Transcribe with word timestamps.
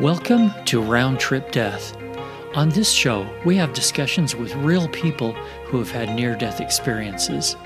Welcome 0.00 0.52
to 0.66 0.82
Round 0.82 1.18
Trip 1.18 1.50
Death. 1.52 1.96
On 2.54 2.68
this 2.68 2.90
show, 2.92 3.26
we 3.46 3.56
have 3.56 3.72
discussions 3.72 4.36
with 4.36 4.54
real 4.56 4.88
people 4.88 5.32
who 5.64 5.78
have 5.78 5.90
had 5.90 6.14
near 6.14 6.36
death 6.36 6.60
experiences. 6.60 7.56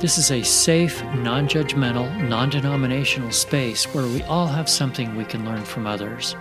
This 0.00 0.16
is 0.16 0.30
a 0.30 0.42
safe, 0.42 1.04
non 1.16 1.46
judgmental, 1.46 2.26
non 2.26 2.48
denominational 2.48 3.32
space 3.32 3.84
where 3.92 4.06
we 4.06 4.22
all 4.22 4.46
have 4.46 4.66
something 4.66 5.14
we 5.14 5.26
can 5.26 5.44
learn 5.44 5.62
from 5.62 5.86
others. 5.86 6.32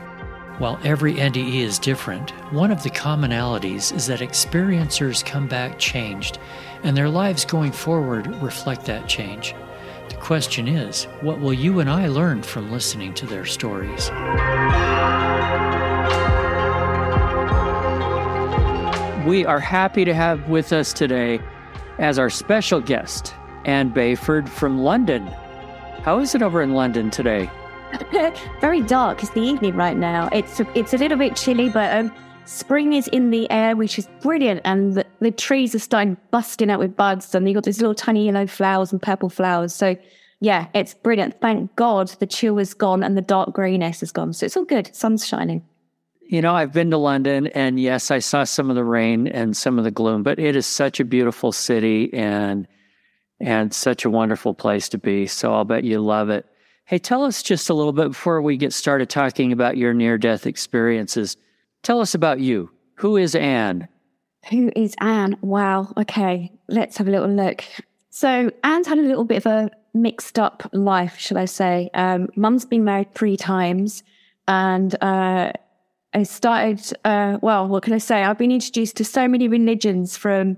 While 0.59 0.79
every 0.85 1.15
NDE 1.15 1.59
is 1.59 1.77
different, 1.77 2.31
one 2.53 2.71
of 2.71 2.81
the 2.81 2.89
commonalities 2.89 3.93
is 3.93 4.07
that 4.07 4.21
experiencers 4.21 5.25
come 5.25 5.49
back 5.49 5.77
changed, 5.77 6.39
and 6.83 6.95
their 6.95 7.09
lives 7.09 7.43
going 7.43 7.73
forward 7.73 8.27
reflect 8.41 8.85
that 8.85 9.09
change. 9.09 9.53
The 10.07 10.15
question 10.15 10.69
is 10.69 11.03
what 11.19 11.41
will 11.41 11.53
you 11.53 11.81
and 11.81 11.89
I 11.89 12.07
learn 12.07 12.43
from 12.43 12.71
listening 12.71 13.13
to 13.15 13.25
their 13.25 13.45
stories? 13.45 14.09
We 19.27 19.45
are 19.45 19.59
happy 19.59 20.05
to 20.05 20.13
have 20.13 20.47
with 20.47 20.71
us 20.71 20.93
today 20.93 21.41
as 21.99 22.17
our 22.17 22.29
special 22.29 22.79
guest, 22.79 23.35
Anne 23.65 23.91
Bayford 23.93 24.47
from 24.47 24.79
London. 24.79 25.27
How 26.01 26.19
is 26.19 26.33
it 26.33 26.41
over 26.41 26.61
in 26.61 26.75
London 26.75 27.11
today? 27.11 27.51
Very 28.61 28.81
dark. 28.81 29.21
It's 29.21 29.33
the 29.33 29.41
evening 29.41 29.75
right 29.75 29.97
now. 29.97 30.29
It's 30.31 30.61
a, 30.61 30.79
it's 30.79 30.93
a 30.93 30.97
little 30.97 31.17
bit 31.17 31.35
chilly, 31.35 31.67
but 31.67 31.93
um, 31.93 32.13
spring 32.45 32.93
is 32.93 33.09
in 33.09 33.31
the 33.31 33.51
air, 33.51 33.75
which 33.75 33.99
is 33.99 34.07
brilliant. 34.21 34.61
And 34.63 34.93
the, 34.93 35.05
the 35.19 35.31
trees 35.31 35.75
are 35.75 35.79
starting 35.79 36.15
busting 36.31 36.71
out 36.71 36.79
with 36.79 36.95
buds, 36.95 37.35
and 37.35 37.49
you've 37.49 37.55
got 37.55 37.65
these 37.65 37.81
little 37.81 37.95
tiny 37.95 38.27
yellow 38.27 38.47
flowers 38.47 38.93
and 38.93 39.01
purple 39.01 39.27
flowers. 39.27 39.75
So 39.75 39.97
yeah, 40.39 40.67
it's 40.73 40.93
brilliant. 40.93 41.41
Thank 41.41 41.75
God 41.75 42.07
the 42.21 42.27
chill 42.27 42.59
is 42.59 42.73
gone 42.73 43.03
and 43.03 43.17
the 43.17 43.21
dark 43.21 43.51
grayness 43.51 44.01
is 44.01 44.13
gone. 44.13 44.31
So 44.31 44.45
it's 44.45 44.55
all 44.55 44.63
good. 44.63 44.95
Sun's 44.95 45.27
shining. 45.27 45.65
You 46.29 46.41
know, 46.41 46.53
I've 46.53 46.73
been 46.73 46.91
to 46.91 46.97
London 46.97 47.47
and 47.47 47.79
yes, 47.79 48.11
I 48.11 48.19
saw 48.19 48.43
some 48.43 48.69
of 48.69 48.75
the 48.75 48.83
rain 48.83 49.27
and 49.27 49.55
some 49.55 49.77
of 49.77 49.85
the 49.85 49.91
gloom, 49.91 50.23
but 50.23 50.39
it 50.39 50.57
is 50.57 50.65
such 50.65 50.99
a 50.99 51.05
beautiful 51.05 51.51
city 51.51 52.13
and 52.13 52.67
and 53.39 53.73
such 53.73 54.03
a 54.03 54.09
wonderful 54.09 54.53
place 54.53 54.89
to 54.89 54.97
be. 54.97 55.27
So 55.27 55.53
I'll 55.53 55.63
bet 55.63 55.83
you 55.83 55.99
love 55.99 56.29
it. 56.29 56.45
Hey, 56.85 56.97
tell 56.97 57.23
us 57.23 57.43
just 57.43 57.69
a 57.69 57.73
little 57.73 57.93
bit 57.93 58.09
before 58.09 58.41
we 58.41 58.57
get 58.57 58.73
started 58.73 59.09
talking 59.09 59.51
about 59.51 59.77
your 59.77 59.93
near 59.93 60.17
death 60.17 60.47
experiences. 60.47 61.37
Tell 61.83 62.01
us 62.01 62.13
about 62.13 62.39
you. 62.39 62.71
Who 62.95 63.15
is 63.15 63.35
Anne? 63.35 63.87
Who 64.49 64.71
is 64.75 64.95
Anne? 64.99 65.37
Wow. 65.41 65.93
Okay, 65.97 66.51
let's 66.67 66.97
have 66.97 67.07
a 67.07 67.11
little 67.11 67.29
look. 67.29 67.63
So 68.09 68.51
Anne's 68.63 68.87
had 68.87 68.97
a 68.97 69.01
little 69.01 69.23
bit 69.23 69.45
of 69.45 69.45
a 69.45 69.69
mixed 69.93 70.39
up 70.39 70.67
life, 70.73 71.17
shall 71.19 71.37
I 71.37 71.45
say. 71.45 71.89
Um, 71.93 72.27
Mum's 72.35 72.65
been 72.65 72.83
married 72.83 73.13
three 73.13 73.37
times 73.37 74.03
and 74.47 74.95
uh, 75.03 75.51
I 76.17 76.23
started, 76.23 76.81
uh, 77.05 77.37
well, 77.43 77.67
what 77.67 77.83
can 77.83 77.93
I 77.93 77.99
say? 77.99 78.23
I've 78.23 78.39
been 78.39 78.51
introduced 78.51 78.97
to 78.97 79.05
so 79.05 79.27
many 79.27 79.47
religions 79.47 80.17
from 80.17 80.57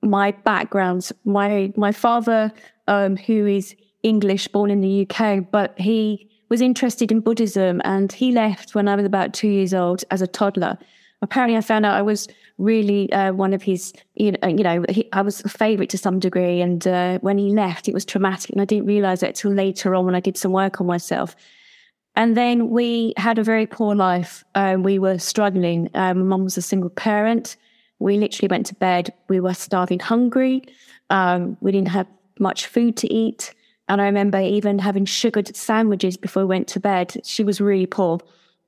my 0.00 0.30
background. 0.30 1.10
My 1.24 1.72
my 1.76 1.90
father, 1.90 2.52
um, 2.86 3.16
who 3.16 3.44
is 3.46 3.74
English, 4.04 4.46
born 4.48 4.70
in 4.70 4.80
the 4.80 5.04
UK, 5.04 5.50
but 5.50 5.76
he 5.76 6.30
was 6.50 6.60
interested 6.60 7.10
in 7.10 7.18
Buddhism, 7.18 7.80
and 7.84 8.12
he 8.12 8.30
left 8.30 8.76
when 8.76 8.86
I 8.86 8.94
was 8.94 9.04
about 9.04 9.34
two 9.34 9.48
years 9.48 9.74
old 9.74 10.04
as 10.12 10.22
a 10.22 10.28
toddler. 10.28 10.78
Apparently, 11.20 11.56
I 11.56 11.62
found 11.62 11.84
out 11.84 11.96
I 11.96 12.02
was 12.02 12.28
really 12.58 13.12
uh, 13.12 13.32
one 13.32 13.52
of 13.52 13.62
his, 13.62 13.92
you 14.14 14.30
know, 14.30 14.48
you 14.48 14.62
know 14.62 14.84
he, 14.88 15.08
I 15.12 15.22
was 15.22 15.40
a 15.44 15.48
favorite 15.48 15.90
to 15.90 15.98
some 15.98 16.20
degree. 16.20 16.60
And 16.60 16.86
uh, 16.86 17.18
when 17.22 17.38
he 17.38 17.50
left, 17.50 17.88
it 17.88 17.94
was 17.94 18.04
traumatic, 18.04 18.50
and 18.50 18.60
I 18.60 18.66
didn't 18.66 18.86
realize 18.86 19.24
it 19.24 19.34
till 19.34 19.52
later 19.52 19.96
on 19.96 20.06
when 20.06 20.14
I 20.14 20.20
did 20.20 20.36
some 20.36 20.52
work 20.52 20.80
on 20.80 20.86
myself. 20.86 21.34
And 22.14 22.36
then 22.36 22.68
we 22.68 23.14
had 23.16 23.38
a 23.38 23.44
very 23.44 23.66
poor 23.66 23.94
life. 23.94 24.44
Um, 24.54 24.82
we 24.82 24.98
were 24.98 25.18
struggling. 25.18 25.88
Um, 25.94 26.28
mum 26.28 26.44
was 26.44 26.58
a 26.58 26.62
single 26.62 26.90
parent. 26.90 27.56
We 27.98 28.18
literally 28.18 28.48
went 28.48 28.66
to 28.66 28.74
bed. 28.74 29.12
We 29.28 29.40
were 29.40 29.54
starving 29.54 30.00
hungry. 30.00 30.62
Um, 31.08 31.56
we 31.60 31.72
didn't 31.72 31.88
have 31.88 32.06
much 32.38 32.66
food 32.66 32.96
to 32.98 33.12
eat. 33.12 33.54
And 33.88 34.00
I 34.00 34.06
remember 34.06 34.40
even 34.40 34.78
having 34.78 35.04
sugared 35.04 35.54
sandwiches 35.56 36.16
before 36.16 36.42
we 36.42 36.48
went 36.48 36.68
to 36.68 36.80
bed. 36.80 37.16
She 37.24 37.44
was 37.44 37.60
really 37.60 37.86
poor. 37.86 38.18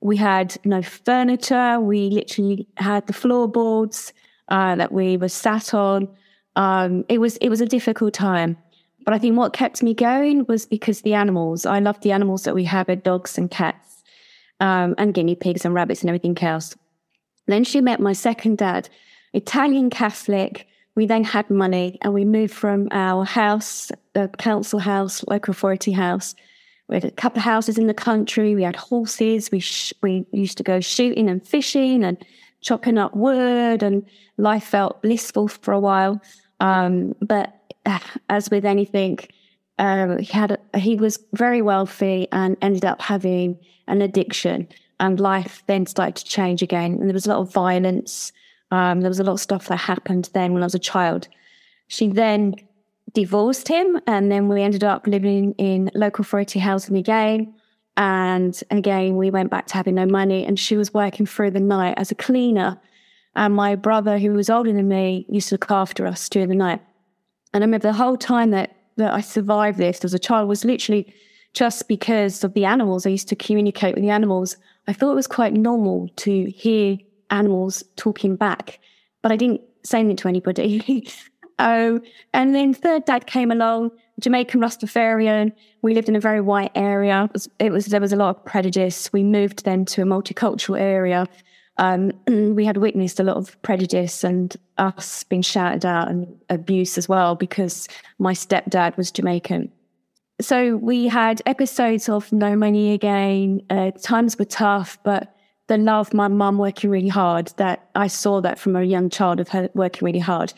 We 0.01 0.17
had 0.17 0.57
no 0.65 0.83
furniture. 0.83 1.81
We 1.81 2.11
literally 2.11 2.67
had 2.77 3.07
the 3.07 3.13
floorboards 3.13 4.13
uh, 4.49 4.77
that 4.77 4.93
we 4.93 5.17
were 5.17 5.29
sat 5.29 5.73
on. 5.73 6.09
Um, 6.57 7.05
it 7.09 7.19
was 7.19 7.37
it 7.39 7.49
was 7.49 7.61
a 7.61 7.67
difficult 7.67 8.15
time. 8.15 8.57
But 9.05 9.15
I 9.15 9.19
think 9.19 9.37
what 9.37 9.53
kept 9.53 9.83
me 9.83 9.95
going 9.95 10.47
was 10.47 10.67
because 10.67 11.03
the 11.03 11.15
animals. 11.15 11.67
I 11.67 11.79
loved 11.79 12.03
the 12.03 12.13
animals 12.13 12.45
that 12.45 12.55
we 12.55 12.65
had, 12.65 13.03
dogs 13.03 13.37
and 13.37 13.51
cats, 13.51 14.03
um, 14.61 14.95
and 14.99 15.13
guinea 15.13 15.35
pigs 15.35 15.65
and 15.65 15.75
rabbits 15.75 16.01
and 16.01 16.09
everything 16.09 16.39
else. 16.39 16.75
Then 17.47 17.65
she 17.65 17.81
met 17.81 18.01
my 18.01 18.15
second 18.15 18.59
dad, 18.59 18.89
Italian 19.35 19.91
Catholic. 19.91 20.67
We 20.97 21.07
then 21.07 21.25
had 21.25 21.51
money 21.51 21.99
and 22.03 22.15
we 22.15 22.25
moved 22.25 22.55
from 22.55 22.89
our 22.93 23.25
house, 23.25 23.91
the 24.15 24.29
council 24.39 24.79
house, 24.79 25.25
local 25.27 25.53
authority 25.53 25.93
house. 25.93 26.35
We 26.89 26.97
had 26.97 27.05
a 27.05 27.11
couple 27.11 27.39
of 27.39 27.45
houses 27.45 27.79
in 27.79 27.87
the 27.87 27.95
country. 27.95 28.55
We 28.55 28.63
had 28.63 28.77
horses. 28.77 29.51
We 29.51 29.61
sh- 29.61 29.93
we 30.03 30.27
used 30.33 30.57
to 30.59 30.63
go 30.63 30.81
shooting 30.81 31.29
and 31.29 31.47
fishing 31.47 32.05
and 32.05 32.25
chopping 32.61 32.99
up 32.99 33.15
wood, 33.15 33.83
and 33.83 34.07
life 34.37 34.65
felt 34.65 35.03
blissful 35.03 35.49
for 35.49 35.73
a 35.73 35.81
while. 35.81 36.21
Um, 36.61 37.15
but 37.21 37.64
as 38.29 38.51
with 38.51 38.65
anything, 38.65 39.19
uh, 39.79 40.17
he 40.19 40.33
had 40.33 40.53
a, 40.53 40.79
he 40.79 40.97
was 40.97 41.19
very 41.33 41.63
wealthy 41.63 42.29
and 42.33 42.57
ended 42.63 42.85
up 42.85 43.03
having 43.03 43.59
an 43.87 44.03
addiction, 44.03 44.69
and 45.01 45.21
life 45.21 45.63
then 45.67 45.87
started 45.87 46.17
to 46.17 46.25
change 46.25 46.63
again. 46.63 46.95
And 46.95 47.09
there 47.09 47.15
was 47.15 47.27
a 47.27 47.31
lot 47.31 47.41
of 47.41 47.53
violence. 47.53 48.33
Um, 48.71 49.01
there 49.01 49.11
was 49.11 49.21
a 49.21 49.25
lot 49.25 49.35
of 49.35 49.41
stuff 49.41 49.69
that 49.69 49.77
happened 49.77 50.31
then 50.33 50.53
when 50.53 50.63
I 50.63 50.67
was 50.67 50.75
a 50.75 50.79
child. 50.79 51.29
She 51.89 52.09
then 52.09 52.55
divorced 53.13 53.69
him, 53.69 54.01
and 54.07 54.31
then 54.31 54.49
we 54.49 54.63
ended 54.63 54.85
up 54.85 55.07
living 55.07 55.53
in 55.59 55.91
local 55.95 56.23
authority 56.23 56.59
housing 56.59 56.97
again. 56.97 57.55
And 57.97 58.61
again, 58.71 59.17
we 59.17 59.31
went 59.31 59.51
back 59.51 59.67
to 59.67 59.75
having 59.75 59.95
no 59.97 60.07
money, 60.07 60.45
and 60.45 60.59
she 60.59 60.77
was 60.77 60.95
working 60.95 61.27
through 61.27 61.53
the 61.53 61.61
night 61.61 61.95
as 61.97 62.11
a 62.11 62.15
cleaner. 62.15 62.81
And 63.37 63.55
my 63.55 63.75
brother, 63.75 64.19
who 64.19 64.33
was 64.33 64.51
older 64.51 64.73
than 64.73 64.89
me, 64.89 65.27
used 65.29 65.49
to 65.49 65.55
look 65.55 65.71
after 65.71 66.07
us 66.07 66.29
during 66.29 66.49
the 66.49 66.55
night. 66.55 66.81
And 67.55 67.63
I 67.63 67.67
remember 67.67 67.87
the 67.87 67.93
whole 67.93 68.17
time 68.17 68.51
that, 68.51 68.77
that 68.97 69.15
I 69.15 69.21
survived 69.21 69.79
this 69.79 70.05
as 70.05 70.13
a 70.13 70.19
child 70.19 70.49
was 70.49 70.65
literally 70.65 71.15
just 71.55 71.87
because 71.87 72.43
of 72.43 72.53
the 72.53 72.65
animals. 72.65 73.07
I 73.07 73.11
used 73.11 73.29
to 73.29 73.37
communicate 73.37 73.95
with 73.95 74.03
the 74.03 74.11
animals. 74.11 74.57
I 74.89 74.93
thought 74.93 75.13
it 75.13 75.15
was 75.15 75.29
quite 75.29 75.55
normal 75.55 76.09
to 76.17 76.47
hear 76.51 76.99
animals 77.31 77.85
talking 77.95 78.35
back, 78.35 78.81
but 79.23 79.31
I 79.31 79.37
didn't 79.37 79.61
say 79.85 80.01
anything 80.01 80.17
to 80.17 80.29
anybody. 80.29 81.09
oh, 81.61 82.01
and 82.33 82.55
then 82.57 82.75
third 82.75 83.05
dad 83.05 83.27
came 83.27 83.53
along, 83.53 83.93
Jamaican 84.19 84.61
Rastafarian. 84.61 85.53
We 85.81 85.95
lived 85.95 86.09
in 86.09 86.17
a 86.17 86.21
very 86.21 86.41
white 86.41 86.73
area. 86.75 87.25
It 87.25 87.33
was, 87.33 87.49
it 87.61 87.73
was 87.73 87.87
there 87.87 88.01
was 88.01 88.13
a 88.13 88.17
lot 88.17 88.37
of 88.37 88.45
prejudice. 88.45 89.13
We 89.13 89.23
moved 89.23 89.65
then 89.65 89.85
to 89.87 90.03
a 90.03 90.07
multicultural 90.07 90.79
area 90.79 91.29
um, 91.77 92.13
we 92.27 92.65
had 92.65 92.77
witnessed 92.77 93.21
a 93.21 93.25
lot 93.25 93.37
of 93.37 93.61
prejudice 93.63 94.25
and 94.25 94.57
us 94.79 95.25
being 95.25 95.43
shouted 95.43 95.85
at 95.85 96.09
and 96.09 96.27
abuse 96.51 96.99
as 96.99 97.09
well 97.09 97.35
because 97.35 97.89
my 98.19 98.33
stepdad 98.33 98.97
was 98.97 99.11
Jamaican. 99.11 99.71
So 100.41 100.77
we 100.77 101.07
had 101.07 101.43
episodes 101.47 102.09
of 102.09 102.33
no 102.33 102.57
money 102.57 102.93
again. 102.93 103.63
Uh, 103.71 103.93
times 103.93 104.39
were 104.39 104.45
tough, 104.45 104.99
but 105.05 105.35
the 105.69 105.79
love 105.79 106.13
my 106.13 106.29
mum 106.29 106.59
working 106.59 106.91
really 106.91 107.09
hard 107.09 107.53
that 107.57 107.89
I 107.95 108.09
saw 108.09 108.41
that 108.41 108.59
from 108.59 108.77
a 108.77 108.83
young 108.83 109.09
child 109.11 109.41
of 109.41 109.49
her 109.49 109.71
working 109.75 110.05
really 110.05 110.19
hard. 110.19 110.53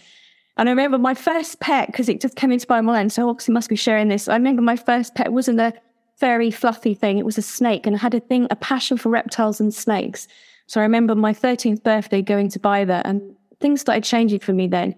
And 0.57 0.69
I 0.69 0.73
remember 0.73 0.99
my 0.99 1.15
first 1.15 1.61
pet, 1.61 1.89
because 1.89 2.09
it 2.09 2.21
just 2.21 2.37
came 2.37 2.51
into 2.51 2.67
my 2.69 2.81
mind, 2.81 3.13
so 3.13 3.29
obviously 3.29 3.53
must 3.53 3.69
be 3.69 3.77
sharing 3.77 4.09
this. 4.09 4.27
I 4.27 4.35
remember 4.35 4.63
my 4.63 4.77
first 4.77 5.15
pet 5.15 5.33
wasn't 5.33 5.61
a 5.61 5.75
very 6.19 6.51
fluffy 6.51 6.95
thing, 6.95 7.19
it 7.19 7.27
was 7.27 7.37
a 7.37 7.43
snake, 7.43 7.87
and 7.87 7.95
I 7.95 7.99
had 7.99 8.15
a 8.15 8.21
thing, 8.21 8.47
a 8.51 8.57
passion 8.57 8.97
for 8.97 9.11
reptiles 9.11 9.61
and 9.61 9.73
snakes. 9.73 10.27
So 10.67 10.81
I 10.81 10.85
remember 10.85 11.15
my 11.15 11.33
13th 11.33 11.83
birthday 11.83 12.23
going 12.23 12.49
to 12.51 12.59
buy 12.59 12.85
that 12.85 13.07
and 13.07 13.23
things 13.61 13.81
started 13.81 14.05
changing 14.05 14.41
for 14.41 14.53
me 14.53 14.67
then. 14.67 14.95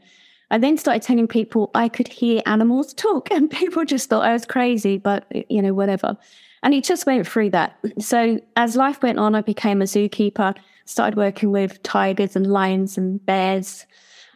I 0.51 0.59
then 0.59 0.79
started 0.79 1.03
telling 1.03 1.29
people 1.29 1.71
I 1.75 1.89
could 1.89 2.09
hear 2.09 2.43
animals 2.47 2.95
talk 2.95 3.31
and 3.31 3.51
people 3.51 3.85
just 3.85 4.09
thought 4.09 4.25
I 4.25 4.33
was 4.33 4.47
crazy, 4.47 4.99
but 4.99 5.27
you 5.49 5.63
know, 5.63 5.75
whatever. 5.75 6.17
And 6.63 6.75
it 6.75 6.85
just 6.85 7.07
went 7.07 7.27
through 7.27 7.51
that. 7.51 7.79
So 8.01 8.41
as 8.57 8.75
life 8.75 9.03
went 9.03 9.19
on, 9.19 9.35
I 9.35 9.43
became 9.43 9.81
a 9.81 9.85
zookeeper, 9.85 10.57
started 10.87 11.17
working 11.17 11.53
with 11.53 11.83
tigers 11.83 12.35
and 12.35 12.49
lions 12.49 12.99
and 12.99 13.25
bears 13.25 13.87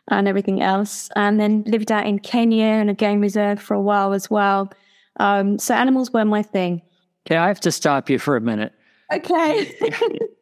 and 0.08 0.28
everything 0.28 0.62
else, 0.62 1.08
and 1.16 1.40
then 1.40 1.64
lived 1.66 1.90
out 1.90 2.06
in 2.06 2.18
Kenya 2.18 2.64
in 2.64 2.88
a 2.88 2.94
game 2.94 3.20
reserve 3.20 3.60
for 3.60 3.74
a 3.74 3.80
while 3.80 4.12
as 4.12 4.30
well. 4.30 4.70
Um, 5.18 5.58
so 5.58 5.74
animals 5.74 6.12
were 6.12 6.24
my 6.24 6.42
thing. 6.42 6.82
Okay, 7.26 7.36
I 7.36 7.48
have 7.48 7.60
to 7.60 7.72
stop 7.72 8.10
you 8.10 8.18
for 8.18 8.36
a 8.36 8.40
minute. 8.40 8.72
Okay. 9.12 9.76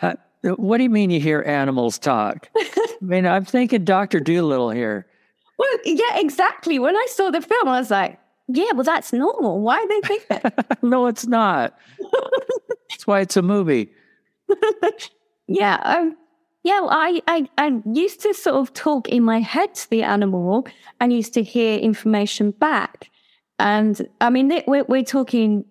Uh, 0.00 0.14
what 0.42 0.78
do 0.78 0.82
you 0.82 0.90
mean 0.90 1.10
you 1.10 1.20
hear 1.20 1.42
animals 1.46 1.98
talk? 1.98 2.48
I 2.56 2.86
mean, 3.00 3.26
I'm 3.26 3.44
thinking 3.44 3.84
Dr. 3.84 4.18
Dolittle 4.18 4.70
here. 4.70 5.06
Well, 5.58 5.68
yeah, 5.84 6.16
exactly. 6.18 6.78
When 6.80 6.96
I 6.96 7.06
saw 7.10 7.30
the 7.30 7.40
film, 7.40 7.68
I 7.68 7.78
was 7.78 7.90
like, 7.90 8.18
yeah, 8.48 8.72
well, 8.74 8.82
that's 8.82 9.12
normal. 9.12 9.60
Why 9.60 9.80
do 9.80 9.88
they 9.88 10.08
think 10.08 10.26
that? 10.28 10.78
no, 10.82 11.06
it's 11.06 11.26
not. 11.26 11.78
That's 12.90 13.06
why 13.06 13.20
it's 13.20 13.36
a 13.36 13.42
movie. 13.42 13.92
yeah. 15.46 15.80
Um, 15.84 16.16
yeah, 16.64 16.80
well, 16.80 16.90
I, 16.90 17.20
I, 17.26 17.48
I 17.58 17.80
used 17.92 18.20
to 18.22 18.34
sort 18.34 18.56
of 18.56 18.72
talk 18.74 19.08
in 19.08 19.22
my 19.22 19.40
head 19.40 19.74
to 19.74 19.90
the 19.90 20.02
animal 20.02 20.66
and 21.00 21.12
used 21.12 21.34
to 21.34 21.42
hear 21.42 21.78
information 21.78 22.52
back. 22.52 23.10
And 23.58 24.08
I 24.20 24.30
mean, 24.30 24.62
we're, 24.66 24.84
we're 24.84 25.04
talking, 25.04 25.64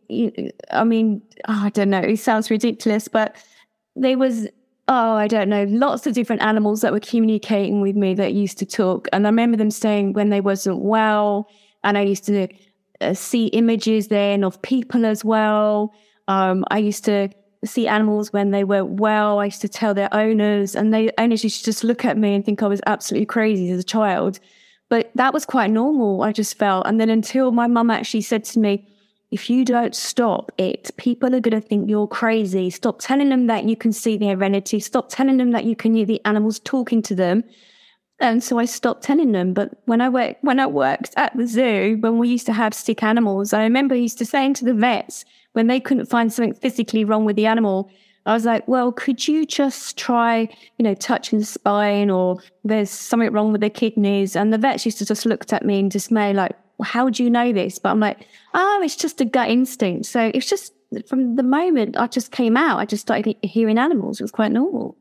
I 0.71 0.83
mean, 0.83 1.21
oh, 1.47 1.61
I 1.65 1.69
don't 1.69 1.89
know, 1.89 1.99
it 1.99 2.17
sounds 2.17 2.49
ridiculous, 2.49 3.07
but 3.07 3.35
there 3.95 4.17
was, 4.17 4.47
oh, 4.87 5.13
I 5.13 5.27
don't 5.27 5.49
know, 5.49 5.63
lots 5.65 6.07
of 6.07 6.13
different 6.13 6.41
animals 6.41 6.81
that 6.81 6.91
were 6.91 6.99
communicating 6.99 7.81
with 7.81 7.95
me 7.95 8.13
that 8.15 8.33
used 8.33 8.57
to 8.59 8.65
talk. 8.65 9.07
And 9.11 9.25
I 9.25 9.29
remember 9.29 9.57
them 9.57 9.71
saying 9.71 10.13
when 10.13 10.29
they 10.29 10.41
wasn't 10.41 10.79
well, 10.79 11.49
and 11.83 11.97
I 11.97 12.01
used 12.01 12.25
to 12.25 12.47
uh, 13.01 13.13
see 13.13 13.47
images 13.47 14.07
then 14.07 14.43
of 14.43 14.61
people 14.61 15.05
as 15.05 15.25
well. 15.25 15.93
Um, 16.27 16.63
I 16.69 16.77
used 16.77 17.05
to 17.05 17.29
see 17.63 17.87
animals 17.87 18.33
when 18.33 18.51
they 18.51 18.63
were 18.63 18.85
well. 18.85 19.39
I 19.39 19.45
used 19.45 19.61
to 19.61 19.69
tell 19.69 19.93
their 19.93 20.13
owners, 20.13 20.75
and 20.75 20.93
they 20.93 21.11
owners 21.17 21.43
used 21.43 21.59
to 21.59 21.65
just 21.65 21.83
look 21.83 22.05
at 22.05 22.17
me 22.17 22.35
and 22.35 22.45
think 22.45 22.63
I 22.63 22.67
was 22.67 22.81
absolutely 22.85 23.27
crazy 23.27 23.71
as 23.71 23.79
a 23.79 23.83
child. 23.83 24.39
But 24.89 25.09
that 25.15 25.33
was 25.33 25.45
quite 25.45 25.71
normal, 25.71 26.21
I 26.21 26.33
just 26.33 26.57
felt. 26.57 26.85
And 26.85 26.99
then 26.99 27.09
until 27.09 27.51
my 27.51 27.67
mum 27.67 27.89
actually 27.89 28.21
said 28.21 28.43
to 28.45 28.59
me, 28.59 28.90
if 29.31 29.49
you 29.49 29.63
don't 29.63 29.95
stop 29.95 30.51
it, 30.57 30.91
people 30.97 31.33
are 31.33 31.39
going 31.39 31.59
to 31.59 31.65
think 31.65 31.89
you're 31.89 32.07
crazy. 32.07 32.69
Stop 32.69 32.99
telling 32.99 33.29
them 33.29 33.47
that 33.47 33.63
you 33.63 33.77
can 33.77 33.93
see 33.93 34.17
their 34.17 34.41
entity. 34.43 34.79
Stop 34.81 35.07
telling 35.09 35.37
them 35.37 35.51
that 35.51 35.63
you 35.63 35.75
can 35.75 35.95
hear 35.95 36.05
the 36.05 36.23
animals 36.25 36.59
talking 36.59 37.01
to 37.03 37.15
them. 37.15 37.43
And 38.19 38.43
so 38.43 38.59
I 38.59 38.65
stopped 38.65 39.03
telling 39.03 39.31
them. 39.31 39.53
But 39.53 39.71
when 39.85 40.01
I 40.01 40.09
worked, 40.09 40.43
when 40.43 40.59
I 40.59 40.67
worked 40.67 41.13
at 41.15 41.35
the 41.35 41.47
zoo, 41.47 41.97
when 42.01 42.19
we 42.19 42.27
used 42.27 42.45
to 42.47 42.53
have 42.53 42.73
sick 42.73 43.01
animals, 43.03 43.53
I 43.53 43.63
remember 43.63 43.95
used 43.95 44.17
to 44.17 44.25
saying 44.25 44.55
to 44.55 44.65
the 44.65 44.73
vets, 44.73 45.23
when 45.53 45.67
they 45.67 45.79
couldn't 45.79 46.05
find 46.05 46.31
something 46.31 46.53
physically 46.53 47.05
wrong 47.05 47.25
with 47.25 47.37
the 47.37 47.45
animal, 47.45 47.89
I 48.25 48.33
was 48.33 48.45
like, 48.45 48.67
well, 48.67 48.91
could 48.91 49.27
you 49.27 49.45
just 49.45 49.97
try, 49.97 50.47
you 50.77 50.83
know, 50.83 50.93
touching 50.93 51.39
the 51.39 51.45
spine 51.45 52.11
or 52.11 52.37
there's 52.63 52.91
something 52.91 53.31
wrong 53.31 53.51
with 53.51 53.61
the 53.61 53.69
kidneys? 53.69 54.35
And 54.35 54.53
the 54.53 54.59
vets 54.59 54.85
used 54.85 54.99
to 54.99 55.05
just 55.05 55.25
looked 55.25 55.53
at 55.53 55.65
me 55.65 55.79
in 55.79 55.89
dismay, 55.89 56.33
like, 56.33 56.55
well, 56.81 56.89
how 56.89 57.09
do 57.09 57.23
you 57.23 57.29
know 57.29 57.53
this? 57.53 57.77
But 57.77 57.89
I'm 57.89 57.99
like, 57.99 58.27
oh, 58.55 58.81
it's 58.83 58.95
just 58.95 59.21
a 59.21 59.25
gut 59.25 59.49
instinct. 59.49 60.07
So 60.07 60.31
it's 60.33 60.49
just 60.49 60.73
from 61.07 61.35
the 61.35 61.43
moment 61.43 61.95
I 61.95 62.07
just 62.07 62.31
came 62.31 62.57
out, 62.57 62.79
I 62.79 62.85
just 62.85 63.03
started 63.03 63.35
hearing 63.43 63.77
animals. 63.77 64.19
It 64.19 64.23
was 64.23 64.31
quite 64.31 64.51
normal. 64.51 64.97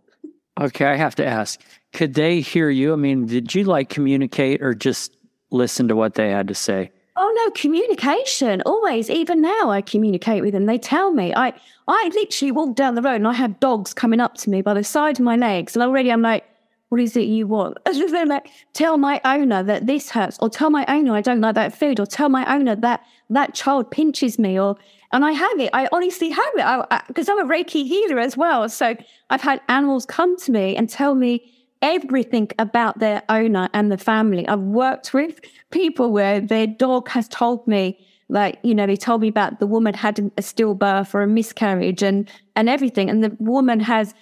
Okay, 0.60 0.84
I 0.84 0.96
have 0.96 1.14
to 1.14 1.26
ask, 1.26 1.58
could 1.94 2.14
they 2.14 2.42
hear 2.42 2.68
you? 2.68 2.92
I 2.92 2.96
mean, 2.96 3.24
did 3.24 3.54
you 3.54 3.64
like 3.64 3.88
communicate 3.88 4.60
or 4.60 4.74
just 4.74 5.16
listen 5.50 5.88
to 5.88 5.96
what 5.96 6.14
they 6.14 6.28
had 6.28 6.48
to 6.48 6.54
say? 6.54 6.90
Oh 7.16 7.32
no, 7.44 7.50
communication. 7.52 8.62
Always. 8.66 9.08
Even 9.08 9.40
now 9.40 9.70
I 9.70 9.80
communicate 9.80 10.42
with 10.42 10.52
them. 10.52 10.66
They 10.66 10.78
tell 10.78 11.12
me. 11.12 11.34
I 11.34 11.54
I 11.88 12.10
literally 12.14 12.52
walk 12.52 12.76
down 12.76 12.94
the 12.94 13.02
road 13.02 13.16
and 13.16 13.26
I 13.28 13.32
have 13.32 13.58
dogs 13.58 13.94
coming 13.94 14.20
up 14.20 14.34
to 14.38 14.50
me 14.50 14.60
by 14.60 14.74
the 14.74 14.84
side 14.84 15.18
of 15.18 15.24
my 15.24 15.36
legs. 15.36 15.74
And 15.74 15.82
already 15.82 16.12
I'm 16.12 16.22
like, 16.22 16.44
what 16.90 17.00
is 17.00 17.16
it 17.16 17.22
you 17.22 17.46
want? 17.46 17.78
They're 17.84 18.26
like, 18.26 18.50
tell 18.75 18.98
my 18.98 19.20
owner 19.25 19.62
that 19.62 19.87
this 19.87 20.10
hurts, 20.10 20.38
or 20.40 20.50
tell 20.50 20.70
my 20.70 20.84
owner 20.87 21.14
I 21.14 21.22
don't 21.22 21.40
like 21.40 21.54
that 21.54 21.75
food, 21.75 21.98
or 21.98 22.06
tell 22.06 22.28
my 22.28 22.44
owner 22.52 22.76
that 22.76 23.04
that 23.31 23.54
child 23.54 23.90
pinches 23.90 24.38
me, 24.38 24.60
or 24.60 24.76
and 25.12 25.25
I 25.25 25.32
have 25.32 25.58
it. 25.58 25.70
I 25.72 25.88
honestly 25.92 26.31
have 26.31 26.52
it 26.54 27.02
because 27.08 27.28
I'm 27.28 27.38
a 27.38 27.44
Reiki 27.44 27.87
healer 27.87 28.19
as 28.19 28.37
well. 28.37 28.69
So 28.69 28.94
I've 29.31 29.40
had 29.40 29.60
animals 29.69 30.04
come 30.04 30.37
to 30.38 30.52
me 30.52 30.76
and 30.76 30.88
tell 30.88 31.14
me 31.14 31.52
everything 31.82 32.50
about 32.58 32.98
their 32.98 33.22
owner 33.28 33.69
and 33.72 33.90
the 33.90 33.98
family. 33.98 34.46
I've 34.46 34.60
worked 34.60 35.14
with 35.14 35.40
people 35.70 36.12
where 36.12 36.40
their 36.40 36.66
dog 36.66 37.08
has 37.10 37.26
told 37.28 37.66
me, 37.66 37.98
like, 38.28 38.58
you 38.62 38.75
know, 38.75 38.87
they 38.87 38.96
told 38.96 39.22
me 39.22 39.28
about 39.28 39.58
the 39.58 39.66
woman 39.66 39.94
had 39.94 40.19
a 40.19 40.42
stillbirth 40.42 41.14
or 41.14 41.22
a 41.22 41.26
miscarriage 41.26 42.02
and, 42.02 42.31
and 42.54 42.69
everything. 42.69 43.10
And 43.10 43.25
the 43.25 43.37
woman 43.40 43.81
has 43.81 44.14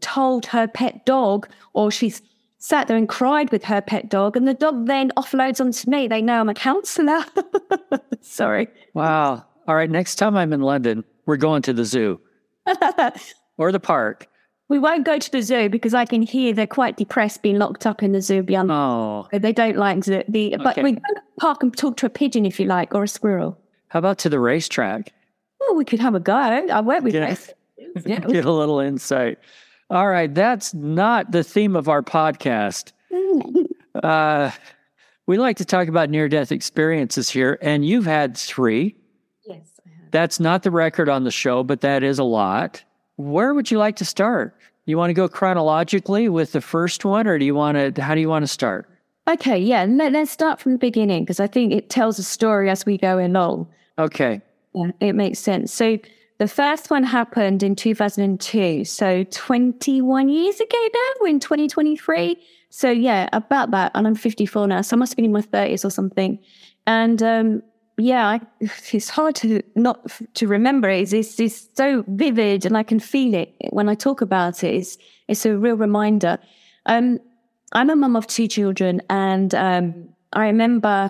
told 0.00 0.46
her 0.46 0.66
pet 0.66 1.04
dog, 1.04 1.48
or 1.72 1.90
she's 1.90 2.22
sat 2.58 2.86
there 2.86 2.96
and 2.96 3.08
cried 3.08 3.50
with 3.50 3.64
her 3.64 3.80
pet 3.80 4.08
dog, 4.08 4.36
and 4.36 4.46
the 4.46 4.54
dog 4.54 4.86
then 4.86 5.10
offloads 5.16 5.60
onto 5.60 5.90
me. 5.90 6.08
They 6.08 6.22
know 6.22 6.40
I'm 6.40 6.48
a 6.48 6.54
counselor. 6.54 7.24
Sorry. 8.20 8.68
Wow. 8.94 9.44
All 9.66 9.74
right. 9.74 9.90
Next 9.90 10.16
time 10.16 10.36
I'm 10.36 10.52
in 10.52 10.60
London, 10.60 11.04
we're 11.26 11.36
going 11.36 11.62
to 11.62 11.72
the 11.72 11.84
zoo 11.84 12.20
or 13.58 13.72
the 13.72 13.80
park. 13.80 14.28
We 14.68 14.78
won't 14.78 15.04
go 15.04 15.18
to 15.18 15.30
the 15.30 15.42
zoo 15.42 15.68
because 15.68 15.92
I 15.92 16.06
can 16.06 16.22
hear 16.22 16.54
they're 16.54 16.66
quite 16.66 16.96
depressed 16.96 17.42
being 17.42 17.58
locked 17.58 17.84
up 17.84 18.02
in 18.02 18.12
the 18.12 18.22
zoo 18.22 18.42
beyond. 18.42 18.70
Oh, 18.72 19.28
they 19.32 19.52
don't 19.52 19.76
like 19.76 20.04
the. 20.04 20.24
the 20.28 20.54
okay. 20.54 20.64
But 20.64 20.82
we 20.82 20.92
go 20.92 21.00
to 21.14 21.22
park 21.40 21.62
and 21.62 21.76
talk 21.76 21.96
to 21.98 22.06
a 22.06 22.10
pigeon 22.10 22.46
if 22.46 22.58
you 22.58 22.66
like, 22.66 22.94
or 22.94 23.02
a 23.02 23.08
squirrel. 23.08 23.58
How 23.88 23.98
about 23.98 24.18
to 24.20 24.30
the 24.30 24.40
racetrack? 24.40 25.12
Oh, 25.60 25.74
we 25.74 25.84
could 25.84 26.00
have 26.00 26.14
a 26.14 26.20
go. 26.20 26.32
I 26.32 26.80
work 26.80 27.02
with 27.02 27.14
yeah. 27.14 27.34
get 28.04 28.44
a 28.44 28.50
little 28.50 28.80
insight. 28.80 29.38
All 29.92 30.08
right, 30.08 30.34
that's 30.34 30.72
not 30.72 31.32
the 31.32 31.44
theme 31.44 31.76
of 31.76 31.86
our 31.86 32.00
podcast. 32.00 32.92
uh, 34.02 34.50
we 35.26 35.36
like 35.36 35.58
to 35.58 35.66
talk 35.66 35.86
about 35.86 36.08
near 36.08 36.30
death 36.30 36.50
experiences 36.50 37.28
here, 37.28 37.58
and 37.60 37.84
you've 37.84 38.06
had 38.06 38.34
three. 38.34 38.96
Yes, 39.46 39.78
I 39.84 39.90
have. 39.90 40.10
That's 40.10 40.40
not 40.40 40.62
the 40.62 40.70
record 40.70 41.10
on 41.10 41.24
the 41.24 41.30
show, 41.30 41.62
but 41.62 41.82
that 41.82 42.02
is 42.02 42.18
a 42.18 42.24
lot. 42.24 42.82
Where 43.16 43.52
would 43.52 43.70
you 43.70 43.76
like 43.76 43.96
to 43.96 44.06
start? 44.06 44.56
You 44.86 44.96
want 44.96 45.10
to 45.10 45.14
go 45.14 45.28
chronologically 45.28 46.30
with 46.30 46.52
the 46.52 46.62
first 46.62 47.04
one, 47.04 47.26
or 47.26 47.38
do 47.38 47.44
you 47.44 47.54
want 47.54 47.94
to? 47.94 48.02
How 48.02 48.14
do 48.14 48.22
you 48.22 48.30
want 48.30 48.44
to 48.44 48.48
start? 48.48 48.88
Okay, 49.28 49.58
yeah, 49.58 49.84
let, 49.84 50.14
us 50.14 50.30
start 50.30 50.58
from 50.58 50.72
the 50.72 50.78
beginning 50.78 51.24
because 51.24 51.38
I 51.38 51.48
think 51.48 51.70
it 51.70 51.90
tells 51.90 52.18
a 52.18 52.22
story 52.22 52.70
as 52.70 52.86
we 52.86 52.96
go 52.96 53.18
along. 53.18 53.68
Okay, 53.98 54.40
yeah, 54.74 54.92
it 55.00 55.12
makes 55.12 55.38
sense. 55.38 55.70
So 55.70 55.98
the 56.42 56.48
first 56.48 56.90
one 56.90 57.04
happened 57.04 57.62
in 57.62 57.76
2002, 57.76 58.84
so 58.84 59.22
21 59.22 60.28
years 60.28 60.58
ago 60.58 60.88
now. 60.92 61.10
We're 61.20 61.28
in 61.28 61.38
2023. 61.38 62.36
So 62.68 62.90
yeah, 62.90 63.28
about 63.32 63.70
that, 63.70 63.92
and 63.94 64.08
I'm 64.08 64.16
54 64.16 64.66
now, 64.66 64.80
so 64.80 64.96
I 64.96 64.98
must 64.98 65.12
have 65.12 65.16
been 65.16 65.26
in 65.26 65.32
my 65.32 65.42
30s 65.42 65.84
or 65.84 65.90
something. 65.90 66.40
And 66.84 67.22
um, 67.22 67.62
yeah, 67.96 68.26
I, 68.26 68.40
it's 68.92 69.08
hard 69.08 69.36
to 69.36 69.62
not 69.76 70.04
to 70.34 70.48
remember 70.48 70.88
it. 70.88 71.12
It's, 71.12 71.38
it's 71.38 71.68
so 71.76 72.04
vivid, 72.08 72.66
and 72.66 72.76
I 72.76 72.82
can 72.82 72.98
feel 72.98 73.34
it 73.34 73.54
when 73.70 73.88
I 73.88 73.94
talk 73.94 74.20
about 74.20 74.64
it. 74.64 74.74
It's 74.74 74.98
it's 75.28 75.46
a 75.46 75.56
real 75.56 75.76
reminder. 75.76 76.38
Um, 76.86 77.20
I'm 77.72 77.88
a 77.88 77.94
mum 77.94 78.16
of 78.16 78.26
two 78.26 78.48
children, 78.48 79.00
and 79.08 79.54
um, 79.54 80.08
I 80.32 80.46
remember, 80.46 81.08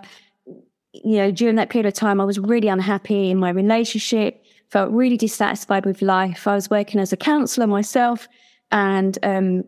you 0.93 1.17
know, 1.17 1.31
during 1.31 1.57
that 1.57 1.71
period 1.71 1.87
of 1.87 1.95
time, 1.95 2.21
I 2.21 2.25
was 2.25 2.39
really 2.39 2.69
unhappy 2.69 3.31
in 3.31 3.39
my 3.39 3.49
relationship. 3.49 4.42
Felt 4.73 4.91
really 4.91 5.17
dissatisfied 5.17 5.85
with 5.85 6.03
life. 6.03 6.47
I 6.47 6.55
was 6.55 6.71
working 6.71 6.99
as 6.99 7.13
a 7.13 7.17
counsellor 7.17 7.67
myself 7.67 8.27
and 8.71 9.19
um, 9.23 9.65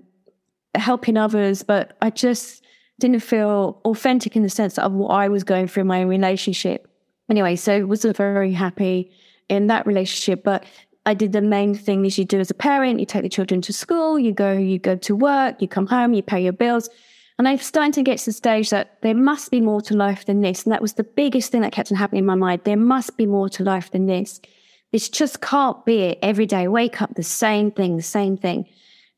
helping 0.75 1.17
others, 1.17 1.63
but 1.63 1.97
I 2.01 2.11
just 2.11 2.65
didn't 2.99 3.21
feel 3.21 3.81
authentic 3.85 4.35
in 4.35 4.43
the 4.43 4.49
sense 4.49 4.79
of 4.79 4.93
what 4.93 5.09
I 5.09 5.29
was 5.29 5.45
going 5.45 5.69
through 5.69 5.83
in 5.83 5.87
my 5.89 6.03
own 6.03 6.09
relationship 6.09 6.89
anyway, 7.29 7.57
so 7.57 7.87
wasn't 7.87 8.17
very 8.17 8.53
happy 8.53 9.11
in 9.49 9.67
that 9.69 9.87
relationship. 9.87 10.43
But 10.45 10.65
I 11.07 11.15
did 11.15 11.33
the 11.33 11.43
main 11.43 11.75
thing 11.75 12.03
that 12.03 12.17
you 12.17 12.25
do 12.25 12.41
as 12.41 12.51
a 12.51 12.55
parent. 12.55 13.01
You 13.01 13.07
take 13.07 13.23
the 13.23 13.29
children 13.29 13.61
to 13.63 13.73
school, 13.73 14.19
you 14.19 14.33
go, 14.33 14.53
you 14.53 14.79
go 14.79 14.97
to 14.97 15.17
work, 15.17 15.61
you 15.61 15.69
come 15.69 15.87
home, 15.87 16.15
you 16.15 16.23
pay 16.23 16.43
your 16.43 16.53
bills. 16.53 16.89
And 17.39 17.49
I'm 17.49 17.59
starting 17.59 17.93
to 17.93 18.03
get 18.03 18.19
to 18.19 18.27
the 18.27 18.33
stage 18.33 18.71
that 18.71 19.03
there 19.03 19.15
must 19.15 19.51
be 19.51 19.61
more 19.61 19.81
to 19.83 19.97
life 19.97 20.25
than 20.25 20.41
this. 20.41 20.65
And 20.65 20.73
that 20.73 20.81
was 20.81 20.95
the 20.95 21.05
biggest 21.05 21.51
thing 21.51 21.63
that 21.63 21.73
kept 21.73 21.91
on 21.91 21.99
happening 21.99 22.21
in 22.21 22.27
my 22.27 22.37
mind. 22.37 22.63
There 22.65 22.77
must 22.77 23.17
be 23.17 23.27
more 23.27 23.49
to 23.51 23.65
life 23.65 23.91
than 23.91 24.07
this. 24.07 24.41
This 24.95 25.09
just 25.09 25.41
can't 25.41 25.85
be 25.85 26.03
it 26.03 26.21
every 26.23 26.47
day. 26.47 26.69
Wake 26.69 27.03
up, 27.03 27.17
the 27.17 27.25
same 27.25 27.73
thing, 27.73 27.97
the 27.97 28.03
same 28.05 28.37
thing. 28.37 28.65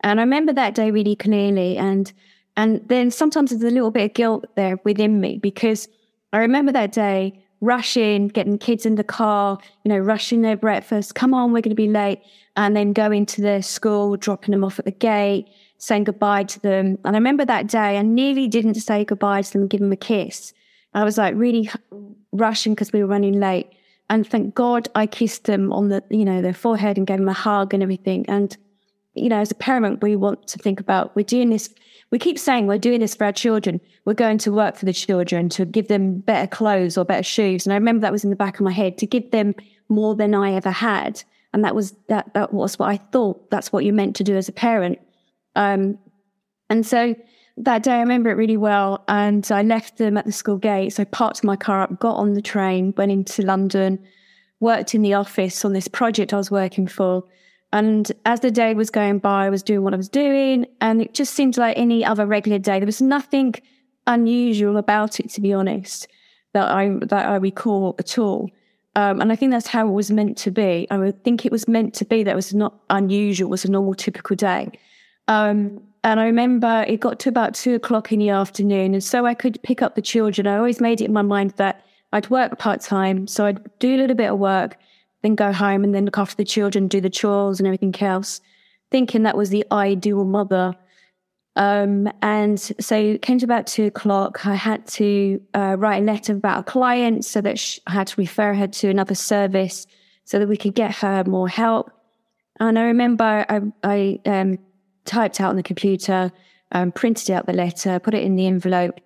And 0.00 0.18
I 0.18 0.22
remember 0.22 0.54
that 0.54 0.74
day 0.74 0.90
really 0.90 1.14
clearly. 1.14 1.76
And 1.76 2.10
and 2.56 2.80
then 2.88 3.10
sometimes 3.10 3.50
there's 3.50 3.62
a 3.62 3.74
little 3.74 3.90
bit 3.90 4.04
of 4.04 4.14
guilt 4.14 4.46
there 4.54 4.80
within 4.84 5.20
me 5.20 5.36
because 5.36 5.86
I 6.32 6.38
remember 6.38 6.72
that 6.72 6.92
day 6.92 7.44
rushing, 7.60 8.28
getting 8.28 8.56
kids 8.56 8.86
in 8.86 8.94
the 8.94 9.04
car, 9.04 9.58
you 9.84 9.90
know, 9.90 9.98
rushing 9.98 10.40
their 10.40 10.56
breakfast. 10.56 11.14
Come 11.14 11.34
on, 11.34 11.52
we're 11.52 11.60
going 11.60 11.68
to 11.68 11.74
be 11.74 11.88
late. 11.88 12.22
And 12.56 12.74
then 12.74 12.94
going 12.94 13.26
to 13.26 13.42
their 13.42 13.60
school, 13.60 14.16
dropping 14.16 14.52
them 14.52 14.64
off 14.64 14.78
at 14.78 14.86
the 14.86 14.92
gate, 14.92 15.46
saying 15.76 16.04
goodbye 16.04 16.44
to 16.44 16.60
them. 16.60 16.96
And 17.04 17.14
I 17.14 17.18
remember 17.18 17.44
that 17.44 17.66
day, 17.66 17.98
I 17.98 18.02
nearly 18.02 18.48
didn't 18.48 18.76
say 18.76 19.04
goodbye 19.04 19.42
to 19.42 19.52
them 19.52 19.68
give 19.68 19.80
them 19.80 19.92
a 19.92 19.96
kiss. 19.96 20.54
I 20.94 21.04
was 21.04 21.18
like 21.18 21.34
really 21.36 21.68
rushing 22.32 22.72
because 22.72 22.94
we 22.94 23.00
were 23.02 23.10
running 23.10 23.38
late. 23.40 23.75
And 24.08 24.26
thank 24.26 24.54
God 24.54 24.88
I 24.94 25.06
kissed 25.06 25.44
them 25.44 25.72
on 25.72 25.88
the, 25.88 26.02
you 26.10 26.24
know, 26.24 26.40
their 26.40 26.54
forehead 26.54 26.96
and 26.96 27.06
gave 27.06 27.18
them 27.18 27.28
a 27.28 27.32
hug 27.32 27.74
and 27.74 27.82
everything. 27.82 28.24
And, 28.28 28.56
you 29.14 29.28
know, 29.28 29.40
as 29.40 29.50
a 29.50 29.56
parent, 29.56 30.02
we 30.02 30.14
want 30.14 30.46
to 30.48 30.58
think 30.58 30.78
about 30.78 31.14
we're 31.16 31.24
doing 31.24 31.50
this 31.50 31.70
we 32.10 32.18
keep 32.18 32.38
saying 32.38 32.66
we're 32.66 32.78
doing 32.78 33.00
this 33.00 33.14
for 33.14 33.24
our 33.24 33.32
children. 33.32 33.80
We're 34.04 34.14
going 34.14 34.38
to 34.38 34.52
work 34.52 34.76
for 34.76 34.84
the 34.84 34.92
children 34.92 35.48
to 35.50 35.64
give 35.64 35.88
them 35.88 36.20
better 36.20 36.46
clothes 36.46 36.96
or 36.96 37.04
better 37.04 37.22
shoes. 37.22 37.66
And 37.66 37.72
I 37.72 37.76
remember 37.76 38.02
that 38.02 38.12
was 38.12 38.24
in 38.24 38.30
the 38.30 38.36
back 38.36 38.54
of 38.54 38.64
my 38.64 38.72
head 38.72 38.96
to 38.98 39.06
give 39.06 39.30
them 39.32 39.54
more 39.88 40.14
than 40.14 40.34
I 40.34 40.52
ever 40.52 40.70
had. 40.70 41.22
And 41.52 41.64
that 41.64 41.74
was 41.74 41.94
that 42.08 42.32
that 42.34 42.52
was 42.52 42.78
what 42.78 42.90
I 42.90 42.98
thought 42.98 43.50
that's 43.50 43.72
what 43.72 43.84
you're 43.84 43.94
meant 43.94 44.14
to 44.16 44.24
do 44.24 44.36
as 44.36 44.48
a 44.48 44.52
parent. 44.52 45.00
Um, 45.56 45.98
and 46.70 46.86
so 46.86 47.16
that 47.58 47.82
day 47.82 47.92
I 47.92 48.00
remember 48.00 48.30
it 48.30 48.34
really 48.34 48.56
well. 48.56 49.04
And 49.08 49.46
I 49.50 49.62
left 49.62 49.98
them 49.98 50.16
at 50.16 50.26
the 50.26 50.32
school 50.32 50.58
gate. 50.58 50.94
So 50.94 51.02
I 51.02 51.04
parked 51.04 51.44
my 51.44 51.56
car 51.56 51.82
up, 51.82 51.98
got 51.98 52.16
on 52.16 52.34
the 52.34 52.42
train, 52.42 52.92
went 52.96 53.12
into 53.12 53.42
London, 53.42 53.98
worked 54.60 54.94
in 54.94 55.02
the 55.02 55.14
office 55.14 55.64
on 55.64 55.72
this 55.72 55.88
project 55.88 56.32
I 56.32 56.36
was 56.36 56.50
working 56.50 56.86
for. 56.86 57.24
And 57.72 58.10
as 58.24 58.40
the 58.40 58.50
day 58.50 58.74
was 58.74 58.90
going 58.90 59.18
by, 59.18 59.46
I 59.46 59.50
was 59.50 59.62
doing 59.62 59.82
what 59.82 59.92
I 59.92 59.96
was 59.96 60.08
doing, 60.08 60.66
and 60.80 61.02
it 61.02 61.14
just 61.14 61.34
seemed 61.34 61.56
like 61.56 61.76
any 61.76 62.04
other 62.04 62.24
regular 62.24 62.58
day. 62.58 62.78
There 62.78 62.86
was 62.86 63.02
nothing 63.02 63.54
unusual 64.06 64.76
about 64.76 65.18
it, 65.18 65.30
to 65.30 65.40
be 65.40 65.52
honest, 65.52 66.06
that 66.54 66.70
I 66.70 66.90
that 67.02 67.26
I 67.26 67.36
recall 67.36 67.96
at 67.98 68.18
all. 68.18 68.50
Um, 68.94 69.20
and 69.20 69.30
I 69.30 69.36
think 69.36 69.52
that's 69.52 69.66
how 69.66 69.86
it 69.86 69.92
was 69.92 70.10
meant 70.10 70.38
to 70.38 70.50
be. 70.50 70.86
I 70.90 71.10
think 71.10 71.44
it 71.44 71.52
was 71.52 71.68
meant 71.68 71.92
to 71.94 72.04
be 72.06 72.22
that 72.22 72.30
it 72.30 72.36
was 72.36 72.54
not 72.54 72.80
unusual, 72.88 73.48
it 73.48 73.50
was 73.50 73.64
a 73.64 73.70
normal, 73.70 73.94
typical 73.94 74.36
day. 74.36 74.70
Um, 75.28 75.82
and 76.06 76.20
I 76.20 76.26
remember 76.26 76.84
it 76.86 77.00
got 77.00 77.18
to 77.18 77.28
about 77.28 77.54
two 77.54 77.74
o'clock 77.74 78.12
in 78.12 78.20
the 78.20 78.30
afternoon. 78.30 78.94
And 78.94 79.02
so 79.02 79.26
I 79.26 79.34
could 79.34 79.60
pick 79.64 79.82
up 79.82 79.96
the 79.96 80.00
children. 80.02 80.46
I 80.46 80.56
always 80.56 80.80
made 80.80 81.00
it 81.00 81.06
in 81.06 81.12
my 81.12 81.22
mind 81.22 81.50
that 81.56 81.84
I'd 82.12 82.30
work 82.30 82.60
part 82.60 82.80
time. 82.80 83.26
So 83.26 83.44
I'd 83.44 83.58
do 83.80 83.96
a 83.96 83.98
little 83.98 84.14
bit 84.14 84.30
of 84.30 84.38
work, 84.38 84.76
then 85.22 85.34
go 85.34 85.52
home 85.52 85.82
and 85.82 85.92
then 85.92 86.04
look 86.04 86.16
after 86.16 86.36
the 86.36 86.44
children, 86.44 86.86
do 86.86 87.00
the 87.00 87.10
chores 87.10 87.58
and 87.58 87.66
everything 87.66 87.92
else, 88.00 88.40
thinking 88.92 89.24
that 89.24 89.36
was 89.36 89.50
the 89.50 89.66
ideal 89.72 90.24
mother. 90.24 90.76
Um, 91.56 92.08
and 92.22 92.60
so 92.60 92.96
it 92.96 93.22
came 93.22 93.40
to 93.40 93.44
about 93.44 93.66
two 93.66 93.86
o'clock. 93.86 94.46
I 94.46 94.54
had 94.54 94.86
to 94.88 95.42
uh, 95.54 95.74
write 95.76 96.04
a 96.04 96.06
letter 96.06 96.34
about 96.34 96.60
a 96.60 96.62
client 96.62 97.24
so 97.24 97.40
that 97.40 97.58
she, 97.58 97.80
I 97.88 97.90
had 97.90 98.06
to 98.06 98.20
refer 98.20 98.54
her 98.54 98.68
to 98.68 98.90
another 98.90 99.16
service 99.16 99.88
so 100.24 100.38
that 100.38 100.46
we 100.46 100.56
could 100.56 100.76
get 100.76 100.94
her 100.98 101.24
more 101.24 101.48
help. 101.48 101.90
And 102.60 102.78
I 102.78 102.84
remember 102.84 103.44
I, 103.48 103.60
I 103.82 104.20
um, 104.24 104.58
typed 105.06 105.40
out 105.40 105.50
on 105.50 105.56
the 105.56 105.62
computer, 105.62 106.32
um, 106.72 106.92
printed 106.92 107.30
out 107.30 107.46
the 107.46 107.52
letter, 107.52 107.98
put 107.98 108.14
it 108.14 108.22
in 108.22 108.36
the 108.36 108.46
envelope, 108.46 109.00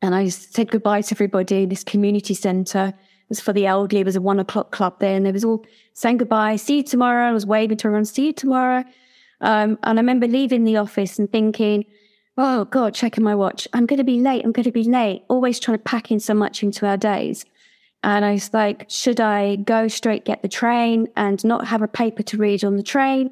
and 0.00 0.14
I 0.14 0.28
said 0.28 0.70
goodbye 0.70 1.02
to 1.02 1.14
everybody. 1.14 1.66
This 1.66 1.84
community 1.84 2.34
centre 2.34 2.94
was 3.28 3.40
for 3.40 3.52
the 3.52 3.66
elderly. 3.66 4.00
It 4.00 4.06
was 4.06 4.16
a 4.16 4.20
one 4.20 4.38
o'clock 4.38 4.70
club 4.70 5.00
there, 5.00 5.16
and 5.16 5.26
they 5.26 5.32
was 5.32 5.44
all 5.44 5.64
saying 5.94 6.18
goodbye. 6.18 6.56
See 6.56 6.78
you 6.78 6.82
tomorrow. 6.82 7.28
I 7.28 7.32
was 7.32 7.46
waving 7.46 7.78
to 7.78 7.88
everyone. 7.88 8.04
See 8.04 8.26
you 8.26 8.32
tomorrow. 8.32 8.84
Um, 9.40 9.78
and 9.82 9.98
I 9.98 10.02
remember 10.02 10.26
leaving 10.26 10.64
the 10.64 10.76
office 10.76 11.18
and 11.18 11.30
thinking, 11.30 11.84
oh 12.36 12.64
God, 12.66 12.94
checking 12.94 13.24
my 13.24 13.34
watch. 13.34 13.68
I'm 13.72 13.86
going 13.86 13.98
to 13.98 14.04
be 14.04 14.20
late. 14.20 14.44
I'm 14.44 14.52
going 14.52 14.64
to 14.64 14.72
be 14.72 14.84
late. 14.84 15.24
Always 15.28 15.60
trying 15.60 15.78
to 15.78 15.84
pack 15.84 16.10
in 16.10 16.20
so 16.20 16.34
much 16.34 16.62
into 16.62 16.86
our 16.86 16.96
days. 16.96 17.44
And 18.04 18.24
I 18.24 18.32
was 18.32 18.52
like, 18.54 18.86
should 18.88 19.20
I 19.20 19.56
go 19.56 19.88
straight 19.88 20.24
get 20.24 20.42
the 20.42 20.48
train 20.48 21.08
and 21.16 21.44
not 21.44 21.66
have 21.66 21.82
a 21.82 21.88
paper 21.88 22.22
to 22.24 22.36
read 22.36 22.64
on 22.64 22.76
the 22.76 22.82
train 22.82 23.30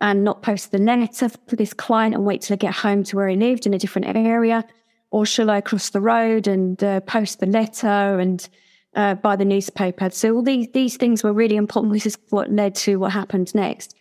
and 0.00 0.24
not 0.24 0.42
post 0.42 0.70
the 0.70 0.78
letter 0.78 1.28
for 1.28 1.56
this 1.56 1.72
client 1.72 2.14
and 2.14 2.24
wait 2.24 2.42
till 2.42 2.54
I 2.54 2.56
get 2.56 2.74
home 2.74 3.02
to 3.04 3.16
where 3.16 3.28
he 3.28 3.36
lived 3.36 3.66
in 3.66 3.74
a 3.74 3.78
different 3.78 4.06
area? 4.16 4.64
Or 5.10 5.24
shall 5.26 5.50
I 5.50 5.60
cross 5.60 5.90
the 5.90 6.00
road 6.00 6.46
and 6.46 6.82
uh, 6.84 7.00
post 7.00 7.40
the 7.40 7.46
letter 7.46 8.18
and 8.20 8.46
uh, 8.94 9.14
buy 9.14 9.36
the 9.36 9.44
newspaper? 9.44 10.10
So 10.10 10.34
all 10.34 10.42
these, 10.42 10.68
these 10.72 10.96
things 10.96 11.24
were 11.24 11.32
really 11.32 11.56
important. 11.56 11.94
This 11.94 12.06
is 12.06 12.18
what 12.30 12.52
led 12.52 12.74
to 12.76 12.96
what 12.96 13.12
happened 13.12 13.54
next. 13.54 13.94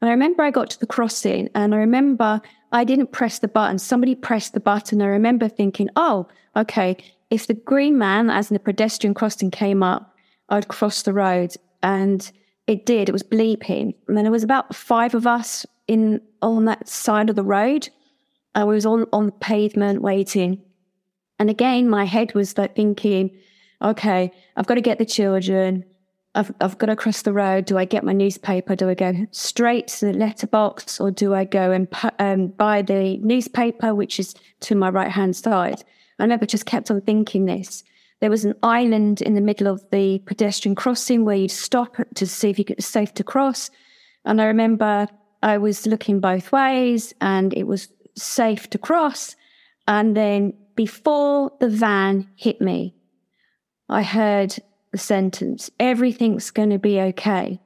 And 0.00 0.08
I 0.08 0.12
remember 0.12 0.42
I 0.42 0.50
got 0.50 0.70
to 0.70 0.80
the 0.80 0.86
crossing 0.86 1.48
and 1.54 1.74
I 1.74 1.78
remember 1.78 2.40
I 2.72 2.84
didn't 2.84 3.12
press 3.12 3.38
the 3.38 3.48
button. 3.48 3.78
Somebody 3.78 4.14
pressed 4.14 4.54
the 4.54 4.60
button. 4.60 5.02
I 5.02 5.06
remember 5.06 5.48
thinking, 5.48 5.88
oh, 5.96 6.28
okay, 6.54 6.96
if 7.30 7.46
the 7.46 7.54
green 7.54 7.98
man, 7.98 8.30
as 8.30 8.50
in 8.50 8.54
the 8.54 8.60
pedestrian 8.60 9.14
crossing, 9.14 9.50
came 9.50 9.82
up, 9.82 10.14
I'd 10.48 10.68
cross 10.68 11.02
the 11.02 11.12
road. 11.12 11.54
And 11.82 12.30
it 12.66 12.86
did. 12.86 13.08
It 13.08 13.12
was 13.12 13.22
bleeping. 13.22 13.94
And 14.08 14.16
then 14.16 14.24
there 14.24 14.32
was 14.32 14.42
about 14.42 14.74
five 14.74 15.14
of 15.14 15.26
us 15.26 15.64
in 15.86 16.20
on 16.42 16.64
that 16.64 16.88
side 16.88 17.30
of 17.30 17.36
the 17.36 17.44
road. 17.44 17.88
I 18.54 18.64
was 18.64 18.86
on, 18.86 19.06
on 19.12 19.26
the 19.26 19.32
pavement 19.32 20.02
waiting. 20.02 20.62
And 21.38 21.50
again, 21.50 21.88
my 21.88 22.04
head 22.04 22.34
was 22.34 22.56
like 22.56 22.74
thinking, 22.74 23.36
okay, 23.82 24.32
I've 24.56 24.66
got 24.66 24.74
to 24.74 24.80
get 24.80 24.98
the 24.98 25.04
children. 25.04 25.84
I've, 26.34 26.52
I've 26.60 26.78
got 26.78 26.86
to 26.86 26.96
cross 26.96 27.22
the 27.22 27.32
road. 27.32 27.66
Do 27.66 27.78
I 27.78 27.84
get 27.84 28.04
my 28.04 28.12
newspaper? 28.12 28.74
Do 28.74 28.88
I 28.88 28.94
go 28.94 29.26
straight 29.30 29.88
to 29.88 30.06
the 30.06 30.12
letterbox 30.12 31.00
or 31.00 31.10
do 31.10 31.34
I 31.34 31.44
go 31.44 31.72
and 31.72 31.88
um, 32.18 32.48
buy 32.48 32.82
the 32.82 33.18
newspaper, 33.18 33.94
which 33.94 34.18
is 34.18 34.34
to 34.60 34.74
my 34.74 34.90
right 34.90 35.10
hand 35.10 35.36
side? 35.36 35.82
I 36.18 36.26
never 36.26 36.46
just 36.46 36.66
kept 36.66 36.90
on 36.90 37.00
thinking 37.02 37.44
this. 37.44 37.84
There 38.20 38.30
was 38.30 38.44
an 38.44 38.54
island 38.62 39.20
in 39.20 39.34
the 39.34 39.40
middle 39.40 39.66
of 39.66 39.84
the 39.90 40.20
pedestrian 40.20 40.74
crossing 40.74 41.24
where 41.24 41.36
you'd 41.36 41.50
stop 41.50 41.96
to 42.14 42.26
see 42.26 42.50
if 42.50 42.58
you 42.58 42.64
could 42.64 42.82
safe 42.82 43.12
to 43.14 43.24
cross. 43.24 43.70
And 44.24 44.40
I 44.40 44.46
remember 44.46 45.08
I 45.42 45.58
was 45.58 45.86
looking 45.86 46.20
both 46.20 46.50
ways 46.50 47.14
and 47.20 47.52
it 47.54 47.64
was 47.64 47.88
safe 48.16 48.70
to 48.70 48.78
cross. 48.78 49.36
And 49.86 50.16
then 50.16 50.54
before 50.74 51.52
the 51.60 51.68
van 51.68 52.28
hit 52.36 52.60
me, 52.60 52.94
I 53.88 54.02
heard 54.02 54.56
the 54.92 54.98
sentence, 54.98 55.70
everything's 55.78 56.50
going 56.50 56.70
to 56.70 56.78
be 56.78 57.00
okay. 57.00 57.60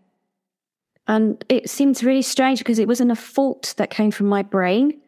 And 1.07 1.45
it 1.49 1.71
seems 1.71 2.05
really 2.05 2.23
strange 2.23 2.59
because 2.59 2.79
it 2.79 2.89
wasn't 2.89 3.11
a 3.11 3.17
fault 3.17 3.75
that 3.79 3.91
came 3.91 4.11
from 4.11 4.27
my 4.27 4.43
brain. 4.43 5.01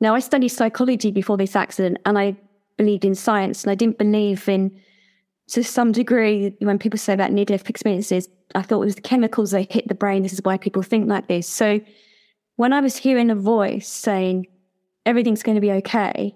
Now, 0.00 0.14
I 0.14 0.20
studied 0.20 0.48
psychology 0.48 1.10
before 1.10 1.36
this 1.36 1.56
accident 1.56 1.98
and 2.04 2.18
I 2.18 2.36
believed 2.78 3.04
in 3.04 3.14
science 3.14 3.62
and 3.62 3.70
I 3.70 3.74
didn't 3.74 3.98
believe 3.98 4.48
in, 4.48 4.80
to 5.48 5.62
some 5.62 5.92
degree, 5.92 6.54
when 6.60 6.78
people 6.78 6.98
say 6.98 7.12
about 7.12 7.32
near 7.32 7.44
death 7.44 7.68
experiences, 7.68 8.28
I 8.54 8.62
thought 8.62 8.82
it 8.82 8.86
was 8.86 8.94
the 8.94 9.02
chemicals 9.02 9.50
that 9.50 9.70
hit 9.70 9.88
the 9.88 9.94
brain. 9.94 10.22
This 10.22 10.32
is 10.32 10.42
why 10.42 10.56
people 10.56 10.82
think 10.82 11.08
like 11.08 11.28
this. 11.28 11.46
So 11.46 11.80
when 12.56 12.72
I 12.72 12.80
was 12.80 12.96
hearing 12.96 13.30
a 13.30 13.34
voice 13.34 13.88
saying, 13.88 14.46
everything's 15.04 15.42
going 15.42 15.54
to 15.56 15.60
be 15.60 15.72
okay, 15.72 16.34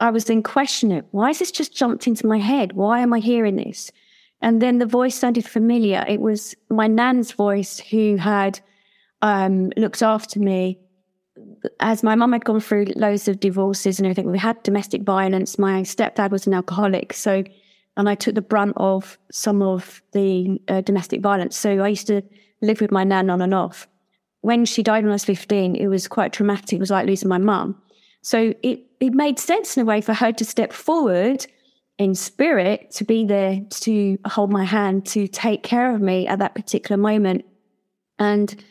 I 0.00 0.10
was 0.10 0.24
then 0.26 0.42
questioning, 0.42 1.02
why 1.10 1.28
has 1.28 1.38
this 1.38 1.50
just 1.50 1.74
jumped 1.74 2.06
into 2.06 2.26
my 2.26 2.38
head? 2.38 2.72
Why 2.72 3.00
am 3.00 3.12
I 3.12 3.20
hearing 3.20 3.56
this? 3.56 3.90
And 4.40 4.62
then 4.62 4.78
the 4.78 4.86
voice 4.86 5.14
sounded 5.14 5.46
familiar. 5.46 6.04
It 6.08 6.20
was 6.20 6.54
my 6.70 6.86
nan's 6.86 7.32
voice 7.32 7.78
who 7.78 8.16
had 8.16 8.60
um, 9.22 9.70
looked 9.76 10.02
after 10.02 10.40
me 10.40 10.78
as 11.80 12.02
my 12.02 12.14
mum 12.14 12.32
had 12.32 12.44
gone 12.44 12.60
through 12.60 12.86
loads 12.96 13.28
of 13.28 13.40
divorces 13.40 13.98
and 13.98 14.06
everything. 14.06 14.30
We 14.30 14.38
had 14.38 14.62
domestic 14.62 15.02
violence. 15.02 15.58
My 15.58 15.82
stepdad 15.82 16.30
was 16.30 16.46
an 16.46 16.54
alcoholic. 16.54 17.12
So, 17.12 17.44
and 17.96 18.08
I 18.08 18.14
took 18.14 18.34
the 18.34 18.42
brunt 18.42 18.74
of 18.76 19.18
some 19.30 19.62
of 19.62 20.02
the 20.12 20.60
uh, 20.68 20.80
domestic 20.82 21.20
violence. 21.20 21.56
So 21.56 21.82
I 21.82 21.88
used 21.88 22.06
to 22.06 22.22
live 22.62 22.80
with 22.80 22.90
my 22.90 23.04
nan 23.04 23.30
on 23.30 23.42
and 23.42 23.54
off. 23.54 23.88
When 24.42 24.64
she 24.64 24.82
died 24.82 25.04
when 25.04 25.10
I 25.10 25.14
was 25.14 25.24
15, 25.24 25.76
it 25.76 25.88
was 25.88 26.08
quite 26.08 26.32
traumatic. 26.32 26.74
It 26.74 26.80
was 26.80 26.90
like 26.90 27.06
losing 27.06 27.28
my 27.28 27.38
mum. 27.38 27.80
So 28.22 28.54
it, 28.62 28.80
it 29.00 29.12
made 29.12 29.38
sense 29.38 29.76
in 29.76 29.82
a 29.82 29.86
way 29.86 30.00
for 30.00 30.14
her 30.14 30.32
to 30.32 30.44
step 30.44 30.72
forward 30.72 31.46
in 31.98 32.14
spirit 32.14 32.90
to 32.90 33.04
be 33.04 33.26
there 33.26 33.60
to 33.68 34.18
hold 34.26 34.50
my 34.50 34.64
hand 34.64 35.04
to 35.04 35.28
take 35.28 35.62
care 35.62 35.94
of 35.94 36.00
me 36.00 36.26
at 36.26 36.38
that 36.38 36.54
particular 36.54 36.96
moment 36.96 37.44
and 38.18 38.64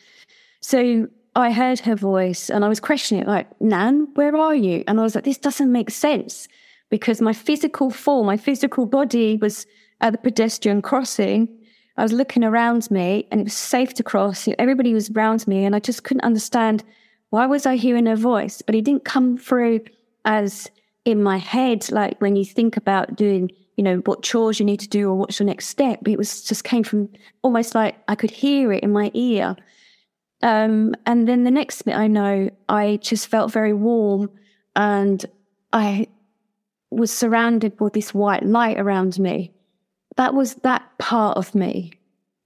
so 0.62 1.08
i 1.40 1.52
heard 1.52 1.80
her 1.80 1.96
voice 1.96 2.50
and 2.50 2.64
i 2.64 2.70
was 2.70 2.80
questioning 2.80 3.24
it 3.24 3.28
like 3.28 3.48
nan 3.62 4.08
where 4.16 4.36
are 4.36 4.56
you? 4.56 4.84
And 4.88 5.00
i 5.00 5.04
was 5.04 5.16
like 5.16 5.24
this 5.24 5.38
doesn't 5.38 5.72
make 5.72 5.90
sense 5.90 6.48
because 6.90 7.22
my 7.22 7.34
physical 7.34 7.90
form 7.90 8.28
my 8.28 8.38
physical 8.38 8.86
body 8.86 9.38
was 9.38 9.66
at 10.02 10.12
the 10.12 10.18
pedestrian 10.18 10.82
crossing. 10.82 11.50
I 11.98 12.04
was 12.04 12.14
looking 12.14 12.46
around 12.46 12.90
me 12.90 13.28
and 13.30 13.42
it 13.42 13.44
was 13.44 13.54
safe 13.54 13.94
to 13.96 14.04
cross. 14.04 14.48
Everybody 14.58 14.94
was 14.94 15.10
around 15.10 15.46
me 15.48 15.66
and 15.66 15.76
i 15.76 15.80
just 15.80 16.04
couldn't 16.04 16.24
understand 16.24 16.84
why 17.32 17.46
was 17.46 17.66
i 17.66 17.76
hearing 17.76 18.06
her 18.06 18.16
voice? 18.16 18.62
But 18.62 18.76
it 18.76 18.86
didn't 18.86 19.06
come 19.06 19.38
through 19.38 19.82
as 20.26 20.70
in 21.06 21.24
my 21.24 21.38
head, 21.38 21.92
like 21.92 22.20
when 22.22 22.36
you 22.36 22.46
think 22.46 22.78
about 22.78 23.16
doing, 23.16 23.52
you 23.78 23.84
know, 23.84 23.98
what 24.06 24.24
chores 24.24 24.60
you 24.60 24.66
need 24.66 24.80
to 24.80 24.88
do 24.88 25.10
or 25.10 25.16
what's 25.16 25.40
your 25.40 25.48
next 25.48 25.68
step, 25.68 26.08
it 26.08 26.18
was 26.18 26.44
just 26.44 26.64
came 26.64 26.84
from 26.84 27.10
almost 27.42 27.76
like 27.76 27.96
I 28.08 28.16
could 28.16 28.32
hear 28.32 28.72
it 28.72 28.84
in 28.84 28.92
my 28.92 29.12
ear. 29.14 29.56
Um, 30.42 30.96
and 31.06 31.28
then 31.28 31.44
the 31.44 31.52
next 31.52 31.82
bit 31.84 31.96
I 31.96 32.08
know, 32.08 32.50
I 32.70 32.98
just 33.02 33.28
felt 33.28 33.52
very 33.52 33.74
warm 33.74 34.30
and 34.76 35.26
I 35.74 36.08
was 36.92 37.12
surrounded 37.12 37.80
with 37.80 37.94
this 37.94 38.14
white 38.14 38.44
light 38.44 38.80
around 38.80 39.20
me. 39.20 39.52
That 40.16 40.34
was 40.34 40.56
that 40.56 40.84
part 40.98 41.38
of 41.38 41.54
me, 41.54 41.92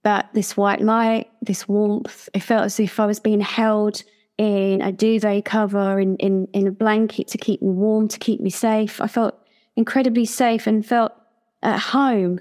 that 0.02 0.30
this 0.34 0.56
white 0.56 0.80
light, 0.80 1.30
this 1.40 1.68
warmth. 1.68 2.28
It 2.34 2.42
felt 2.42 2.64
as 2.64 2.78
if 2.78 3.00
I 3.00 3.06
was 3.06 3.20
being 3.20 3.40
held 3.40 4.02
in 4.36 4.82
a 4.82 4.92
duvet 4.92 5.44
cover, 5.44 6.00
in, 6.00 6.16
in, 6.16 6.48
in 6.52 6.66
a 6.66 6.72
blanket 6.72 7.28
to 7.28 7.38
keep 7.38 7.62
me 7.62 7.68
warm, 7.68 8.08
to 8.08 8.18
keep 8.18 8.40
me 8.40 8.50
safe. 8.50 9.00
I 9.00 9.06
felt 9.06 9.38
incredibly 9.76 10.24
safe 10.24 10.66
and 10.66 10.84
felt 10.84 11.12
at 11.62 11.78
home. 11.78 12.40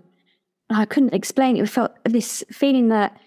I 0.69 0.85
couldn't 0.85 1.13
explain 1.13 1.57
it. 1.57 1.63
I 1.63 1.65
felt 1.67 1.91
this 2.03 2.43
feeling 2.51 2.89
that 2.89 3.17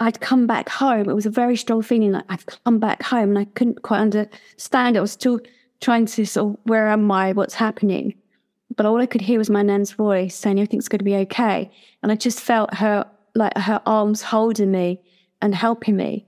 I'd 0.00 0.20
come 0.20 0.46
back 0.46 0.68
home. 0.68 1.08
It 1.08 1.14
was 1.14 1.26
a 1.26 1.30
very 1.30 1.56
strong 1.56 1.82
feeling 1.82 2.12
that 2.12 2.24
I've 2.30 2.46
come 2.46 2.78
back 2.78 3.02
home 3.02 3.30
and 3.30 3.38
I 3.38 3.44
couldn't 3.44 3.82
quite 3.82 4.00
understand. 4.00 4.96
I 4.96 5.00
was 5.00 5.12
still 5.12 5.40
trying 5.80 6.06
to 6.06 6.24
sort 6.24 6.54
of, 6.54 6.60
where 6.64 6.88
am 6.88 7.10
I? 7.12 7.32
What's 7.32 7.54
happening? 7.54 8.14
But 8.76 8.86
all 8.86 9.00
I 9.00 9.06
could 9.06 9.20
hear 9.20 9.38
was 9.38 9.50
my 9.50 9.62
nan's 9.62 9.92
voice 9.92 10.34
saying 10.34 10.58
everything's 10.58 10.88
going 10.88 11.00
to 11.00 11.04
be 11.04 11.16
okay. 11.16 11.70
And 12.02 12.10
I 12.10 12.14
just 12.14 12.40
felt 12.40 12.74
her, 12.74 13.06
like 13.34 13.56
her 13.58 13.82
arms 13.84 14.22
holding 14.22 14.70
me 14.70 15.00
and 15.42 15.54
helping 15.54 15.96
me. 15.96 16.26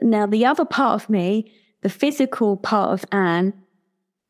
Now, 0.00 0.26
the 0.26 0.46
other 0.46 0.64
part 0.64 1.02
of 1.02 1.10
me, 1.10 1.52
the 1.82 1.90
physical 1.90 2.56
part 2.56 2.92
of 2.92 3.04
Anne, 3.12 3.52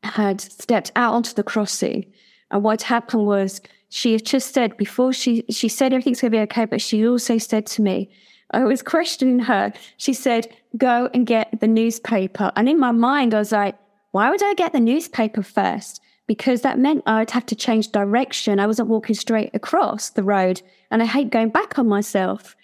had 0.03 0.41
stepped 0.41 0.91
out 0.97 1.13
onto 1.13 1.33
the 1.33 1.43
crossing. 1.43 2.05
And 2.51 2.63
what 2.63 2.81
happened 2.81 3.25
was 3.25 3.61
she 3.87 4.11
had 4.11 4.25
just 4.25 4.53
said 4.53 4.75
before 4.75 5.13
she 5.13 5.45
she 5.49 5.69
said 5.69 5.93
everything's 5.93 6.19
gonna 6.19 6.31
be 6.31 6.39
okay, 6.39 6.65
but 6.65 6.81
she 6.81 7.07
also 7.07 7.37
said 7.37 7.65
to 7.67 7.81
me, 7.81 8.09
I 8.53 8.63
was 8.63 8.81
questioning 8.81 9.39
her. 9.39 9.73
She 9.97 10.13
said, 10.13 10.47
go 10.77 11.09
and 11.13 11.25
get 11.25 11.59
the 11.59 11.67
newspaper. 11.67 12.51
And 12.55 12.69
in 12.69 12.79
my 12.79 12.91
mind, 12.91 13.33
I 13.33 13.39
was 13.39 13.51
like, 13.51 13.75
why 14.11 14.29
would 14.29 14.43
I 14.43 14.53
get 14.53 14.73
the 14.73 14.79
newspaper 14.79 15.41
first? 15.41 16.01
Because 16.27 16.61
that 16.61 16.79
meant 16.79 17.03
I'd 17.05 17.31
have 17.31 17.45
to 17.47 17.55
change 17.55 17.91
direction. 17.91 18.59
I 18.59 18.67
wasn't 18.67 18.89
walking 18.89 19.15
straight 19.15 19.49
across 19.53 20.11
the 20.11 20.23
road. 20.23 20.61
And 20.91 21.01
I 21.01 21.05
hate 21.05 21.31
going 21.31 21.49
back 21.49 21.77
on 21.77 21.87
myself. 21.87 22.55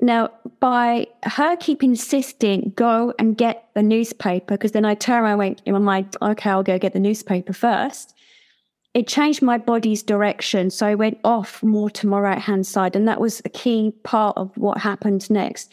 Now, 0.00 0.30
by 0.60 1.06
her 1.22 1.56
keep 1.56 1.82
insisting, 1.82 2.72
go 2.76 3.14
and 3.18 3.38
get 3.38 3.68
the 3.74 3.82
newspaper, 3.82 4.54
because 4.54 4.72
then 4.72 4.84
I 4.84 4.94
turn 4.94 5.22
around 5.22 5.30
and 5.30 5.38
went 5.38 5.62
in 5.64 5.72
my 5.72 5.78
mind, 5.78 6.16
okay, 6.20 6.50
I'll 6.50 6.64
go 6.64 6.78
get 6.78 6.92
the 6.92 7.00
newspaper 7.00 7.52
first. 7.52 8.14
It 8.94 9.08
changed 9.08 9.42
my 9.42 9.58
body's 9.58 10.02
direction. 10.02 10.70
So 10.70 10.86
I 10.86 10.94
went 10.94 11.18
off 11.24 11.62
more 11.62 11.90
to 11.90 12.06
my 12.06 12.20
right 12.20 12.38
hand 12.38 12.66
side. 12.66 12.94
And 12.94 13.08
that 13.08 13.20
was 13.20 13.42
a 13.44 13.48
key 13.48 13.92
part 14.04 14.36
of 14.36 14.56
what 14.56 14.78
happened 14.78 15.28
next. 15.30 15.72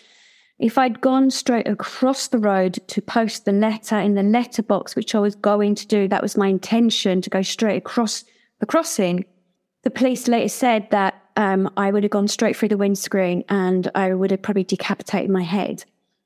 If 0.58 0.78
I'd 0.78 1.02
gone 1.02 1.32
straight 1.32 1.68
across 1.68 2.28
the 2.28 2.38
road 2.38 2.80
to 2.88 3.02
post 3.02 3.46
the 3.46 3.52
letter 3.52 3.98
in 4.00 4.16
the 4.16 4.24
letterbox, 4.24 4.96
which 4.96 5.16
I 5.16 5.20
was 5.20 5.36
going 5.36 5.76
to 5.76 5.88
do, 5.88 6.08
that 6.08 6.22
was 6.22 6.38
my 6.38 6.48
intention 6.48 7.22
to 7.22 7.30
go 7.30 7.42
straight 7.42 7.78
across 7.78 8.24
the 8.60 8.66
crossing. 8.66 9.26
The 9.84 9.90
police 9.90 10.28
later 10.28 10.50
said 10.50 10.88
that 10.92 11.16
um, 11.36 11.72
I 11.78 11.92
would 11.92 12.04
have 12.04 12.12
gone 12.12 12.28
straight 12.28 12.56
through 12.56 12.70
the 12.70 12.78
windscreen 12.78 13.44
and 13.50 13.90
I 13.96 14.14
would 14.14 14.32
have 14.32 14.42
probably 14.42 14.64
decapitated 14.64 15.30
my 15.30 15.44
head. 15.44 15.84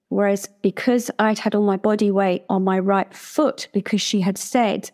Whereas 0.10 0.48
because 0.62 1.10
I'd 1.20 1.40
had 1.40 1.56
all 1.56 1.66
my 1.66 1.78
body 1.78 2.12
weight 2.12 2.44
on 2.50 2.64
my 2.64 2.80
right 2.80 3.14
foot, 3.14 3.68
because 3.74 4.02
she 4.02 4.22
had 4.22 4.38
said, 4.38 4.92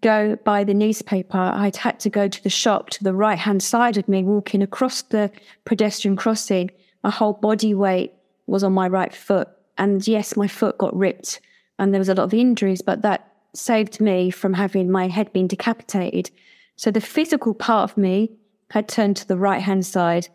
go 0.00 0.36
buy 0.44 0.64
the 0.64 0.74
newspaper, 0.74 1.38
I'd 1.38 1.76
had 1.76 2.00
to 2.00 2.10
go 2.10 2.28
to 2.28 2.42
the 2.42 2.50
shop 2.50 2.90
to 2.90 3.04
the 3.04 3.14
right 3.14 3.38
hand 3.38 3.62
side 3.62 3.96
of 3.96 4.08
me, 4.08 4.22
walking 4.22 4.62
across 4.62 5.02
the 5.02 5.30
pedestrian 5.64 6.16
crossing. 6.16 6.70
My 7.02 7.10
whole 7.10 7.34
body 7.34 7.74
weight 7.74 8.12
was 8.46 8.64
on 8.64 8.72
my 8.72 8.88
right 8.88 9.14
foot. 9.14 9.48
And 9.78 10.06
yes, 10.06 10.36
my 10.36 10.48
foot 10.48 10.78
got 10.78 10.96
ripped 10.96 11.40
and 11.78 11.92
there 11.92 11.98
was 11.98 12.08
a 12.08 12.14
lot 12.14 12.24
of 12.24 12.34
injuries, 12.34 12.82
but 12.82 13.02
that 13.02 13.32
saved 13.54 14.00
me 14.00 14.30
from 14.30 14.54
having 14.54 14.90
my 14.90 15.08
head 15.08 15.32
being 15.32 15.46
decapitated. 15.46 16.30
So 16.76 16.90
the 16.90 17.00
physical 17.00 17.54
part 17.54 17.90
of 17.90 17.96
me 17.96 18.30
had 18.70 18.88
turned 18.88 19.16
to 19.18 19.28
the 19.28 19.36
right 19.36 19.62
hand 19.62 19.86
side, 19.86 20.28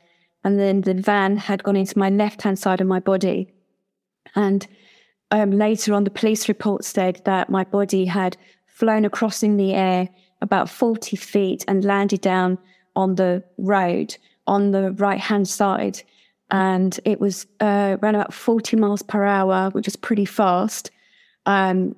and 0.43 0.59
then 0.59 0.81
the 0.81 0.93
van 0.93 1.37
had 1.37 1.63
gone 1.63 1.75
into 1.75 1.99
my 1.99 2.09
left 2.09 2.41
hand 2.41 2.59
side 2.59 2.81
of 2.81 2.87
my 2.87 2.99
body. 2.99 3.51
And 4.35 4.65
um, 5.31 5.51
later 5.51 5.93
on, 5.93 6.03
the 6.03 6.09
police 6.09 6.47
report 6.47 6.83
said 6.83 7.21
that 7.25 7.49
my 7.49 7.63
body 7.63 8.05
had 8.05 8.37
flown 8.79 9.03
across 9.03 9.43
in 9.43 9.57
the 9.57 9.73
air 9.73 10.07
about 10.41 10.69
40 10.69 11.17
feet 11.17 11.65
and 11.67 11.83
landed 11.83 12.21
down 12.21 12.57
on 12.95 13.15
the 13.15 13.43
road 13.57 14.15
on 14.47 14.71
the 14.71 14.91
right 14.93 15.19
hand 15.19 15.47
side. 15.47 16.01
And 16.49 16.97
it 17.03 17.19
was 17.19 17.45
uh, 17.59 17.97
around 18.01 18.15
about 18.15 18.33
40 18.33 18.77
miles 18.77 19.01
per 19.03 19.23
hour, 19.25 19.69
which 19.71 19.87
is 19.87 19.97
pretty 19.97 20.25
fast. 20.25 20.91
Um, 21.45 21.95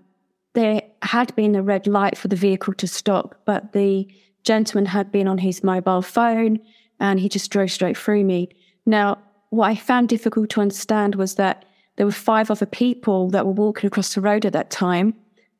there 0.53 0.81
had 1.03 1.33
been 1.35 1.55
a 1.55 1.61
red 1.61 1.85
light 1.87 2.17
for 2.17 2.27
the 2.27 2.35
vehicle 2.35 2.73
to 2.73 2.87
stop, 2.87 3.35
but 3.45 3.71
the 3.73 4.07
gentleman 4.43 4.87
had 4.87 5.11
been 5.11 5.27
on 5.27 5.37
his 5.37 5.63
mobile 5.63 6.01
phone 6.01 6.59
and 6.99 7.19
he 7.19 7.29
just 7.29 7.51
drove 7.51 7.71
straight 7.71 7.95
through 7.95 8.25
me. 8.25 8.49
Now, 8.85 9.19
what 9.51 9.67
I 9.67 9.75
found 9.75 10.09
difficult 10.09 10.49
to 10.51 10.61
understand 10.61 11.15
was 11.15 11.35
that 11.35 11.63
there 11.95 12.07
were 12.07 12.11
five 12.11 12.49
other 12.49 12.65
people 12.65 13.29
that 13.29 13.45
were 13.45 13.51
walking 13.51 13.87
across 13.87 14.15
the 14.15 14.21
road 14.21 14.45
at 14.45 14.53
that 14.53 14.71
time 14.71 15.13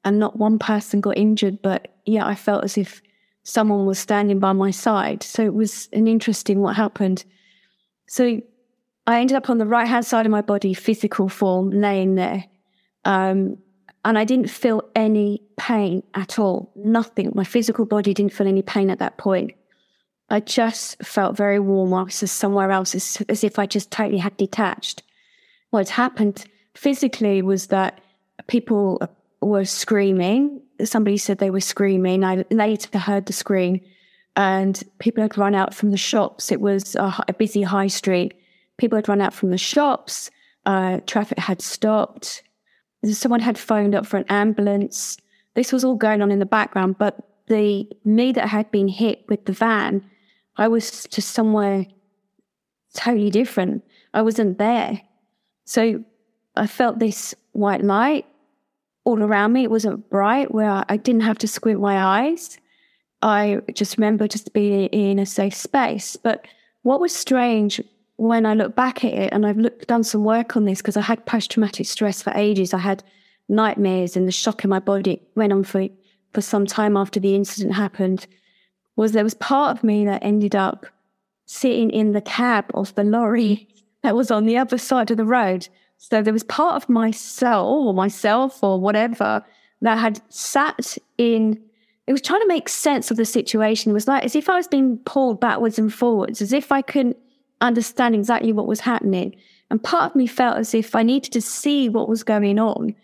and 0.04 0.20
not 0.20 0.38
one 0.38 0.60
person 0.60 1.02
got 1.02 1.18
injured. 1.18 1.62
But 1.62 1.96
yeah, 2.06 2.26
I 2.26 2.36
felt 2.36 2.64
as 2.64 2.78
if 2.78 3.02
someone 3.44 3.86
was 3.86 4.00
standing 4.00 4.40
by 4.40 4.54
my 4.54 4.72
side. 4.72 5.24
So 5.24 5.44
it 5.44 5.54
was 5.54 5.90
an 5.94 6.08
interesting 6.08 6.60
what 6.60 6.76
happened. 6.76 7.26
So 8.08 8.42
I 9.08 9.20
ended 9.20 9.36
up 9.38 9.50
on 9.50 9.58
the 9.58 9.66
right 9.66 9.88
hand 9.88 10.06
side 10.06 10.26
of 10.26 10.32
my 10.32 10.42
body, 10.42 10.74
physical 10.74 11.30
form, 11.30 11.72
laying 11.72 12.16
there. 12.16 12.46
Um, 13.06 13.58
and 14.04 14.18
I 14.18 14.26
didn't 14.26 14.50
feel 14.50 14.84
any 14.96 15.44
pain 15.58 16.04
at 16.14 16.40
all. 16.40 16.72
Nothing. 16.76 17.32
My 17.36 17.44
physical 17.44 17.86
body 17.86 18.14
didn't 18.14 18.34
feel 18.34 18.48
any 18.48 18.62
pain 18.62 18.90
at 18.90 19.00
that 19.00 19.18
point. 19.18 19.52
I 20.30 20.40
just 20.40 21.04
felt 21.04 21.36
very 21.36 21.60
warm. 21.60 21.94
I 21.94 22.04
was 22.04 22.20
just 22.20 22.38
somewhere 22.38 22.72
else, 22.72 22.96
as, 22.96 23.22
as 23.28 23.44
if 23.44 23.60
I 23.60 23.66
just 23.66 23.92
totally 23.92 24.18
had 24.18 24.38
detached. 24.38 25.04
What 25.72 25.90
happened 25.90 26.46
physically 26.74 27.42
was 27.42 27.68
that 27.68 28.00
people 28.48 29.02
were 29.42 29.66
screaming. 29.66 30.62
Somebody 30.84 31.18
said 31.18 31.38
they 31.38 31.50
were 31.50 31.62
screaming. 31.62 32.24
I 32.24 32.46
later 32.52 32.98
heard 32.98 33.26
the 33.26 33.34
scream, 33.34 33.82
and 34.36 34.82
people 35.00 35.22
had 35.22 35.38
run 35.38 35.56
out 35.56 35.74
from 35.74 35.92
the 35.92 35.98
shops. 35.98 36.52
It 36.52 36.62
was 36.62 36.96
a, 36.96 37.14
a 37.28 37.34
busy 37.34 37.64
high 37.64 37.88
street. 37.88 38.34
People 38.78 38.98
had 38.98 39.10
run 39.10 39.22
out 39.22 39.34
from 39.34 39.52
the 39.52 39.58
shops. 39.58 40.32
Uh, 40.66 41.00
traffic 41.08 41.40
had 41.40 41.62
stopped 41.62 42.44
someone 43.10 43.40
had 43.40 43.58
phoned 43.58 43.96
up 43.96 44.06
for 44.06 44.18
an 44.18 44.26
ambulance. 44.30 45.18
This 45.56 45.72
was 45.72 45.84
all 45.84 45.96
going 45.96 46.22
on 46.22 46.32
in 46.32 46.40
the 46.40 46.46
background, 46.46 46.98
but 46.98 47.18
the 47.48 47.88
me 48.06 48.32
that 48.32 48.48
had 48.48 48.72
been 48.72 48.88
hit 48.88 49.26
with 49.28 49.46
the 49.46 49.54
van, 49.54 50.04
I 50.58 50.68
was 50.68 51.08
just 51.10 51.30
somewhere 51.30 51.86
totally 52.94 53.30
different. 53.30 53.84
I 54.14 54.22
wasn't 54.22 54.58
there. 54.58 55.02
So 55.66 56.04
I 56.56 56.68
felt 56.68 57.00
this 57.00 57.34
white 57.54 57.84
light 57.84 58.26
all 59.04 59.22
around 59.22 59.54
me. 59.54 59.64
It 59.64 59.72
wasn't 59.72 60.10
bright 60.10 60.54
where 60.54 60.84
I 60.88 60.98
didn't 60.98 61.22
have 61.22 61.38
to 61.40 61.48
squint 61.48 61.80
my 61.80 61.98
eyes. 61.98 62.58
I 63.22 63.62
just 63.74 63.98
remember 63.98 64.28
just 64.28 64.54
being 64.54 64.88
in 64.88 65.20
a 65.20 65.26
safe 65.26 65.56
space. 65.56 66.16
But 66.16 66.46
what 66.84 67.00
was 67.00 67.16
strange 67.16 67.82
when 68.18 68.46
I 68.46 68.54
look 68.54 68.76
back 68.76 69.04
at 69.04 69.14
it, 69.14 69.34
and 69.34 69.46
I've 69.46 69.58
looked, 69.58 69.88
done 69.88 70.04
some 70.04 70.24
work 70.24 70.56
on 70.56 70.66
this 70.66 70.80
because 70.80 70.98
I 70.98 71.02
had 71.02 71.26
post 71.26 71.52
traumatic 71.52 71.88
stress 71.88 72.22
for 72.22 72.32
ages. 72.36 72.74
I 72.74 72.80
had 72.80 73.04
nightmares 73.50 74.16
and 74.16 74.28
the 74.28 74.32
shock 74.32 74.64
in 74.64 74.70
my 74.70 74.80
body 74.80 75.22
went 75.36 75.54
on 75.54 75.64
for, 75.64 75.88
for 76.34 76.42
some 76.42 76.66
time 76.66 76.96
after 76.96 77.20
the 77.20 77.36
incident 77.36 77.76
happened. 77.76 78.28
Was 78.96 79.14
there 79.14 79.24
was 79.24 79.34
part 79.34 79.78
of 79.78 79.84
me 79.84 80.06
that 80.06 80.24
ended 80.24 80.56
up 80.56 80.86
sitting 81.46 81.90
in 81.90 82.14
the 82.14 82.22
cab 82.22 82.66
of 82.74 82.96
the 82.96 83.04
lorry 83.04 83.68
that 84.04 84.16
was 84.16 84.32
on 84.32 84.46
the 84.46 84.58
other 84.58 84.78
side 84.78 85.12
of 85.12 85.18
the 85.18 85.26
road. 85.26 85.68
So 86.04 86.24
there 86.24 86.34
was 86.34 86.44
part 86.44 86.82
of 86.82 86.90
myself 86.90 87.68
or 87.68 87.94
myself 87.94 88.64
or 88.64 88.80
whatever 88.80 89.46
that 89.82 90.00
had 90.00 90.20
sat 90.30 90.98
in 91.20 91.62
it 92.08 92.12
was 92.12 92.24
trying 92.24 92.42
to 92.42 92.48
make 92.48 92.68
sense 92.68 93.12
of 93.12 93.18
the 93.18 93.24
situation. 93.24 93.92
It 93.92 93.94
was 93.94 94.08
like 94.08 94.26
as 94.26 94.36
if 94.36 94.50
I 94.50 94.58
was 94.58 94.68
being 94.68 94.98
pulled 95.06 95.40
backwards 95.40 95.78
and 95.78 95.94
forwards, 95.94 96.42
as 96.42 96.54
if 96.54 96.72
I 96.72 96.82
couldn't 96.82 97.18
understand 97.62 98.16
exactly 98.16 98.52
what 98.52 98.66
was 98.66 98.80
happening. 98.80 99.36
And 99.70 99.82
part 99.82 100.10
of 100.10 100.16
me 100.16 100.26
felt 100.26 100.58
as 100.58 100.74
if 100.74 100.96
I 100.96 101.04
needed 101.04 101.32
to 101.34 101.42
see 101.42 101.88
what 101.88 102.10
was 102.10 102.24
going 102.24 102.58
on. 102.58 102.96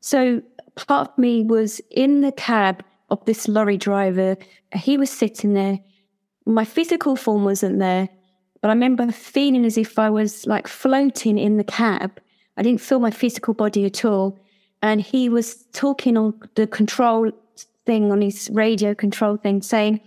So 0.00 0.40
part 0.76 1.10
of 1.10 1.18
me 1.18 1.42
was 1.42 1.82
in 1.90 2.22
the 2.22 2.32
cab 2.32 2.82
of 3.10 3.22
this 3.26 3.48
lorry 3.48 3.76
driver. 3.76 4.38
He 4.74 4.96
was 4.96 5.10
sitting 5.10 5.52
there. 5.52 5.78
My 6.46 6.64
physical 6.64 7.16
form 7.16 7.44
wasn't 7.44 7.80
there, 7.80 8.08
but 8.62 8.68
I 8.68 8.72
remember 8.72 9.12
feeling 9.12 9.66
as 9.66 9.76
if 9.76 9.98
I 9.98 10.08
was 10.08 10.46
like 10.46 10.66
floating 10.66 11.36
in 11.36 11.58
the 11.58 11.64
cab. 11.64 12.18
I 12.56 12.62
didn't 12.62 12.80
feel 12.80 12.98
my 12.98 13.10
physical 13.10 13.54
body 13.54 13.84
at 13.84 14.04
all. 14.04 14.38
And 14.82 15.00
he 15.00 15.28
was 15.28 15.64
talking 15.72 16.16
on 16.16 16.34
the 16.54 16.66
control 16.66 17.30
thing, 17.86 18.12
on 18.12 18.22
his 18.22 18.50
radio 18.52 18.94
control 18.94 19.36
thing, 19.36 19.62
saying, 19.62 20.00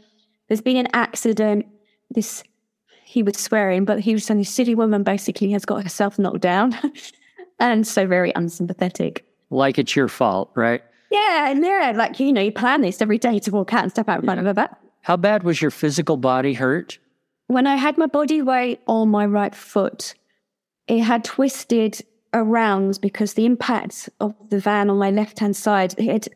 There's 0.47 0.61
been 0.61 0.77
an 0.77 0.87
accident. 0.93 1.65
This 2.11 2.43
he 3.05 3.23
was 3.23 3.37
swearing, 3.37 3.85
but 3.85 3.99
he 3.99 4.13
was 4.13 4.23
saying 4.23 4.37
this 4.37 4.51
silly 4.51 4.75
woman 4.75 5.01
basically 5.01 5.51
has 5.51 5.65
got 5.65 5.81
herself 5.81 6.19
knocked 6.19 6.41
down. 6.41 6.77
and 7.59 7.87
so 7.87 8.05
very 8.05 8.31
unsympathetic. 8.35 9.25
Like 9.49 9.79
it's 9.79 9.95
your 9.95 10.07
fault, 10.07 10.51
right? 10.53 10.83
Yeah, 11.09 11.49
and 11.49 11.63
they're 11.63 11.93
like, 11.93 12.19
you 12.19 12.31
know, 12.31 12.41
you 12.41 12.51
plan 12.51 12.81
this 12.81 13.01
every 13.01 13.17
day 13.17 13.39
to 13.39 13.51
walk 13.51 13.73
out 13.73 13.81
and 13.81 13.91
step 13.91 14.07
out 14.07 14.19
in 14.19 14.25
front 14.25 14.45
of 14.45 14.57
a 14.57 14.77
How 15.01 15.17
bad 15.17 15.41
was 15.43 15.59
your 15.59 15.71
physical 15.71 16.17
body 16.17 16.53
hurt? 16.53 16.99
When 17.47 17.65
I 17.65 17.77
had 17.77 17.97
my 17.97 18.05
body 18.05 18.43
weight 18.43 18.79
on 18.85 19.09
my 19.09 19.25
right 19.25 19.55
foot, 19.55 20.13
it 20.87 20.99
had 20.99 21.23
twisted 21.23 22.01
around 22.33 22.99
because 23.01 23.33
the 23.33 23.45
impact 23.45 24.09
of 24.19 24.33
the 24.49 24.59
van 24.59 24.89
on 24.89 24.97
my 24.97 25.09
left 25.09 25.39
hand 25.39 25.55
side 25.55 25.93
it 25.97 26.27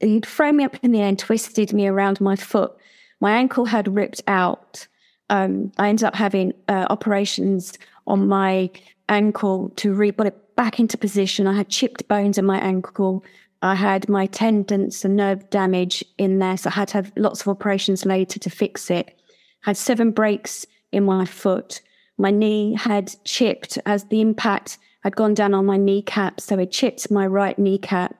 he'd 0.00 0.26
thrown 0.26 0.56
me 0.56 0.64
up 0.64 0.76
in 0.82 0.92
the 0.92 1.00
air 1.00 1.08
and 1.08 1.18
twisted 1.18 1.72
me 1.72 1.86
around 1.86 2.20
my 2.20 2.36
foot. 2.36 2.76
My 3.20 3.32
ankle 3.32 3.64
had 3.64 3.94
ripped 3.94 4.22
out 4.26 4.86
um, 5.30 5.72
I 5.78 5.88
ended 5.88 6.04
up 6.04 6.14
having 6.14 6.52
uh, 6.68 6.86
operations 6.90 7.78
on 8.06 8.28
my 8.28 8.70
ankle 9.08 9.70
to 9.76 9.92
re 9.92 10.12
put 10.12 10.28
it 10.28 10.56
back 10.56 10.78
into 10.78 10.96
position. 10.96 11.46
I 11.46 11.54
had 11.54 11.68
chipped 11.68 12.06
bones 12.08 12.38
in 12.38 12.44
my 12.44 12.58
ankle. 12.58 13.24
I 13.62 13.74
had 13.74 14.08
my 14.08 14.26
tendons 14.26 15.04
and 15.04 15.16
nerve 15.16 15.48
damage 15.50 16.04
in 16.18 16.38
there, 16.38 16.56
so 16.56 16.70
I 16.70 16.74
had 16.74 16.88
to 16.88 16.98
have 16.98 17.12
lots 17.16 17.40
of 17.40 17.48
operations 17.48 18.04
later 18.04 18.38
to 18.38 18.50
fix 18.50 18.90
it. 18.90 19.18
I 19.64 19.70
had 19.70 19.76
seven 19.76 20.12
breaks 20.12 20.66
in 20.92 21.04
my 21.04 21.24
foot. 21.24 21.80
My 22.18 22.30
knee 22.30 22.74
had 22.74 23.14
chipped 23.24 23.78
as 23.84 24.04
the 24.04 24.20
impact 24.20 24.78
had 25.06 25.16
gone 25.16 25.34
down 25.34 25.54
on 25.54 25.66
my 25.66 25.76
kneecap, 25.76 26.40
so 26.40 26.58
it 26.58 26.70
chipped 26.70 27.10
my 27.10 27.26
right 27.26 27.58
kneecap. 27.58 28.16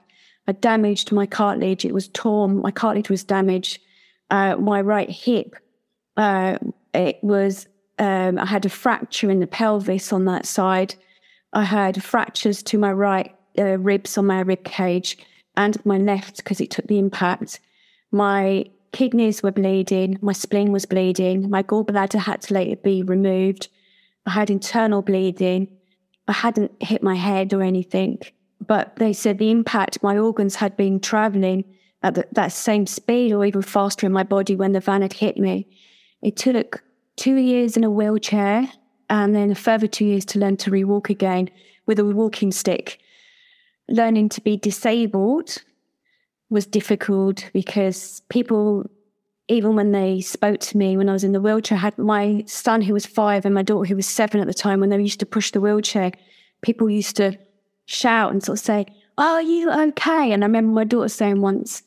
I 0.49 0.53
damaged 0.53 1.13
my 1.13 1.27
cartilage; 1.27 1.85
it 1.85 1.95
was 1.95 2.09
torn. 2.09 2.63
My 2.63 2.71
cartilage 2.71 3.11
was 3.11 3.25
damaged. 3.25 3.81
Uh, 4.31 4.57
my 4.57 4.81
right 4.81 5.09
hip 5.11 5.55
uh, 6.17 6.59
it 6.95 7.19
was 7.23 7.67
um, 7.99 8.39
I 8.39 8.47
had 8.47 8.67
a 8.67 8.71
fracture 8.71 9.31
in 9.31 9.41
the 9.41 9.47
pelvis 9.47 10.13
on 10.13 10.25
that 10.27 10.47
side. 10.47 10.95
I 11.53 11.65
had 11.65 12.03
fractures 12.03 12.63
to 12.65 12.79
my 12.79 12.93
right 12.93 13.35
uh, 13.59 13.79
ribs 13.79 14.19
on 14.19 14.27
my 14.27 14.41
rib 14.41 14.65
cage 14.65 15.19
and 15.57 15.85
my 15.87 15.99
left 15.99 16.39
because 16.39 16.61
it 16.61 16.71
took 16.71 16.87
the 16.87 16.99
impact. 16.99 17.61
My 18.13 18.67
kidneys 18.93 19.43
were 19.43 19.53
bleeding, 19.53 20.19
my 20.21 20.33
spleen 20.33 20.73
was 20.73 20.87
bleeding, 20.87 21.49
my 21.51 21.63
gallbladder 21.63 22.19
had 22.19 22.43
to 22.43 22.55
later 22.55 22.77
be 22.77 23.03
removed. 23.03 23.69
I 24.27 24.31
had 24.31 24.51
internal 24.51 25.03
bleeding. 25.03 25.69
I 26.29 26.33
hadn't 26.33 26.73
hit 26.81 27.03
my 27.03 27.15
head 27.15 27.53
or 27.53 27.63
anything, 27.63 28.19
but 28.67 28.97
they 28.97 29.13
said 29.13 29.39
the 29.39 29.51
impact, 29.51 30.03
my 30.03 30.19
organs 30.19 30.57
had 30.57 30.77
been 30.77 31.01
traveling 31.01 31.65
at 32.03 32.15
the, 32.15 32.27
that 32.33 32.53
same 32.53 32.87
speed 32.87 33.33
or 33.33 33.45
even 33.45 33.63
faster 33.63 34.07
in 34.07 34.13
my 34.13 34.23
body 34.23 34.57
when 34.57 34.73
the 34.73 34.81
van 34.81 35.03
had 35.03 35.13
hit 35.13 35.37
me. 35.37 35.67
It 36.23 36.37
took 36.37 36.83
two 37.17 37.37
years 37.37 37.77
in 37.77 37.85
a 37.85 37.91
wheelchair 37.91 38.71
and 39.09 39.35
then 39.35 39.51
a 39.51 39.55
further 39.55 39.87
two 39.87 40.05
years 40.05 40.25
to 40.27 40.39
learn 40.39 40.57
to 40.59 40.71
rewalk 40.71 41.11
again 41.11 41.51
with 41.87 41.99
a 41.99 42.05
walking 42.05 42.53
stick. 42.53 42.99
Learning 43.89 44.29
to 44.31 44.41
be 44.41 44.57
disabled 44.57 45.63
was 46.51 46.67
difficult 46.67 47.49
because 47.53 48.23
people, 48.29 48.91
even 49.49 49.77
when 49.77 49.93
they 49.93 50.21
spoke 50.21 50.61
to 50.61 50.77
me 50.77 50.97
when 50.97 51.09
I 51.09 51.13
was 51.13 51.25
in 51.25 51.33
the 51.33 51.41
wheelchair, 51.41 51.79
I 51.79 51.81
had 51.81 51.99
my 51.99 52.45
son 52.47 52.83
who 52.83 52.93
was 52.93 53.07
five 53.07 53.45
and 53.45 53.55
my 53.55 53.63
daughter 53.63 53.89
who 53.89 53.97
was 53.97 54.07
seven 54.07 54.41
at 54.41 54.47
the 54.47 54.55
time, 54.55 54.81
when 54.81 54.91
they 54.91 55.01
used 55.01 55.21
to 55.21 55.27
push 55.27 55.51
the 55.51 55.61
wheelchair, 55.61 56.13
people 56.63 56.91
used 56.91 57.17
to 57.17 57.39
shout 57.87 58.33
and 58.33 58.43
sort 58.43 58.59
of 58.59 58.65
say, 58.65 58.87
Are 59.19 59.41
you 59.41 59.71
okay? 59.71 60.33
And 60.33 60.43
I 60.43 60.47
remember 60.47 60.73
my 60.73 60.85
daughter 60.85 61.09
saying 61.09 61.41
once, 61.41 61.83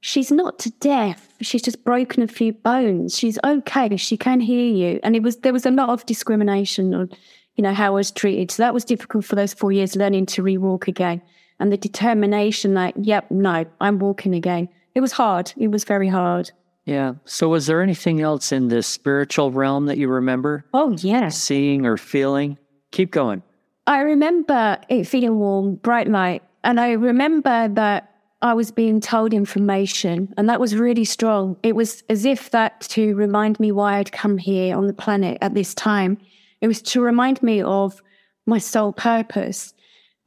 She's 0.00 0.30
not 0.30 0.58
to 0.60 0.70
deaf. 0.70 1.28
She's 1.40 1.62
just 1.62 1.82
broken 1.82 2.22
a 2.22 2.28
few 2.28 2.52
bones. 2.52 3.18
She's 3.18 3.38
okay. 3.44 3.96
She 3.96 4.16
can 4.16 4.38
hear 4.40 4.72
you. 4.72 5.00
And 5.02 5.16
it 5.16 5.22
was 5.22 5.38
there 5.38 5.52
was 5.52 5.66
a 5.66 5.70
lot 5.70 5.88
of 5.88 6.06
discrimination 6.06 6.94
on, 6.94 7.10
you 7.56 7.62
know, 7.62 7.74
how 7.74 7.86
I 7.86 7.90
was 7.90 8.10
treated. 8.10 8.50
So 8.50 8.62
that 8.62 8.74
was 8.74 8.84
difficult 8.84 9.24
for 9.24 9.34
those 9.34 9.54
four 9.54 9.72
years 9.72 9.96
learning 9.96 10.26
to 10.26 10.42
rewalk 10.42 10.86
again 10.86 11.22
and 11.58 11.72
the 11.72 11.76
determination 11.76 12.74
like, 12.74 12.94
yep, 13.00 13.30
no, 13.30 13.64
I'm 13.80 13.98
walking 13.98 14.34
again. 14.34 14.68
It 14.94 15.00
was 15.00 15.12
hard. 15.12 15.52
It 15.56 15.68
was 15.68 15.84
very 15.84 16.08
hard. 16.08 16.50
Yeah. 16.86 17.14
So 17.24 17.48
was 17.48 17.66
there 17.66 17.82
anything 17.82 18.20
else 18.20 18.52
in 18.52 18.68
the 18.68 18.82
spiritual 18.82 19.50
realm 19.50 19.86
that 19.86 19.98
you 19.98 20.08
remember? 20.08 20.64
Oh, 20.72 20.92
yes. 20.92 21.36
Seeing 21.36 21.84
or 21.84 21.96
feeling? 21.96 22.58
Keep 22.92 23.10
going. 23.10 23.42
I 23.88 24.00
remember 24.00 24.78
it 24.88 25.04
feeling 25.04 25.38
warm, 25.38 25.74
bright 25.76 26.08
light. 26.08 26.42
And 26.64 26.80
I 26.80 26.92
remember 26.92 27.68
that 27.68 28.12
I 28.42 28.54
was 28.54 28.70
being 28.70 29.00
told 29.00 29.32
information, 29.32 30.32
and 30.36 30.48
that 30.48 30.60
was 30.60 30.76
really 30.76 31.04
strong. 31.04 31.56
It 31.62 31.74
was 31.74 32.04
as 32.08 32.24
if 32.24 32.50
that 32.50 32.80
to 32.82 33.14
remind 33.14 33.58
me 33.58 33.72
why 33.72 33.98
I'd 33.98 34.12
come 34.12 34.38
here 34.38 34.76
on 34.76 34.86
the 34.86 34.92
planet 34.92 35.38
at 35.40 35.54
this 35.54 35.74
time. 35.74 36.18
It 36.60 36.68
was 36.68 36.82
to 36.82 37.00
remind 37.00 37.42
me 37.42 37.62
of 37.62 38.02
my 38.46 38.58
sole 38.58 38.92
purpose. 38.92 39.74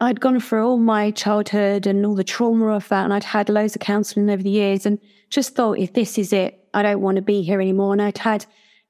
I'd 0.02 0.22
gone 0.22 0.40
through 0.40 0.66
all 0.66 0.78
my 0.78 1.12
childhood 1.12 1.86
and 1.86 2.06
all 2.06 2.16
the 2.16 2.24
trauma 2.24 2.68
of 2.68 2.88
that, 2.88 3.04
and 3.04 3.14
I'd 3.14 3.24
had 3.24 3.50
loads 3.50 3.76
of 3.76 3.82
counselling 3.82 4.30
over 4.30 4.42
the 4.42 4.50
years, 4.50 4.86
and 4.86 5.00
just 5.30 5.56
thought, 5.56 5.78
if 5.78 5.94
this 5.94 6.18
is 6.18 6.32
it, 6.32 6.68
I 6.74 6.82
don't 6.82 7.02
want 7.02 7.18
to 7.18 7.22
be 7.22 7.42
here 7.42 7.60
anymore. 7.60 7.94
And 7.94 8.02
I'd 8.02 8.18
had, 8.18 8.46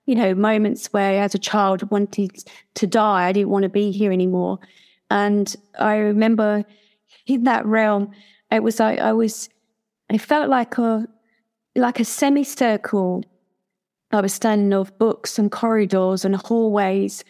you 0.06 0.16
know, 0.16 0.36
moments 0.36 0.94
where, 0.94 1.22
as 1.22 1.34
a 1.34 1.40
child, 1.40 1.90
wanted 1.90 2.44
to 2.76 2.88
die. 2.88 3.26
I 3.26 3.32
didn't 3.32 3.50
want 3.50 3.64
to 3.64 3.70
be 3.70 3.92
here 3.92 4.12
anymore. 4.12 4.60
And 5.10 5.56
I 5.80 5.96
remember 5.96 6.64
in 7.26 7.44
that 7.44 7.66
realm, 7.66 8.12
it 8.52 8.62
was 8.62 8.80
like 8.80 9.00
I 9.00 9.14
was, 9.14 9.50
it 10.10 10.22
felt 10.22 10.50
like 10.50 10.78
a 10.78 11.08
like 11.76 12.00
a 12.00 12.06
semicircle. 12.06 13.24
I 14.12 14.22
was 14.22 14.34
standing 14.34 14.74
of 14.74 14.98
books 14.98 15.38
and 15.38 15.52
corridors 15.52 16.26
and 16.26 16.36
hallways 16.36 17.24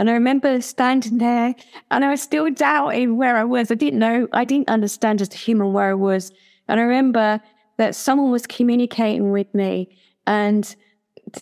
and 0.00 0.08
I 0.08 0.14
remember 0.14 0.62
standing 0.62 1.18
there 1.18 1.54
and 1.90 2.06
I 2.06 2.10
was 2.10 2.22
still 2.22 2.50
doubting 2.50 3.18
where 3.18 3.36
I 3.36 3.44
was. 3.44 3.70
I 3.70 3.74
didn't 3.74 3.98
know, 3.98 4.28
I 4.32 4.46
didn't 4.46 4.70
understand 4.70 5.20
as 5.20 5.34
a 5.34 5.36
human 5.36 5.74
where 5.74 5.90
I 5.90 5.94
was. 5.94 6.32
And 6.68 6.80
I 6.80 6.84
remember 6.84 7.38
that 7.76 7.94
someone 7.94 8.30
was 8.30 8.46
communicating 8.46 9.30
with 9.30 9.54
me 9.54 9.94
and 10.26 10.74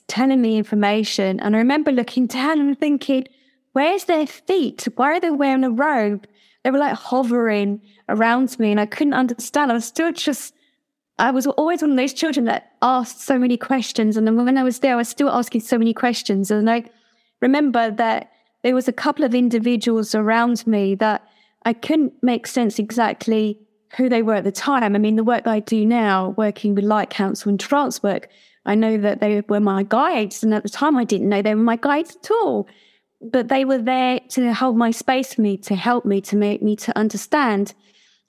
telling 0.08 0.42
me 0.42 0.56
information. 0.58 1.38
And 1.38 1.54
I 1.54 1.60
remember 1.60 1.92
looking 1.92 2.26
down 2.26 2.58
and 2.58 2.76
thinking, 2.76 3.28
where's 3.74 4.06
their 4.06 4.26
feet? 4.26 4.88
Why 4.96 5.12
are 5.12 5.20
they 5.20 5.30
wearing 5.30 5.62
a 5.62 5.70
robe? 5.70 6.26
They 6.64 6.72
were 6.72 6.78
like 6.78 6.96
hovering 6.96 7.80
around 8.08 8.58
me 8.58 8.72
and 8.72 8.80
I 8.80 8.86
couldn't 8.86 9.14
understand. 9.14 9.70
I 9.70 9.74
was 9.74 9.84
still 9.84 10.10
just, 10.10 10.52
I 11.20 11.30
was 11.30 11.46
always 11.46 11.82
one 11.82 11.92
of 11.92 11.96
those 11.96 12.12
children 12.12 12.46
that 12.46 12.72
asked 12.82 13.20
so 13.20 13.38
many 13.38 13.56
questions. 13.56 14.16
And 14.16 14.26
then 14.26 14.34
when 14.34 14.58
I 14.58 14.64
was 14.64 14.80
there, 14.80 14.94
I 14.94 14.96
was 14.96 15.08
still 15.08 15.30
asking 15.30 15.60
so 15.60 15.78
many 15.78 15.94
questions. 15.94 16.50
And 16.50 16.68
I 16.68 16.90
remember 17.40 17.92
that 17.92 18.32
there 18.62 18.74
was 18.74 18.88
a 18.88 18.92
couple 18.92 19.24
of 19.24 19.34
individuals 19.34 20.14
around 20.14 20.66
me 20.66 20.94
that 20.96 21.26
I 21.64 21.72
couldn't 21.72 22.12
make 22.22 22.46
sense 22.46 22.78
exactly 22.78 23.58
who 23.96 24.08
they 24.08 24.22
were 24.22 24.34
at 24.34 24.44
the 24.44 24.52
time. 24.52 24.94
I 24.94 24.98
mean, 24.98 25.16
the 25.16 25.24
work 25.24 25.44
that 25.44 25.50
I 25.50 25.60
do 25.60 25.84
now, 25.86 26.30
working 26.36 26.74
with 26.74 26.84
Light 26.84 27.10
Council 27.10 27.48
and 27.50 27.58
trance 27.58 28.02
work, 28.02 28.28
I 28.66 28.74
know 28.74 28.98
that 28.98 29.20
they 29.20 29.42
were 29.48 29.60
my 29.60 29.82
guides. 29.82 30.42
And 30.42 30.52
at 30.52 30.62
the 30.62 30.68
time, 30.68 30.96
I 30.96 31.04
didn't 31.04 31.28
know 31.28 31.40
they 31.40 31.54
were 31.54 31.62
my 31.62 31.76
guides 31.76 32.16
at 32.16 32.30
all. 32.30 32.68
But 33.20 33.48
they 33.48 33.64
were 33.64 33.78
there 33.78 34.20
to 34.30 34.52
hold 34.52 34.76
my 34.76 34.90
space 34.90 35.34
for 35.34 35.40
me, 35.40 35.56
to 35.58 35.74
help 35.74 36.04
me, 36.04 36.20
to 36.22 36.36
make 36.36 36.62
me 36.62 36.76
to 36.76 36.96
understand. 36.96 37.74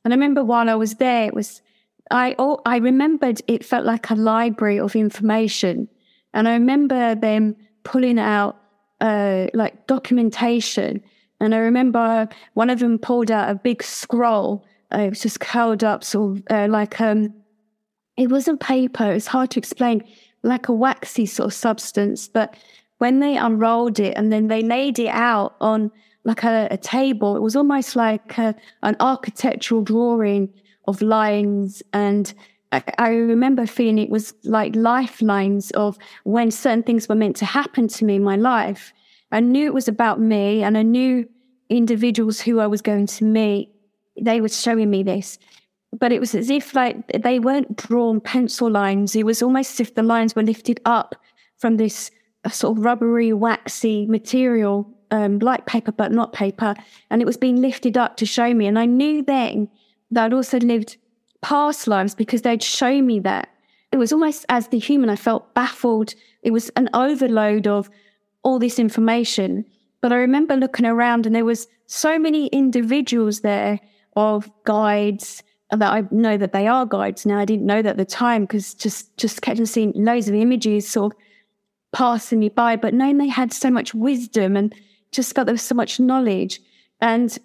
And 0.04 0.14
I 0.14 0.16
remember 0.16 0.44
while 0.44 0.70
I 0.70 0.76
was 0.76 0.96
there, 0.96 1.26
it 1.26 1.34
was, 1.34 1.62
I, 2.10 2.36
oh, 2.40 2.62
I 2.66 2.78
remembered 2.78 3.42
it 3.48 3.66
felt 3.66 3.86
like 3.86 4.10
a 4.10 4.16
library 4.16 4.80
of 4.80 4.96
information. 4.96 5.90
And 6.34 6.48
I 6.48 6.54
remember 6.54 7.16
them 7.16 7.56
pulling 7.84 8.18
out 8.18 8.59
uh, 9.02 9.48
like 9.54 9.88
documentation. 9.88 11.02
And 11.40 11.56
I 11.56 11.60
remember 11.60 12.28
one 12.54 12.70
of 12.70 12.80
them 12.80 13.00
pulled 13.00 13.32
out 13.32 13.50
a 13.50 13.56
big 13.56 13.82
scroll. 13.82 14.66
Uh, 14.94 15.02
it 15.02 15.10
was 15.10 15.22
just 15.22 15.40
curled 15.40 15.84
up, 15.84 16.04
sort 16.04 16.38
of 16.38 16.44
uh, 16.50 16.68
like 16.70 17.00
um, 17.00 17.34
it 18.18 18.30
wasn't 18.30 18.60
paper. 18.60 19.12
It's 19.12 19.28
hard 19.28 19.52
to 19.52 19.60
explain, 19.60 20.04
like 20.44 20.68
a 20.68 20.74
waxy 20.74 21.26
sort 21.26 21.48
of 21.48 21.54
substance. 21.54 22.28
But 22.28 22.56
when 22.98 23.20
they 23.20 23.38
unrolled 23.38 24.00
it 24.00 24.14
and 24.18 24.32
then 24.32 24.48
they 24.48 24.62
laid 24.62 25.00
it 25.00 25.08
out 25.08 25.56
on 25.62 25.92
like 26.26 26.44
a, 26.44 26.68
a 26.72 26.78
table, 26.78 27.36
it 27.36 27.42
was 27.42 27.56
almost 27.56 27.96
like 27.96 28.38
a, 28.38 28.54
an 28.84 28.96
architectural 29.00 29.84
drawing 29.84 30.54
of 30.88 31.02
lines 31.02 31.82
and 31.94 32.34
I, 32.72 33.10
remember 33.10 33.66
feeling 33.66 33.98
it 33.98 34.10
was 34.10 34.34
like 34.44 34.76
lifelines 34.76 35.72
of 35.72 35.98
when 36.24 36.52
certain 36.52 36.84
things 36.84 37.10
were 37.10 37.16
meant 37.16 37.36
to 37.38 37.46
happen 37.46 37.88
to 37.88 38.06
me 38.06 38.16
in 38.16 38.24
my 38.24 38.36
life. 38.36 38.94
I 39.32 39.40
knew 39.40 39.66
it 39.66 39.74
was 39.74 39.88
about 39.88 40.20
me 40.20 40.64
and 40.64 40.78
I 40.78 40.84
knew 40.84 41.28
individuals 41.70 42.42
who 42.42 42.60
I 42.60 42.68
was 42.68 42.82
going 42.82 43.08
to 43.08 43.24
meet. 43.24 43.72
They 44.22 44.40
were 44.42 44.50
showing 44.50 44.90
me 44.90 45.04
this. 45.04 45.40
But 45.98 46.12
it 46.12 46.20
was 46.20 46.36
as 46.36 46.52
if 46.52 46.76
like 46.76 47.08
they 47.08 47.40
weren't 47.40 47.76
drawn 47.76 48.22
pencil 48.22 48.70
lines. 48.70 49.16
It 49.16 49.26
was 49.26 49.42
almost 49.42 49.74
as 49.74 49.80
if 49.80 49.96
the 49.96 50.04
lines 50.04 50.36
were 50.36 50.44
lifted 50.44 50.80
up 50.86 51.16
from 51.58 51.78
this 51.78 52.12
uh, 52.46 52.50
sort 52.50 52.78
of 52.78 52.86
rubbery, 52.86 53.34
waxy 53.34 54.06
material, 54.06 54.88
um, 55.10 55.40
like 55.40 55.66
paper, 55.66 55.92
but 55.92 56.12
not 56.12 56.34
paper. 56.34 56.76
And 57.10 57.22
it 57.22 57.26
was 57.26 57.38
being 57.38 57.62
lifted 57.62 57.98
up 57.98 58.18
to 58.18 58.28
show 58.28 58.54
me. 58.54 58.68
And 58.68 58.78
I 58.78 58.86
knew 58.86 59.24
then 59.24 59.70
that 60.12 60.26
I'd 60.26 60.34
also 60.34 60.60
lived 60.60 60.98
past 61.42 61.88
lives 61.88 62.16
because 62.16 62.42
they'd 62.42 62.64
show 62.64 63.02
me 63.02 63.20
that. 63.22 63.50
It 63.92 63.98
was 63.98 64.14
almost 64.14 64.46
as 64.50 64.68
the 64.68 64.80
human, 64.80 65.10
I 65.10 65.16
felt 65.16 65.54
baffled. 65.54 66.14
It 66.44 66.52
was 66.52 66.70
an 66.76 66.90
overload 66.94 67.68
of 67.68 67.90
all 68.44 68.60
this 68.60 68.78
information. 68.80 69.66
But 70.02 70.12
I 70.12 70.18
remember 70.18 70.56
looking 70.56 70.86
around 70.86 71.26
and 71.26 71.36
there 71.36 71.46
was 71.46 71.68
so 71.88 72.20
many 72.20 72.48
individuals 72.48 73.42
there 73.42 73.80
of 74.16 74.50
guides 74.64 75.44
that 75.72 75.92
I 75.92 76.04
know 76.12 76.38
that 76.38 76.54
they 76.54 76.68
are 76.68 76.86
guides 76.86 77.26
now. 77.26 77.40
I 77.40 77.46
didn't 77.46 77.66
know 77.66 77.82
that 77.82 77.92
at 77.92 77.98
the 77.98 78.06
time 78.06 78.44
because 78.44 78.74
just 78.74 79.16
just 79.18 79.42
kept 79.42 79.66
seeing 79.68 79.94
loads 79.96 80.28
of 80.28 80.36
images 80.36 80.88
sort 80.88 81.14
of 81.14 81.20
passing 81.92 82.40
me 82.40 82.50
by, 82.50 82.76
but 82.76 82.94
knowing 82.94 83.18
they 83.18 83.28
had 83.28 83.54
so 83.54 83.70
much 83.70 83.94
wisdom 83.94 84.56
and 84.56 84.74
just 85.12 85.34
felt 85.34 85.46
there 85.46 85.54
was 85.54 85.62
so 85.62 85.76
much 85.76 86.00
knowledge. 86.00 86.60
And 87.02 87.38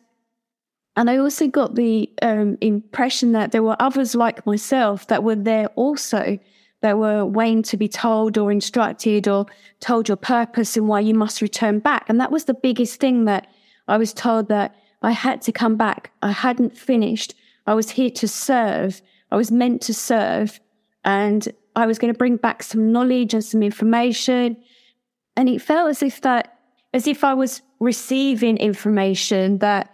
and 0.97 1.11
I 1.11 1.17
also 1.17 1.49
got 1.49 1.75
the 1.75 2.11
um, 2.23 2.57
impression 2.61 3.33
that 3.33 3.53
there 3.53 3.63
were 3.63 3.77
others 3.81 4.15
like 4.15 4.47
myself 4.47 5.09
that 5.09 5.25
were 5.25 5.35
there 5.35 5.67
also, 5.75 6.39
that 6.83 6.99
were 6.99 7.25
waiting 7.25 7.63
to 7.65 7.77
be 7.77 7.89
told 7.89 8.39
or 8.39 8.53
instructed 8.53 9.27
or 9.27 9.47
told 9.81 10.07
your 10.07 10.17
purpose 10.17 10.77
and 10.77 10.87
why 10.87 11.01
you 11.01 11.15
must 11.15 11.43
return 11.43 11.81
back. 11.81 12.09
And 12.09 12.21
that 12.21 12.31
was 12.31 12.45
the 12.45 12.55
biggest 12.55 13.01
thing 13.01 13.25
that 13.25 13.49
I 13.89 13.97
was 13.97 14.13
told 14.13 14.49
that 14.49 14.77
I 15.03 15.11
had 15.11 15.43
to 15.43 15.53
come 15.53 15.77
back. 15.77 16.13
I 16.23 16.31
hadn't 16.31 16.79
finished. 16.79 17.35
I 17.67 17.75
was 17.75 17.91
here 17.91 18.11
to 18.11 18.29
serve. 18.29 19.03
I 19.33 19.37
was 19.37 19.51
meant 19.51 19.83
to 19.83 19.95
serve. 19.95 20.61
And 21.05 21.49
I 21.75 21.87
was 21.87 21.99
going 21.99 22.13
to 22.13 22.19
bring 22.19 22.37
back 22.37 22.63
some 22.63 22.93
knowledge 22.93 23.35
and 23.35 23.45
some 23.45 23.63
information. 23.63 24.57
And 25.37 25.49
it 25.49 25.61
felt 25.61 25.91
as 25.91 26.03
if 26.03 26.21
that, 26.21 26.59
as 26.93 27.09
if 27.09 27.25
I 27.25 27.35
was 27.35 27.63
receiving 27.81 28.57
information 28.59 29.59
that 29.59 29.94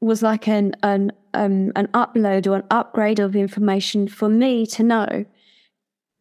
was 0.00 0.22
like 0.22 0.48
an 0.48 0.74
an 0.82 1.12
um, 1.34 1.72
an 1.76 1.88
upload 1.88 2.46
or 2.46 2.56
an 2.56 2.64
upgrade 2.70 3.18
of 3.18 3.36
information 3.36 4.08
for 4.08 4.28
me 4.28 4.66
to 4.66 4.82
know. 4.82 5.24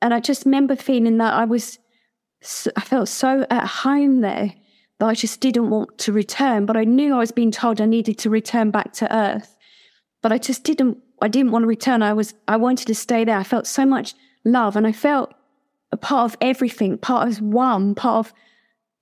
And 0.01 0.13
I 0.13 0.19
just 0.19 0.45
remember 0.45 0.75
feeling 0.75 1.17
that 1.17 1.33
I 1.33 1.45
was 1.45 1.79
I 2.75 2.81
felt 2.81 3.09
so 3.09 3.45
at 3.49 3.65
home 3.67 4.21
there 4.21 4.53
that 4.99 5.05
I 5.05 5.13
just 5.13 5.39
didn't 5.41 5.69
want 5.69 5.97
to 5.99 6.11
return. 6.11 6.65
But 6.65 6.77
I 6.77 6.83
knew 6.83 7.15
I 7.15 7.19
was 7.19 7.31
being 7.31 7.51
told 7.51 7.79
I 7.79 7.85
needed 7.85 8.17
to 8.19 8.29
return 8.29 8.71
back 8.71 8.93
to 8.93 9.15
Earth. 9.15 9.55
But 10.21 10.31
I 10.31 10.37
just 10.37 10.63
didn't. 10.63 10.97
I 11.21 11.27
didn't 11.27 11.51
want 11.51 11.63
to 11.63 11.67
return. 11.67 12.01
I 12.01 12.13
was. 12.13 12.33
I 12.47 12.57
wanted 12.57 12.87
to 12.87 12.95
stay 12.95 13.23
there. 13.23 13.37
I 13.37 13.43
felt 13.43 13.67
so 13.67 13.85
much 13.85 14.13
love, 14.45 14.75
and 14.75 14.87
I 14.87 14.91
felt 14.91 15.33
a 15.91 15.97
part 15.97 16.31
of 16.31 16.37
everything, 16.41 16.97
part 16.97 17.27
of 17.27 17.41
one, 17.41 17.95
part 17.95 18.27
of 18.27 18.33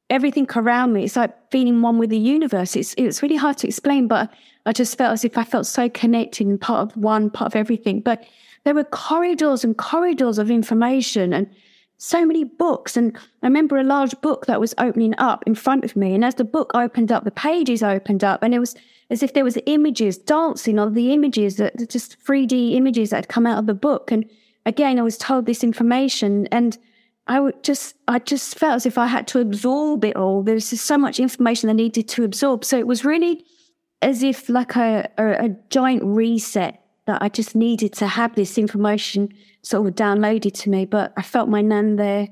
everything 0.09 0.47
around 0.55 0.93
me. 0.93 1.05
It's 1.05 1.15
like 1.15 1.33
feeling 1.51 1.81
one 1.81 1.97
with 1.97 2.09
the 2.09 2.19
universe. 2.19 2.75
It's 2.75 2.93
it's 2.97 3.21
really 3.21 3.37
hard 3.37 3.57
to 3.59 3.67
explain, 3.67 4.07
but 4.07 4.29
I 4.65 4.73
just 4.73 4.97
felt 4.97 5.13
as 5.13 5.25
if 5.25 5.37
I 5.37 5.43
felt 5.43 5.67
so 5.67 5.89
connected 5.89 6.47
and 6.47 6.59
part 6.59 6.89
of 6.89 6.97
one, 6.97 7.29
part 7.29 7.53
of 7.53 7.55
everything. 7.55 8.01
But 8.01 8.25
there 8.63 8.73
were 8.73 8.83
corridors 8.83 9.63
and 9.63 9.77
corridors 9.77 10.37
of 10.37 10.49
information 10.49 11.33
and 11.33 11.49
so 11.97 12.25
many 12.25 12.43
books. 12.43 12.97
And 12.97 13.15
I 13.41 13.47
remember 13.47 13.77
a 13.77 13.83
large 13.83 14.19
book 14.21 14.47
that 14.47 14.59
was 14.59 14.73
opening 14.77 15.13
up 15.17 15.43
in 15.45 15.55
front 15.55 15.85
of 15.85 15.95
me. 15.95 16.13
And 16.13 16.25
as 16.25 16.35
the 16.35 16.43
book 16.43 16.71
opened 16.73 17.11
up, 17.11 17.23
the 17.23 17.31
pages 17.31 17.83
opened 17.83 18.23
up, 18.23 18.43
and 18.43 18.53
it 18.53 18.59
was 18.59 18.75
as 19.09 19.21
if 19.21 19.33
there 19.33 19.43
was 19.43 19.57
images 19.65 20.17
dancing 20.17 20.79
on 20.79 20.93
the 20.93 21.13
images 21.13 21.57
that 21.57 21.89
just 21.89 22.17
3D 22.23 22.73
images 22.73 23.11
that 23.11 23.17
had 23.17 23.27
come 23.27 23.45
out 23.45 23.59
of 23.59 23.67
the 23.67 23.73
book. 23.73 24.11
And 24.11 24.27
again, 24.65 24.97
I 24.97 25.03
was 25.03 25.17
told 25.17 25.45
this 25.45 25.63
information 25.63 26.47
and 26.47 26.77
I 27.27 27.39
would 27.39 27.63
just, 27.63 27.95
I 28.07 28.19
just 28.19 28.57
felt 28.57 28.77
as 28.77 28.85
if 28.85 28.97
I 28.97 29.07
had 29.07 29.27
to 29.29 29.39
absorb 29.39 30.03
it 30.05 30.15
all. 30.15 30.41
There 30.41 30.55
was 30.55 30.71
just 30.71 30.85
so 30.85 30.97
much 30.97 31.19
information 31.19 31.69
I 31.69 31.73
needed 31.73 32.07
to 32.09 32.23
absorb. 32.23 32.65
So 32.65 32.77
it 32.77 32.87
was 32.87 33.05
really 33.05 33.45
as 34.01 34.23
if 34.23 34.49
like 34.49 34.75
a, 34.75 35.09
a, 35.17 35.45
a 35.45 35.49
giant 35.69 36.03
reset 36.03 36.81
that 37.05 37.21
I 37.21 37.29
just 37.29 37.55
needed 37.55 37.93
to 37.93 38.07
have 38.07 38.35
this 38.35 38.57
information 38.57 39.33
sort 39.61 39.87
of 39.87 39.95
downloaded 39.95 40.53
to 40.53 40.69
me. 40.69 40.85
But 40.85 41.13
I 41.17 41.21
felt 41.21 41.49
my 41.49 41.61
nan 41.61 41.95
there. 41.95 42.27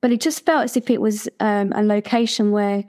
But 0.00 0.12
it 0.12 0.20
just 0.20 0.46
felt 0.46 0.64
as 0.64 0.76
if 0.76 0.88
it 0.90 1.00
was 1.00 1.28
um, 1.40 1.72
a 1.74 1.82
location 1.82 2.50
where 2.50 2.84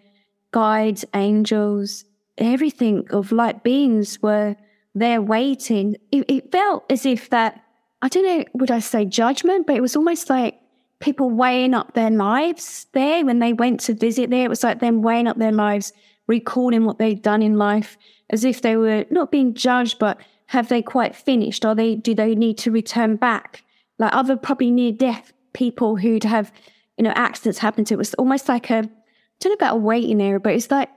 guides, 0.52 1.04
angels, 1.14 2.06
everything 2.38 3.06
of 3.12 3.32
light 3.32 3.64
beings 3.64 4.22
were 4.22 4.56
there 4.96 5.22
waiting. 5.22 5.96
It, 6.12 6.26
it 6.30 6.52
felt 6.52 6.86
as 6.90 7.06
if 7.06 7.30
that, 7.30 7.62
I 8.02 8.08
don't 8.08 8.26
know, 8.26 8.46
would 8.54 8.72
I 8.72 8.80
say 8.80 9.06
judgment, 9.06 9.68
but 9.68 9.76
it 9.76 9.82
was 9.82 9.96
almost 9.96 10.30
like 10.30 10.58
people 11.00 11.30
weighing 11.30 11.74
up 11.74 11.94
their 11.94 12.12
lives 12.12 12.88
there 12.94 13.26
when 13.26 13.40
they 13.40 13.54
went 13.54 13.82
to 13.82 13.94
visit 13.94 14.30
there. 14.30 14.46
It 14.46 14.50
was 14.50 14.64
like 14.64 14.80
them 14.80 15.02
weighing 15.02 15.28
up 15.28 15.38
their 15.38 15.52
lives, 15.52 15.92
recalling 16.32 16.86
what 16.86 16.98
they'd 16.98 17.22
done 17.22 17.42
in 17.42 17.58
life, 17.58 17.98
as 18.30 18.44
if 18.44 18.62
they 18.62 18.76
were 18.78 19.06
not 19.10 19.32
being 19.32 19.54
judged, 19.54 20.00
but 20.00 20.18
have 20.48 20.70
they 20.70 20.82
quite 20.82 21.16
finished? 21.16 21.66
Are 21.66 21.76
they 21.76 21.96
do 21.96 22.16
they 22.16 22.34
need 22.36 22.58
to 22.60 22.72
return 22.72 23.18
back? 23.18 23.64
Like 24.00 24.16
other 24.16 24.36
probably 24.38 24.72
near 24.72 24.94
death 24.94 25.34
people 25.54 25.98
who'd 25.98 26.24
have, 26.24 26.52
you 26.98 27.04
know, 27.04 27.14
accidents 27.16 27.60
happen 27.60 27.84
to. 27.86 27.94
It 27.94 27.98
was 27.98 28.14
almost 28.16 28.48
like 28.48 28.70
a 28.72 28.80
I 28.80 29.38
don't 29.40 29.52
know 29.52 29.66
about 29.66 29.76
a 29.76 29.86
waiting 29.92 30.22
area, 30.22 30.40
but 30.40 30.54
it's 30.54 30.72
like, 30.72 30.90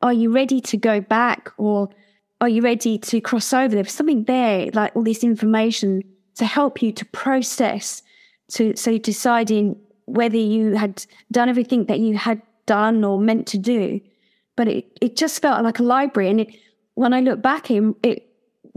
are 0.00 0.12
you 0.12 0.32
ready 0.32 0.60
to 0.60 0.76
go 0.76 1.00
back 1.00 1.52
or 1.58 1.90
are 2.40 2.48
you 2.48 2.62
ready 2.62 2.98
to 2.98 3.20
cross 3.20 3.52
over? 3.52 3.74
There's 3.74 3.92
something 3.92 4.24
there, 4.24 4.70
like 4.72 4.96
all 4.96 5.02
this 5.02 5.22
information 5.22 6.02
to 6.36 6.46
help 6.46 6.82
you 6.82 6.92
to 6.92 7.04
process 7.06 8.02
to 8.52 8.74
so 8.76 8.98
deciding 8.98 9.76
whether 10.06 10.38
you 10.38 10.74
had 10.74 11.04
done 11.30 11.48
everything 11.48 11.84
that 11.86 12.00
you 12.00 12.16
had 12.16 12.40
done 12.66 13.04
or 13.04 13.20
meant 13.20 13.46
to 13.48 13.58
do. 13.58 14.00
But 14.60 14.68
it, 14.68 14.98
it 15.00 15.16
just 15.16 15.40
felt 15.40 15.64
like 15.64 15.78
a 15.78 15.82
library. 15.82 16.28
And 16.28 16.40
it, 16.42 16.54
when 16.92 17.14
I 17.14 17.20
look 17.20 17.40
back 17.40 17.70
in 17.70 17.94
it, 18.02 18.28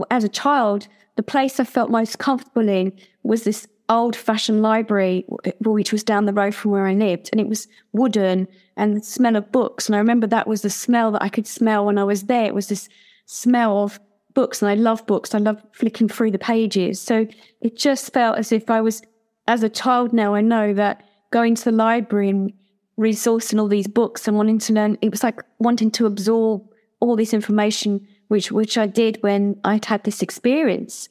as 0.09 0.23
a 0.23 0.29
child, 0.29 0.87
the 1.17 1.23
place 1.23 1.59
I 1.59 1.65
felt 1.65 1.91
most 1.91 2.19
comfortable 2.19 2.69
in 2.69 2.93
was 3.23 3.43
this 3.43 3.67
old 3.89 4.15
fashioned 4.15 4.61
library, 4.61 5.25
which 5.59 5.91
was 5.91 6.01
down 6.05 6.25
the 6.25 6.31
road 6.31 6.55
from 6.55 6.71
where 6.71 6.87
I 6.87 6.93
lived. 6.93 7.27
And 7.33 7.41
it 7.41 7.49
was 7.49 7.67
wooden 7.91 8.47
and 8.77 8.95
the 8.95 9.03
smell 9.03 9.35
of 9.35 9.51
books. 9.51 9.89
And 9.89 9.95
I 9.97 9.99
remember 9.99 10.25
that 10.27 10.47
was 10.47 10.61
the 10.61 10.69
smell 10.69 11.11
that 11.11 11.21
I 11.21 11.27
could 11.27 11.47
smell 11.47 11.85
when 11.85 11.97
I 11.97 12.05
was 12.05 12.23
there. 12.23 12.45
It 12.45 12.55
was 12.55 12.69
this 12.69 12.87
smell 13.25 13.83
of 13.83 13.99
books. 14.33 14.61
And 14.61 14.71
I 14.71 14.75
love 14.75 15.05
books. 15.05 15.35
I 15.35 15.39
love 15.39 15.61
flicking 15.73 16.07
through 16.07 16.31
the 16.31 16.39
pages. 16.39 17.01
So 17.01 17.27
it 17.59 17.75
just 17.75 18.13
felt 18.13 18.37
as 18.37 18.53
if 18.53 18.69
I 18.69 18.79
was 18.79 19.01
as 19.49 19.63
a 19.63 19.69
child 19.69 20.13
now, 20.13 20.33
I 20.33 20.39
know 20.39 20.73
that 20.75 21.05
going 21.29 21.55
to 21.55 21.65
the 21.65 21.73
library 21.73 22.29
and 22.29 22.53
resourcing 22.99 23.59
all 23.59 23.67
these 23.67 23.87
books 23.87 24.27
and 24.27 24.37
wanting 24.37 24.59
to 24.59 24.73
learn, 24.73 24.97
it 25.01 25.11
was 25.11 25.23
like 25.23 25.41
wanting 25.59 25.91
to 25.91 26.05
absorb 26.05 26.63
all 26.99 27.15
this 27.15 27.33
information, 27.33 28.07
which 28.27 28.51
which 28.51 28.77
I 28.77 28.87
did 28.87 29.21
when 29.21 29.59
I'd 29.63 29.85
had 29.85 30.03
this 30.03 30.21
experience. 30.21 31.09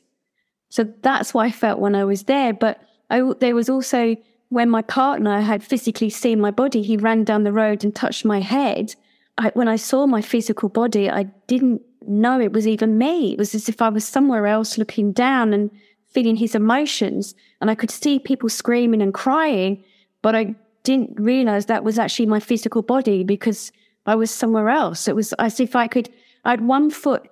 So 0.71 0.85
that's 1.03 1.35
what 1.35 1.47
I 1.47 1.51
felt 1.51 1.81
when 1.81 1.95
I 1.95 2.05
was 2.05 2.25
there. 2.25 2.55
But 2.55 2.81
I, 3.11 3.21
there 3.41 3.55
was 3.55 3.69
also 3.69 4.17
when 4.49 4.71
my 4.71 4.83
partner 4.83 5.41
had 5.41 5.63
physically 5.63 6.11
seen 6.11 6.41
my 6.41 6.51
body, 6.51 6.83
he 6.83 6.97
ran 6.97 7.25
down 7.25 7.45
the 7.45 7.53
road 7.53 7.85
and 7.85 7.95
touched 7.95 8.25
my 8.25 8.41
head. 8.41 8.95
I, 9.39 9.51
when 9.55 9.69
I 9.69 9.77
saw 9.77 10.07
my 10.07 10.21
physical 10.21 10.69
body, 10.69 11.11
I 11.11 11.25
didn't 11.47 11.83
know 12.07 12.39
it 12.41 12.53
was 12.53 12.67
even 12.67 12.99
me. 12.99 13.33
It 13.33 13.39
was 13.39 13.55
as 13.55 13.69
if 13.69 13.81
I 13.81 13.89
was 13.89 14.07
somewhere 14.07 14.47
else 14.47 14.77
looking 14.77 15.13
down 15.13 15.55
and 15.55 15.71
feeling 16.11 16.37
his 16.37 16.55
emotions. 16.55 17.35
And 17.61 17.71
I 17.71 17.75
could 17.75 17.91
see 17.91 18.19
people 18.19 18.49
screaming 18.49 19.01
and 19.01 19.15
crying, 19.15 19.85
but 20.21 20.35
I 20.35 20.55
didn't 20.83 21.19
realize 21.21 21.67
that 21.67 21.85
was 21.85 21.99
actually 21.99 22.27
my 22.27 22.41
physical 22.41 22.83
body 22.83 23.25
because 23.25 23.73
I 24.07 24.15
was 24.15 24.31
somewhere 24.31 24.69
else. 24.69 25.09
It 25.09 25.17
was 25.17 25.33
as 25.35 25.61
if 25.61 25.77
I 25.77 25.87
could, 25.87 26.11
I 26.45 26.51
had 26.51 26.67
one 26.67 26.91
foot 26.91 27.29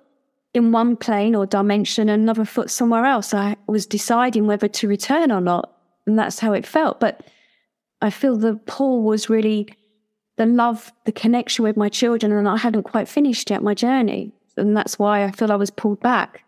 in 0.53 0.71
one 0.71 0.95
plane 0.95 1.35
or 1.35 1.45
dimension, 1.45 2.09
another 2.09 2.45
foot 2.45 2.69
somewhere 2.69 3.05
else. 3.05 3.33
I 3.33 3.55
was 3.67 3.85
deciding 3.85 4.47
whether 4.47 4.67
to 4.67 4.87
return 4.87 5.31
or 5.31 5.41
not. 5.41 5.77
And 6.05 6.17
that's 6.17 6.39
how 6.39 6.53
it 6.53 6.65
felt. 6.65 6.99
But 6.99 7.25
I 8.01 8.09
feel 8.09 8.35
the 8.35 8.55
pull 8.65 9.03
was 9.03 9.29
really 9.29 9.67
the 10.37 10.45
love, 10.45 10.91
the 11.05 11.11
connection 11.11 11.63
with 11.63 11.77
my 11.77 11.89
children, 11.89 12.31
and 12.31 12.47
I 12.47 12.57
hadn't 12.57 12.83
quite 12.83 13.07
finished 13.07 13.49
yet 13.49 13.63
my 13.63 13.73
journey. 13.73 14.33
And 14.57 14.75
that's 14.75 14.97
why 14.97 15.23
I 15.23 15.31
feel 15.31 15.51
I 15.51 15.55
was 15.55 15.69
pulled 15.69 16.01
back. 16.01 16.43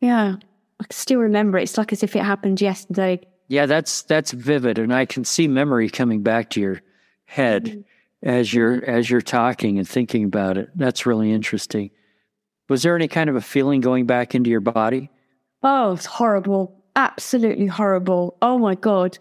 Yeah. 0.00 0.36
I 0.80 0.84
still 0.90 1.20
remember 1.20 1.58
it. 1.58 1.64
It's 1.64 1.78
like 1.78 1.92
as 1.92 2.02
if 2.02 2.16
it 2.16 2.22
happened 2.22 2.60
yesterday. 2.60 3.20
Yeah, 3.52 3.66
that's 3.66 4.00
that's 4.00 4.32
vivid, 4.32 4.78
and 4.78 4.94
I 4.94 5.04
can 5.04 5.26
see 5.26 5.46
memory 5.46 5.90
coming 5.90 6.22
back 6.22 6.48
to 6.50 6.60
your 6.62 6.80
head 7.26 7.64
mm-hmm. 7.66 7.80
as 8.22 8.54
you're 8.54 8.82
as 8.82 9.10
you're 9.10 9.20
talking 9.20 9.76
and 9.76 9.86
thinking 9.86 10.24
about 10.24 10.56
it. 10.56 10.70
That's 10.74 11.04
really 11.04 11.30
interesting. 11.30 11.90
Was 12.70 12.82
there 12.82 12.96
any 12.96 13.08
kind 13.08 13.28
of 13.28 13.36
a 13.36 13.42
feeling 13.42 13.82
going 13.82 14.06
back 14.06 14.34
into 14.34 14.48
your 14.48 14.62
body? 14.62 15.10
Oh, 15.62 15.92
it's 15.92 16.06
horrible. 16.06 16.82
Absolutely 16.96 17.66
horrible. 17.66 18.38
Oh 18.40 18.56
my 18.56 18.74
god. 18.74 19.18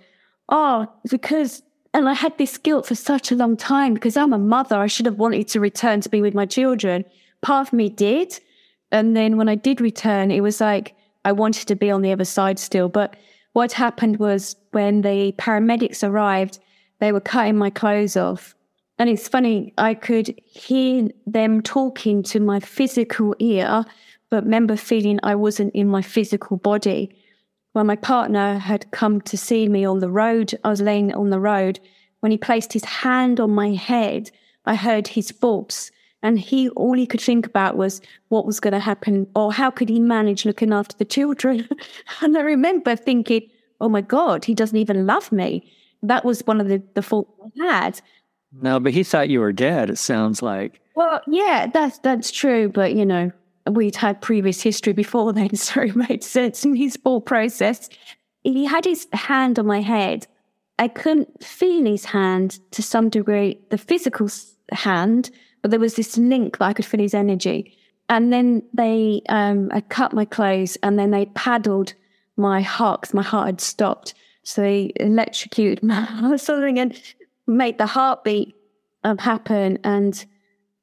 Oh, 0.47 0.87
because 1.09 1.61
and 1.93 2.07
I 2.07 2.13
had 2.13 2.37
this 2.37 2.57
guilt 2.57 2.85
for 2.85 2.95
such 2.95 3.33
a 3.33 3.35
long 3.35 3.57
time 3.57 3.93
because 3.93 4.15
I'm 4.15 4.31
a 4.31 4.39
mother. 4.39 4.77
I 4.77 4.87
should 4.87 5.07
have 5.07 5.19
wanted 5.19 5.49
to 5.49 5.59
return 5.59 5.99
to 5.99 6.09
be 6.09 6.21
with 6.21 6.33
my 6.33 6.45
children. 6.45 7.03
Part 7.41 7.67
of 7.67 7.73
me 7.73 7.89
did. 7.89 8.39
And 8.93 9.13
then 9.13 9.35
when 9.35 9.49
I 9.49 9.55
did 9.55 9.81
return, 9.81 10.31
it 10.31 10.39
was 10.39 10.61
like 10.61 10.95
I 11.25 11.33
wanted 11.33 11.67
to 11.67 11.75
be 11.75 11.91
on 11.91 12.01
the 12.01 12.13
other 12.13 12.23
side 12.23 12.59
still. 12.59 12.87
But 12.87 13.17
what 13.53 13.73
happened 13.73 14.17
was 14.17 14.55
when 14.71 15.01
the 15.01 15.33
paramedics 15.37 16.07
arrived, 16.07 16.59
they 16.99 17.11
were 17.11 17.19
cutting 17.19 17.57
my 17.57 17.69
clothes 17.69 18.15
off. 18.15 18.55
And 18.97 19.09
it's 19.09 19.27
funny, 19.27 19.73
I 19.77 19.93
could 19.93 20.39
hear 20.45 21.09
them 21.25 21.61
talking 21.61 22.23
to 22.23 22.39
my 22.39 22.59
physical 22.59 23.35
ear, 23.39 23.83
but 24.29 24.43
remember 24.43 24.75
feeling 24.75 25.19
I 25.23 25.35
wasn't 25.35 25.73
in 25.73 25.87
my 25.87 26.01
physical 26.01 26.57
body. 26.57 27.15
When 27.73 27.87
my 27.87 27.95
partner 27.95 28.59
had 28.59 28.91
come 28.91 29.21
to 29.21 29.37
see 29.37 29.67
me 29.67 29.85
on 29.85 29.99
the 29.99 30.11
road, 30.11 30.53
I 30.63 30.69
was 30.69 30.81
laying 30.81 31.13
on 31.13 31.29
the 31.29 31.39
road. 31.39 31.79
When 32.19 32.31
he 32.31 32.37
placed 32.37 32.73
his 32.73 32.85
hand 32.85 33.39
on 33.39 33.51
my 33.51 33.69
head, 33.73 34.29
I 34.65 34.75
heard 34.75 35.07
his 35.07 35.31
voice 35.31 35.91
and 36.23 36.39
he, 36.39 36.69
all 36.69 36.93
he 36.93 37.07
could 37.07 37.21
think 37.21 37.45
about 37.45 37.77
was 37.77 38.01
what 38.29 38.45
was 38.45 38.59
going 38.59 38.73
to 38.73 38.79
happen 38.79 39.27
or 39.35 39.51
how 39.51 39.71
could 39.71 39.89
he 39.89 39.99
manage 39.99 40.45
looking 40.45 40.71
after 40.73 40.95
the 40.97 41.05
children. 41.05 41.67
and 42.21 42.37
I 42.37 42.41
remember 42.41 42.95
thinking, 42.95 43.49
oh 43.79 43.89
my 43.89 44.01
God, 44.01 44.45
he 44.45 44.53
doesn't 44.53 44.77
even 44.77 45.05
love 45.05 45.31
me. 45.31 45.71
That 46.03 46.23
was 46.23 46.41
one 46.45 46.61
of 46.61 46.67
the, 46.67 46.81
the 46.93 47.01
faults 47.01 47.31
I 47.61 47.65
had. 47.65 48.01
No, 48.61 48.79
but 48.79 48.93
he 48.93 49.03
thought 49.03 49.29
you 49.29 49.39
were 49.39 49.53
dead, 49.53 49.89
it 49.89 49.97
sounds 49.97 50.41
like. 50.41 50.81
Well, 50.95 51.21
yeah, 51.27 51.67
that's, 51.73 51.99
that's 51.99 52.31
true. 52.31 52.69
But, 52.69 52.93
you 52.93 53.05
know, 53.05 53.31
we'd 53.69 53.95
had 53.95 54.21
previous 54.21 54.61
history 54.61 54.93
before 54.93 55.33
then, 55.33 55.55
so 55.55 55.81
it 55.81 55.95
made 55.95 56.23
sense 56.23 56.63
in 56.65 56.75
his 56.75 56.97
whole 57.03 57.21
process. 57.21 57.89
He 58.43 58.65
had 58.65 58.85
his 58.85 59.07
hand 59.13 59.57
on 59.57 59.65
my 59.65 59.81
head. 59.81 60.27
I 60.79 60.87
couldn't 60.87 61.43
feel 61.43 61.85
his 61.85 62.05
hand 62.05 62.59
to 62.71 62.81
some 62.81 63.09
degree, 63.09 63.59
the 63.69 63.77
physical 63.77 64.27
hand, 64.71 65.29
but 65.61 65.71
there 65.71 65.79
was 65.79 65.95
this 65.95 66.17
link 66.17 66.57
that 66.57 66.65
I 66.65 66.73
could 66.73 66.85
feel 66.85 66.99
his 66.99 67.13
energy. 67.13 67.77
And 68.09 68.33
then 68.33 68.63
they 68.73 69.21
um, 69.29 69.69
had 69.69 69.89
cut 69.89 70.13
my 70.13 70.25
clothes 70.25 70.77
and 70.83 70.99
then 70.99 71.11
they 71.11 71.27
paddled 71.27 71.93
my 72.35 72.61
heart 72.61 73.01
because 73.01 73.13
my 73.13 73.21
heart 73.21 73.45
had 73.45 73.61
stopped. 73.61 74.13
So 74.43 74.61
they 74.61 74.91
electrocuted 74.97 75.83
my 75.83 76.35
something 76.35 76.79
and 76.79 76.99
made 77.47 77.77
the 77.77 77.85
heartbeat 77.85 78.55
um, 79.03 79.17
happen. 79.17 79.77
And 79.83 80.23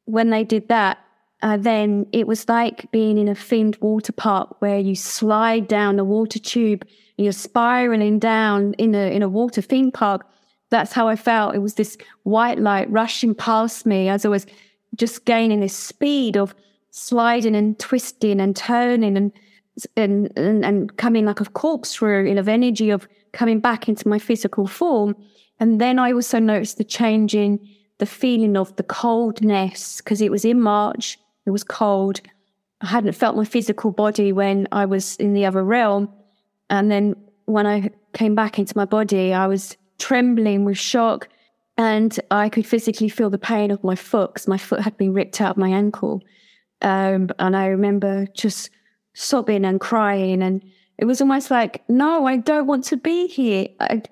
when 0.04 0.30
they 0.30 0.44
did 0.44 0.68
that, 0.68 0.98
uh, 1.42 1.56
then 1.56 2.06
it 2.12 2.26
was 2.26 2.48
like 2.48 2.90
being 2.90 3.18
in 3.18 3.28
a 3.28 3.34
themed 3.34 3.80
water 3.80 4.12
park 4.12 4.60
where 4.60 4.78
you 4.78 4.94
slide 4.94 5.68
down 5.68 5.98
a 5.98 6.04
water 6.04 6.38
tube 6.38 6.82
and 7.16 7.24
you're 7.24 7.32
spiraling 7.32 8.18
down 8.18 8.74
in 8.74 8.94
a 8.94 9.14
in 9.14 9.22
a 9.22 9.28
water 9.28 9.62
theme 9.62 9.92
park. 9.92 10.26
That's 10.70 10.92
how 10.92 11.08
I 11.08 11.16
felt. 11.16 11.54
It 11.54 11.60
was 11.60 11.74
this 11.74 11.96
white 12.24 12.58
light 12.58 12.90
rushing 12.90 13.34
past 13.34 13.86
me 13.86 14.08
as 14.08 14.24
I 14.24 14.28
was 14.28 14.46
just 14.96 15.24
gaining 15.24 15.60
this 15.60 15.76
speed 15.76 16.36
of 16.36 16.54
sliding 16.90 17.54
and 17.54 17.78
twisting 17.78 18.40
and 18.40 18.56
turning 18.56 19.16
and 19.16 19.32
and 19.96 20.32
and, 20.36 20.64
and 20.64 20.96
coming 20.96 21.24
like 21.24 21.40
a 21.40 21.44
corpse 21.44 21.98
corkscrew 21.98 22.36
of 22.38 22.48
energy 22.48 22.90
of 22.90 23.08
coming 23.32 23.60
back 23.60 23.88
into 23.88 24.08
my 24.08 24.18
physical 24.18 24.66
form. 24.66 25.14
And 25.60 25.80
then 25.80 25.98
I 25.98 26.12
also 26.12 26.38
noticed 26.38 26.78
the 26.78 26.84
change 26.84 27.34
in 27.34 27.60
the 27.98 28.06
feeling 28.06 28.56
of 28.56 28.74
the 28.76 28.82
coldness 28.82 29.98
because 29.98 30.20
it 30.20 30.30
was 30.30 30.44
in 30.44 30.60
March, 30.60 31.18
it 31.46 31.50
was 31.50 31.64
cold. 31.64 32.20
I 32.80 32.86
hadn't 32.86 33.12
felt 33.12 33.36
my 33.36 33.44
physical 33.44 33.90
body 33.90 34.32
when 34.32 34.68
I 34.70 34.84
was 34.84 35.16
in 35.16 35.34
the 35.34 35.46
other 35.46 35.64
realm. 35.64 36.12
And 36.70 36.90
then 36.90 37.16
when 37.46 37.66
I 37.66 37.90
came 38.12 38.34
back 38.36 38.58
into 38.58 38.76
my 38.76 38.84
body, 38.84 39.34
I 39.34 39.48
was 39.48 39.76
trembling 39.98 40.64
with 40.64 40.78
shock 40.78 41.28
and 41.78 42.18
I 42.32 42.48
could 42.48 42.66
physically 42.66 43.08
feel 43.08 43.30
the 43.30 43.38
pain 43.38 43.70
of 43.70 43.84
my 43.84 43.94
foot 43.94 44.34
because 44.34 44.48
my 44.48 44.58
foot 44.58 44.80
had 44.80 44.96
been 44.96 45.14
ripped 45.14 45.40
out 45.40 45.52
of 45.52 45.56
my 45.56 45.70
ankle. 45.70 46.22
Um, 46.82 47.30
and 47.38 47.56
I 47.56 47.66
remember 47.66 48.26
just 48.34 48.70
sobbing 49.14 49.64
and 49.64 49.80
crying. 49.80 50.42
And 50.42 50.60
it 50.98 51.04
was 51.04 51.20
almost 51.20 51.52
like, 51.52 51.88
no, 51.88 52.26
I 52.26 52.36
don't 52.36 52.66
want 52.66 52.82
to 52.86 52.96
be 52.96 53.28
here. 53.28 53.68
I, 53.78 54.02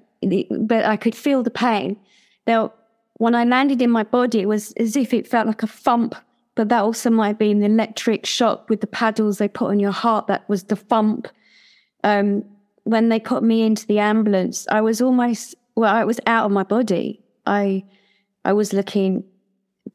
but 0.50 0.85
I 0.85 0.96
could 0.96 1.16
feel 1.16 1.42
the 1.42 1.50
pain. 1.50 1.96
Now, 2.46 2.72
when 3.14 3.35
I 3.35 3.44
landed 3.44 3.83
in 3.83 3.90
my 3.90 4.05
body, 4.05 4.40
it 4.40 4.48
was 4.48 4.72
as 4.74 4.94
if 4.94 5.12
it 5.12 5.26
felt 5.26 5.48
like 5.48 5.64
a 5.64 5.66
thump, 5.66 6.14
but 6.55 6.68
that 6.68 6.83
also 6.83 7.11
might 7.11 7.29
have 7.29 7.38
been 7.38 7.59
the 7.59 7.66
electric 7.66 8.26
shock 8.26 8.70
with 8.70 8.81
the 8.81 8.87
paddles 8.87 9.38
they 9.38 9.48
put 9.48 9.70
on 9.70 9.81
your 9.81 9.92
heart. 9.92 10.29
That 10.29 10.48
was 10.48 10.64
the 10.64 10.76
thump. 10.76 11.26
Um, 12.05 12.44
when 12.85 13.09
they 13.09 13.18
put 13.18 13.42
me 13.42 13.62
into 13.62 13.87
the 13.88 13.98
ambulance, 13.98 14.68
I 14.70 14.83
was 14.83 15.02
almost, 15.02 15.57
well, 15.74 15.92
I 15.92 16.05
was 16.05 16.20
out 16.26 16.46
of 16.46 16.52
my 16.52 16.62
body. 16.62 17.20
I, 17.46 17.85
I 18.44 18.52
was 18.52 18.72
looking 18.72 19.24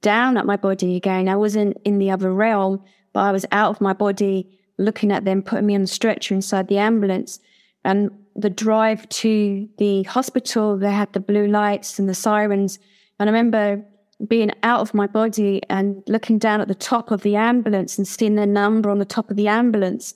down 0.01 0.37
at 0.37 0.45
my 0.45 0.55
body 0.55 0.95
again. 0.95 1.27
I 1.27 1.35
wasn't 1.35 1.77
in 1.85 1.99
the 1.99 2.11
other 2.11 2.33
realm, 2.33 2.83
but 3.13 3.21
I 3.21 3.31
was 3.31 3.45
out 3.51 3.71
of 3.71 3.81
my 3.81 3.93
body 3.93 4.57
looking 4.77 5.11
at 5.11 5.25
them 5.25 5.41
putting 5.41 5.67
me 5.67 5.75
on 5.75 5.81
the 5.81 5.87
stretcher 5.87 6.33
inside 6.33 6.67
the 6.67 6.77
ambulance. 6.77 7.39
And 7.83 8.11
the 8.35 8.49
drive 8.49 9.07
to 9.09 9.67
the 9.77 10.03
hospital, 10.03 10.77
they 10.77 10.91
had 10.91 11.11
the 11.13 11.19
blue 11.19 11.47
lights 11.47 11.99
and 11.99 12.07
the 12.07 12.13
sirens. 12.13 12.79
And 13.19 13.29
I 13.29 13.31
remember 13.31 13.83
being 14.27 14.51
out 14.63 14.81
of 14.81 14.93
my 14.93 15.07
body 15.07 15.61
and 15.69 16.03
looking 16.07 16.37
down 16.37 16.61
at 16.61 16.67
the 16.67 16.75
top 16.75 17.11
of 17.11 17.21
the 17.21 17.35
ambulance 17.35 17.97
and 17.97 18.07
seeing 18.07 18.35
their 18.35 18.45
number 18.45 18.89
on 18.89 18.99
the 18.99 19.05
top 19.05 19.29
of 19.29 19.37
the 19.37 19.47
ambulance. 19.47 20.13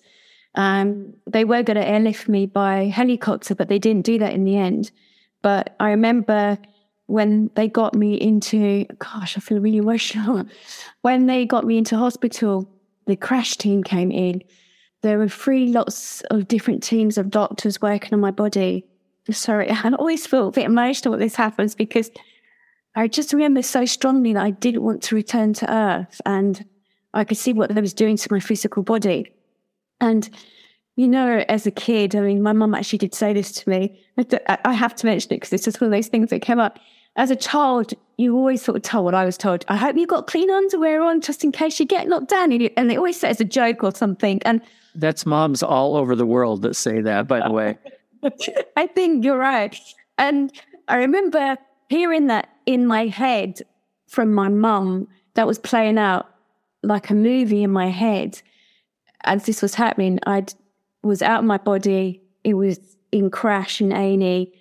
Um, 0.56 1.13
they 1.28 1.43
were 1.43 1.63
going 1.63 1.76
to 1.76 1.88
airlift 1.88 2.30
me 2.30 2.45
by 2.45 2.86
helicopter, 2.86 3.56
but 3.56 3.67
they 3.67 3.80
didn't 3.80 4.06
do 4.06 4.17
that 4.19 4.34
in 4.34 4.45
the 4.45 4.58
end. 4.58 4.91
But 5.41 5.76
I 5.80 5.89
remember 5.89 6.58
when 7.08 7.52
they 7.56 7.68
got 7.68 7.94
me 7.94 8.15
into, 8.15 8.86
gosh, 8.98 9.38
I 9.38 9.39
feel 9.39 9.60
really 9.60 9.78
emotional. 9.78 10.46
when 11.02 11.28
they 11.28 11.46
got 11.46 11.65
me 11.65 11.78
into 11.78 11.98
hospital, 11.98 12.70
the 13.06 13.15
crash 13.15 13.58
team 13.58 13.84
came 13.84 14.12
in. 14.12 14.41
There 15.02 15.20
were 15.20 15.30
three 15.30 15.68
lots 15.68 16.22
of 16.32 16.48
different 16.48 16.82
teams 16.82 17.18
of 17.18 17.30
doctors 17.30 17.82
working 17.82 18.13
on 18.13 18.20
my 18.20 18.32
body. 18.32 18.86
Sorry, 19.30 19.70
I 19.72 19.91
always 19.91 20.26
feel 20.26 20.48
a 20.48 20.52
bit 20.52 20.65
emotional 20.65 21.12
when 21.12 21.20
this 21.20 21.36
happens 21.36 21.76
because 21.76 22.10
I 22.96 23.08
just 23.08 23.34
remember 23.34 23.62
so 23.62 23.86
strongly 23.86 24.34
that 24.34 24.44
I 24.44 24.52
didn't 24.52 24.84
want 24.84 25.04
to 25.04 25.15
return 25.15 25.54
to 25.56 25.72
Earth 25.72 26.22
and 26.26 26.65
I 27.13 27.24
could 27.24 27.38
see 27.38 27.54
what 27.54 27.74
they 27.74 27.82
was 27.82 27.94
doing 27.94 28.18
to 28.18 28.34
my 28.34 28.39
physical 28.39 28.84
body. 28.84 29.32
And, 30.02 30.30
you 30.96 31.08
know, 31.08 31.46
as 31.48 31.68
a 31.68 31.72
kid, 31.72 32.15
I 32.15 32.22
mean, 32.22 32.41
my 32.41 32.54
mum 32.54 32.74
actually 32.74 33.00
did 33.00 33.13
say 33.13 33.32
this 33.34 33.52
to 33.54 33.70
me. 33.70 34.02
I 34.65 34.74
have 34.74 34.96
to 34.96 35.06
mention 35.06 35.34
it 35.34 35.38
because 35.38 35.54
it's 35.54 35.65
just 35.65 35.80
one 35.80 35.88
of 35.88 35.91
those 35.91 36.08
things 36.08 36.30
that 36.30 36.41
came 36.41 36.60
up 36.60 36.80
as 37.15 37.32
a 37.32 37.36
child, 37.36 37.93
you 38.17 38.36
always 38.36 38.62
sort 38.62 38.75
of 38.75 38.84
told 38.84 39.06
what 39.06 39.13
I 39.13 39.25
was 39.25 39.38
told. 39.38 39.65
I 39.67 39.78
hope 39.78 39.95
you've 39.95 40.10
got 40.10 40.28
clean 40.28 40.49
underwear 40.49 41.01
on 41.01 41.21
just 41.21 41.43
in 41.43 41.51
case 41.51 41.80
you 41.80 41.86
get 41.86 42.08
knocked 42.08 42.30
down. 42.30 42.51
And 42.51 42.89
they 42.89 42.97
always 42.97 43.19
say 43.19 43.30
it's 43.30 43.39
a 43.39 43.45
joke 43.45 43.84
or 43.84 43.93
something. 43.93 44.41
And 44.43 44.62
that's 44.95 45.25
moms 45.25 45.63
all 45.63 45.95
over 45.95 46.15
the 46.15 46.25
world 46.25 46.62
that 46.63 46.75
say 46.75 47.01
that, 47.01 47.28
by 47.28 47.45
the 47.45 47.51
way. 47.51 47.78
I 48.78 48.88
think 48.88 49.23
you're 49.23 49.38
right. 49.38 49.78
And 50.17 50.51
I 50.88 50.97
remember 50.97 51.58
hearing 51.89 52.28
that 52.28 52.49
in 52.65 52.86
my 52.86 53.08
head 53.08 53.62
from 54.08 54.34
my 54.34 54.49
mum 54.49 55.08
that 55.36 55.47
was 55.47 55.60
playing 55.60 55.97
out 55.97 56.30
like 56.84 57.10
a 57.10 57.15
movie 57.15 57.63
in 57.63 57.71
my 57.71 57.88
head. 57.88 58.41
As 59.23 59.45
this 59.45 59.62
was 59.62 59.75
happening, 59.75 60.19
I 60.25 60.45
was 61.01 61.21
out 61.21 61.39
of 61.39 61.45
my 61.45 61.58
body. 61.58 62.21
It 62.43 62.56
was 62.56 62.80
in 63.12 63.30
crash 63.30 63.82
in 63.82 63.91
A&E 63.91 64.54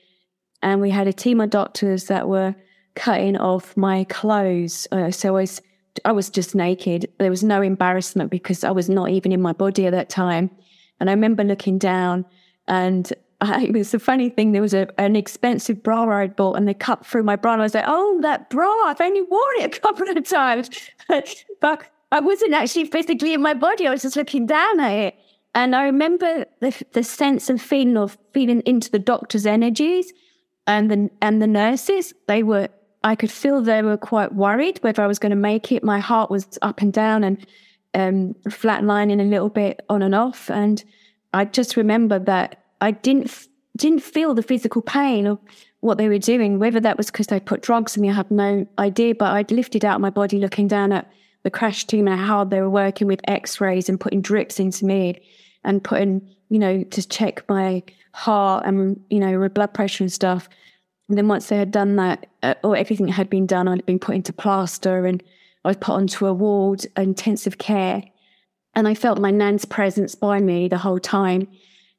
and 0.65 0.81
we 0.81 0.91
had 0.91 1.07
a 1.07 1.13
team 1.13 1.41
of 1.41 1.51
doctors 1.51 2.05
that 2.05 2.27
were 2.27 2.55
cutting 2.95 3.37
off 3.37 3.77
my 3.77 4.05
clothes. 4.05 4.89
Uh, 4.91 5.11
so 5.11 5.37
I 5.37 5.43
was, 5.43 5.61
I 6.07 6.13
was 6.13 6.31
just 6.31 6.55
naked. 6.55 7.07
There 7.19 7.31
was 7.31 7.45
no 7.45 7.61
embarrassment 7.61 8.31
because 8.31 8.65
I 8.65 8.71
was 8.71 8.89
not 8.89 9.11
even 9.11 9.31
in 9.31 9.43
my 9.43 9.53
body 9.53 9.87
at 9.87 9.93
that 9.93 10.09
time. 10.09 10.51
And 10.99 11.11
I 11.11 11.13
remember 11.13 11.45
looking 11.45 11.77
down 11.77 12.25
and 12.67 13.13
I, 13.43 13.65
it 13.67 13.75
was 13.75 13.93
a 13.93 13.99
funny 13.99 14.31
thing. 14.31 14.53
There 14.53 14.63
was 14.63 14.73
a, 14.73 14.89
an 14.99 15.17
expensive 15.17 15.83
bra 15.83 16.09
I'd 16.09 16.35
bought 16.35 16.57
and 16.57 16.67
they 16.67 16.73
cut 16.73 17.05
through 17.05 17.25
my 17.25 17.37
bra. 17.37 17.53
And 17.53 17.61
I 17.61 17.67
was 17.67 17.75
like, 17.75 17.85
oh, 17.87 18.21
that 18.23 18.49
bra, 18.49 18.73
I've 18.87 19.03
only 19.03 19.21
worn 19.21 19.57
it 19.59 19.77
a 19.77 19.81
couple 19.83 20.09
of 20.09 20.27
times. 20.27 20.71
but 21.61 21.91
I 22.11 22.21
wasn't 22.21 22.55
actually 22.55 22.87
physically 22.87 23.35
in 23.35 23.43
my 23.43 23.53
body. 23.53 23.87
I 23.87 23.91
was 23.91 24.01
just 24.01 24.17
looking 24.17 24.47
down 24.47 24.81
at 24.81 24.93
it. 24.93 25.15
And 25.55 25.77
I 25.77 25.85
remember 25.85 26.47
the, 26.61 26.75
the 26.93 27.05
sense 27.05 27.51
of 27.51 27.61
feeling 27.61 27.99
of 27.99 28.17
feeling 28.33 28.63
into 28.63 28.91
the 28.91 28.99
doctor's 28.99 29.45
energies 29.45 30.11
and 30.67 30.91
the 30.91 31.11
and 31.21 31.43
the 31.43 31.47
nurses 31.47 32.15
they 32.27 32.43
were 32.43 32.69
I 33.03 33.15
could 33.15 33.31
feel 33.31 33.61
they 33.61 33.83
were 33.83 33.99
quite 33.99 34.35
worried 34.35 34.79
whether 34.83 35.03
I 35.03 35.07
was 35.07 35.19
going 35.19 35.31
to 35.31 35.37
make 35.37 35.71
it. 35.71 35.85
My 35.85 36.01
heart 36.01 36.31
was 36.31 36.59
up 36.63 36.81
and 36.81 36.93
down 36.93 37.23
and 37.23 37.47
um, 37.93 38.35
flatlining 38.49 39.21
a 39.21 39.25
little 39.25 39.51
bit 39.51 39.85
on 39.89 40.03
and 40.03 40.15
off, 40.15 40.51
and 40.51 40.83
I 41.33 41.45
just 41.45 41.77
remember 41.77 42.19
that 42.21 42.65
I 42.81 42.93
didn't 42.93 43.49
didn't 43.77 44.01
feel 44.01 44.35
the 44.35 44.43
physical 44.43 44.83
pain 44.83 45.27
of 45.27 45.39
what 45.81 45.99
they 45.99 46.09
were 46.09 46.19
doing. 46.19 46.59
Whether 46.59 46.81
that 46.81 46.97
was 46.97 47.11
because 47.11 47.27
they 47.27 47.41
put 47.41 47.61
drugs 47.61 47.97
in 47.97 48.03
me, 48.03 48.11
I 48.11 48.15
have 48.15 48.31
no 48.31 48.67
idea. 48.79 49.15
But 49.15 49.33
I'd 49.33 49.53
lifted 49.53 49.85
out 49.85 50.01
my 50.01 50.11
body, 50.11 50.39
looking 50.39 50.67
down 50.67 50.93
at 50.93 51.11
the 51.43 51.51
crash 51.51 51.85
team 51.87 52.09
and 52.09 52.19
how 52.19 52.45
they 52.45 52.61
were 52.61 52.71
working 52.71 53.07
with 53.07 53.21
X-rays 53.29 53.89
and 53.89 54.01
putting 54.01 54.23
drips 54.23 54.59
into 54.59 54.87
me, 54.87 55.21
and 55.63 55.85
putting 55.85 56.27
you 56.49 56.59
know 56.59 56.83
to 56.85 57.07
check 57.07 57.45
my 57.49 57.83
heart 58.15 58.65
and, 58.65 59.01
you 59.11 59.19
know, 59.19 59.39
with 59.41 59.55
blood 59.55 59.75
pressure 59.75 60.05
and 60.05 60.13
stuff. 60.13 60.49
And 61.09 61.19
then 61.19 61.29
once 61.29 61.49
they 61.49 61.57
had 61.57 61.73
done 61.73 61.97
that, 61.97 62.27
uh, 62.43 62.55
or 62.63 62.77
everything 62.77 63.09
had 63.09 63.29
been 63.29 63.47
done, 63.47 63.69
I'd 63.69 63.85
been 63.85 63.99
put 63.99 64.15
into 64.15 64.33
plaster 64.33 65.05
and 65.05 65.23
I 65.65 65.69
was 65.69 65.77
put 65.77 65.95
onto 65.95 66.27
a 66.27 66.33
ward, 66.33 66.87
intensive 66.97 67.59
care. 67.59 68.05
And 68.75 68.87
I 68.87 68.95
felt 68.95 69.19
my 69.19 69.31
nan's 69.31 69.65
presence 69.65 70.15
by 70.15 70.41
me 70.41 70.69
the 70.69 70.79
whole 70.79 71.01
time. 71.01 71.49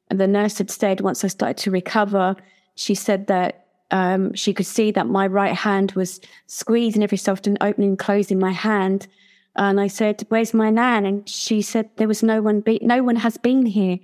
And 0.08 0.18
the 0.18 0.26
nurse 0.26 0.58
had 0.58 0.70
said, 0.70 1.02
once 1.02 1.22
I 1.22 1.28
started 1.28 1.58
to 1.58 1.70
recover, 1.70 2.34
she 2.76 2.94
said 2.94 3.26
that 3.26 3.66
um, 3.90 4.34
she 4.34 4.54
could 4.54 4.66
see 4.66 4.90
that 4.92 5.06
my 5.06 5.26
right 5.26 5.54
hand 5.54 5.92
was 5.92 6.20
squeezing 6.46 7.02
every 7.02 7.18
so 7.18 7.32
often, 7.32 7.58
opening 7.60 7.90
and 7.90 7.98
closing 7.98 8.38
my 8.38 8.52
hand. 8.52 9.06
And 9.54 9.80
I 9.80 9.86
said, 9.86 10.26
"Where's 10.28 10.52
my 10.52 10.70
nan?" 10.70 11.06
And 11.06 11.28
she 11.28 11.62
said, 11.62 11.88
"There 11.96 12.08
was 12.08 12.22
no 12.22 12.42
one. 12.42 12.60
Be- 12.60 12.80
no 12.82 13.02
one 13.02 13.16
has 13.16 13.36
been 13.38 13.64
here." 13.64 13.98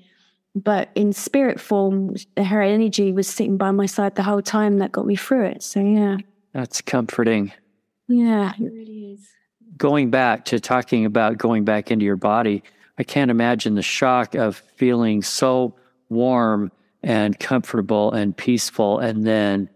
But 0.55 0.91
in 0.95 1.13
spirit 1.13 1.61
form, 1.61 2.17
her 2.37 2.63
energy 2.63 3.13
was 3.13 3.27
sitting 3.27 3.57
by 3.57 3.71
my 3.71 3.87
side 3.87 4.15
the 4.17 4.23
whole 4.23 4.43
time 4.43 4.79
that 4.79 4.93
got 4.93 5.07
me 5.07 5.17
through 5.17 5.47
it. 5.47 5.63
So, 5.63 5.81
yeah. 5.81 6.19
That's 6.53 6.81
comforting. 6.81 7.53
Yeah, 8.09 8.53
it 8.59 8.73
really 8.73 9.13
is. 9.13 9.27
Going 9.79 10.11
back 10.11 10.45
to 10.47 10.61
talking 10.61 11.07
about 11.07 11.39
going 11.39 11.65
back 11.65 11.91
into 11.91 12.05
your 12.05 12.17
body, 12.17 12.63
I 12.99 13.05
can't 13.05 13.31
imagine 13.31 13.75
the 13.75 13.83
shock 13.83 14.35
of 14.35 14.57
feeling 14.77 15.23
so 15.23 15.75
warm 16.11 16.71
and 17.03 17.39
comfortable 17.39 18.13
and 18.13 18.37
peaceful, 18.37 18.99
and 18.99 19.27
then 19.27 19.71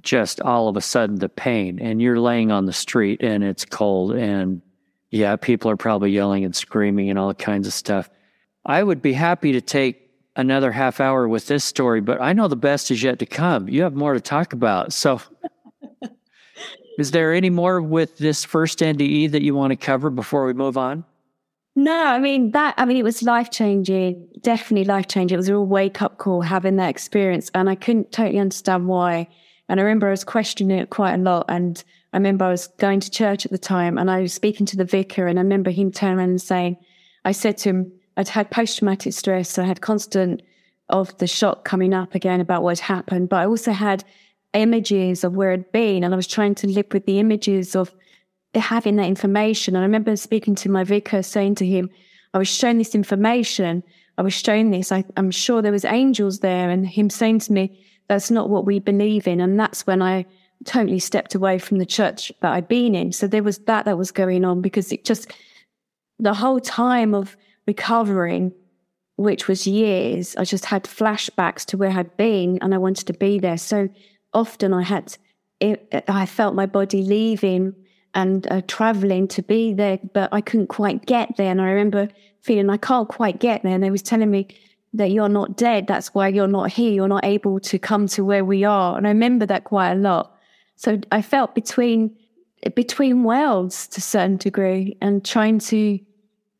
just 0.00 0.40
all 0.40 0.68
of 0.68 0.76
a 0.76 0.80
sudden 0.80 1.16
the 1.16 1.28
pain. 1.28 1.78
And 1.80 2.00
you're 2.00 2.20
laying 2.20 2.50
on 2.50 2.66
the 2.66 2.72
street 2.72 3.22
and 3.22 3.42
it's 3.42 3.64
cold, 3.64 4.12
and 4.12 4.62
yeah, 5.10 5.36
people 5.36 5.70
are 5.70 5.76
probably 5.76 6.12
yelling 6.12 6.44
and 6.44 6.54
screaming 6.54 7.10
and 7.10 7.18
all 7.18 7.34
kinds 7.34 7.66
of 7.66 7.74
stuff. 7.74 8.08
I 8.64 8.82
would 8.82 9.02
be 9.02 9.12
happy 9.12 9.52
to 9.52 9.60
take 9.60 10.01
another 10.36 10.72
half 10.72 11.00
hour 11.00 11.28
with 11.28 11.46
this 11.46 11.64
story, 11.64 12.00
but 12.00 12.20
I 12.20 12.32
know 12.32 12.48
the 12.48 12.56
best 12.56 12.90
is 12.90 13.02
yet 13.02 13.18
to 13.18 13.26
come. 13.26 13.68
You 13.68 13.82
have 13.82 13.94
more 13.94 14.14
to 14.14 14.20
talk 14.20 14.52
about. 14.52 14.92
So, 14.92 15.20
is 16.98 17.10
there 17.10 17.32
any 17.32 17.50
more 17.50 17.82
with 17.82 18.18
this 18.18 18.44
first 18.44 18.78
NDE 18.78 19.30
that 19.32 19.42
you 19.42 19.54
want 19.54 19.70
to 19.72 19.76
cover 19.76 20.10
before 20.10 20.46
we 20.46 20.52
move 20.52 20.76
on? 20.76 21.04
No, 21.74 22.04
I 22.04 22.18
mean 22.18 22.50
that. 22.50 22.74
I 22.76 22.84
mean 22.84 22.98
it 22.98 23.04
was 23.04 23.22
life 23.22 23.50
changing, 23.50 24.28
definitely 24.40 24.84
life 24.84 25.08
changing. 25.08 25.34
It 25.34 25.38
was 25.38 25.48
a 25.48 25.54
real 25.54 25.66
wake 25.66 26.02
up 26.02 26.18
call 26.18 26.42
having 26.42 26.76
that 26.76 26.90
experience, 26.90 27.50
and 27.54 27.68
I 27.70 27.74
couldn't 27.74 28.12
totally 28.12 28.38
understand 28.38 28.88
why. 28.88 29.28
And 29.68 29.80
I 29.80 29.82
remember 29.84 30.08
I 30.08 30.10
was 30.10 30.24
questioning 30.24 30.78
it 30.78 30.90
quite 30.90 31.14
a 31.14 31.18
lot. 31.18 31.46
And 31.48 31.82
I 32.12 32.18
remember 32.18 32.44
I 32.44 32.50
was 32.50 32.66
going 32.78 33.00
to 33.00 33.10
church 33.10 33.46
at 33.46 33.52
the 33.52 33.58
time, 33.58 33.96
and 33.96 34.10
I 34.10 34.20
was 34.20 34.34
speaking 34.34 34.66
to 34.66 34.76
the 34.76 34.84
vicar, 34.84 35.26
and 35.26 35.38
I 35.38 35.42
remember 35.42 35.70
him 35.70 35.90
turning 35.90 36.18
around 36.18 36.30
and 36.30 36.42
saying, 36.42 36.76
"I 37.24 37.32
said 37.32 37.56
to 37.58 37.70
him, 37.70 37.92
I'd 38.16 38.28
had 38.28 38.50
post 38.50 38.78
traumatic 38.78 39.12
stress. 39.12 39.58
I 39.58 39.64
had 39.64 39.80
constant 39.80 40.42
of 40.88 41.16
the 41.18 41.26
shock 41.26 41.64
coming 41.64 41.94
up 41.94 42.14
again 42.14 42.40
about 42.40 42.62
what 42.62 42.78
had 42.78 42.96
happened, 42.96 43.28
but 43.28 43.36
I 43.36 43.46
also 43.46 43.72
had 43.72 44.04
images 44.52 45.24
of 45.24 45.34
where 45.34 45.52
I'd 45.52 45.72
been, 45.72 46.04
and 46.04 46.12
I 46.12 46.16
was 46.16 46.26
trying 46.26 46.54
to 46.56 46.66
live 46.66 46.86
with 46.92 47.06
the 47.06 47.18
images 47.18 47.74
of 47.74 47.94
having 48.54 48.96
that 48.96 49.06
information. 49.06 49.74
And 49.74 49.82
I 49.82 49.86
remember 49.86 50.14
speaking 50.16 50.54
to 50.56 50.70
my 50.70 50.84
vicar, 50.84 51.22
saying 51.22 51.54
to 51.56 51.66
him, 51.66 51.88
I 52.34 52.38
was 52.38 52.48
shown 52.48 52.78
this 52.78 52.94
information. 52.94 53.82
I 54.18 54.22
was 54.22 54.34
shown 54.34 54.70
this. 54.70 54.92
I, 54.92 55.04
I'm 55.16 55.30
sure 55.30 55.62
there 55.62 55.72
was 55.72 55.84
angels 55.84 56.40
there, 56.40 56.70
and 56.70 56.86
him 56.86 57.08
saying 57.08 57.40
to 57.40 57.52
me, 57.52 57.82
"That's 58.08 58.30
not 58.30 58.50
what 58.50 58.66
we 58.66 58.78
believe 58.78 59.26
in." 59.26 59.40
And 59.40 59.58
that's 59.58 59.86
when 59.86 60.02
I 60.02 60.26
totally 60.64 60.98
stepped 60.98 61.34
away 61.34 61.58
from 61.58 61.78
the 61.78 61.86
church 61.86 62.30
that 62.40 62.52
I'd 62.52 62.68
been 62.68 62.94
in. 62.94 63.12
So 63.12 63.26
there 63.26 63.42
was 63.42 63.58
that 63.58 63.84
that 63.84 63.98
was 63.98 64.10
going 64.10 64.44
on 64.44 64.60
because 64.60 64.92
it 64.92 65.04
just 65.04 65.32
the 66.18 66.34
whole 66.34 66.60
time 66.60 67.14
of 67.14 67.36
recovering, 67.66 68.52
which 69.16 69.48
was 69.48 69.66
years, 69.66 70.36
I 70.36 70.44
just 70.44 70.64
had 70.64 70.84
flashbacks 70.84 71.64
to 71.66 71.76
where 71.76 71.90
I'd 71.90 72.16
been, 72.16 72.58
and 72.60 72.74
I 72.74 72.78
wanted 72.78 73.06
to 73.06 73.12
be 73.12 73.38
there. 73.38 73.58
So 73.58 73.88
often 74.32 74.72
I 74.72 74.82
had, 74.82 75.16
it, 75.60 76.04
I 76.08 76.26
felt 76.26 76.54
my 76.54 76.66
body 76.66 77.02
leaving 77.02 77.74
and 78.14 78.46
uh, 78.50 78.62
traveling 78.66 79.28
to 79.28 79.42
be 79.42 79.72
there, 79.72 79.98
but 80.12 80.28
I 80.32 80.40
couldn't 80.40 80.66
quite 80.68 81.06
get 81.06 81.36
there. 81.36 81.50
And 81.50 81.60
I 81.60 81.70
remember 81.70 82.08
feeling 82.42 82.70
I 82.70 82.76
can't 82.76 83.08
quite 83.08 83.40
get 83.40 83.62
there. 83.62 83.74
And 83.74 83.82
they 83.82 83.90
was 83.90 84.02
telling 84.02 84.30
me 84.30 84.48
that 84.94 85.10
you're 85.10 85.28
not 85.28 85.56
dead. 85.56 85.86
That's 85.86 86.12
why 86.14 86.28
you're 86.28 86.46
not 86.46 86.70
here. 86.70 86.92
You're 86.92 87.08
not 87.08 87.24
able 87.24 87.60
to 87.60 87.78
come 87.78 88.06
to 88.08 88.24
where 88.24 88.44
we 88.44 88.64
are. 88.64 88.98
And 88.98 89.06
I 89.06 89.10
remember 89.10 89.46
that 89.46 89.64
quite 89.64 89.92
a 89.92 89.96
lot. 89.96 90.36
So 90.76 91.00
I 91.10 91.22
felt 91.22 91.54
between 91.54 92.16
between 92.76 93.24
worlds 93.24 93.88
to 93.88 93.98
a 93.98 94.02
certain 94.02 94.36
degree 94.36 94.96
and 95.00 95.24
trying 95.24 95.58
to 95.58 95.98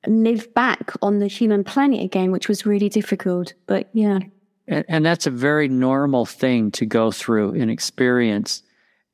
live 0.06 0.52
back 0.54 0.92
on 1.00 1.18
the 1.18 1.26
human 1.26 1.64
planet 1.64 2.02
again, 2.02 2.32
which 2.32 2.48
was 2.48 2.66
really 2.66 2.88
difficult. 2.88 3.54
But 3.66 3.88
yeah. 3.92 4.20
And, 4.68 4.84
and 4.88 5.06
that's 5.06 5.26
a 5.26 5.30
very 5.30 5.68
normal 5.68 6.26
thing 6.26 6.70
to 6.72 6.86
go 6.86 7.10
through 7.10 7.54
and 7.60 7.70
experience 7.70 8.62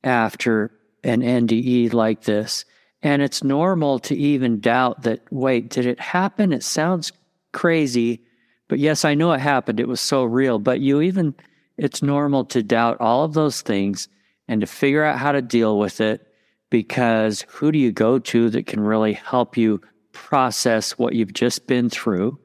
after 0.03 0.71
an 1.03 1.21
NDE 1.21 1.93
like 1.93 2.23
this. 2.23 2.65
And 3.01 3.21
it's 3.21 3.43
normal 3.43 3.99
to 3.99 4.15
even 4.15 4.59
doubt 4.59 5.03
that, 5.03 5.21
wait, 5.31 5.69
did 5.69 5.85
it 5.85 5.99
happen? 5.99 6.51
It 6.51 6.63
sounds 6.63 7.11
crazy, 7.53 8.21
but 8.67 8.79
yes, 8.79 9.05
I 9.05 9.15
know 9.15 9.31
it 9.31 9.39
happened. 9.39 9.79
It 9.79 9.87
was 9.87 10.01
so 10.01 10.23
real. 10.23 10.59
But 10.59 10.81
you 10.81 11.01
even, 11.01 11.33
it's 11.77 12.03
normal 12.03 12.45
to 12.45 12.61
doubt 12.61 12.97
all 12.99 13.23
of 13.23 13.33
those 13.33 13.61
things 13.61 14.09
and 14.47 14.61
to 14.61 14.67
figure 14.67 15.03
out 15.03 15.19
how 15.19 15.31
to 15.31 15.41
deal 15.41 15.79
with 15.79 16.01
it 16.01 16.27
because 16.69 17.45
who 17.47 17.71
do 17.71 17.79
you 17.79 17.91
go 17.91 18.19
to 18.19 18.49
that 18.49 18.67
can 18.67 18.81
really 18.81 19.13
help 19.13 19.57
you 19.57 19.81
process 20.11 20.97
what 20.97 21.13
you've 21.13 21.33
just 21.33 21.67
been 21.67 21.89
through? 21.89 22.39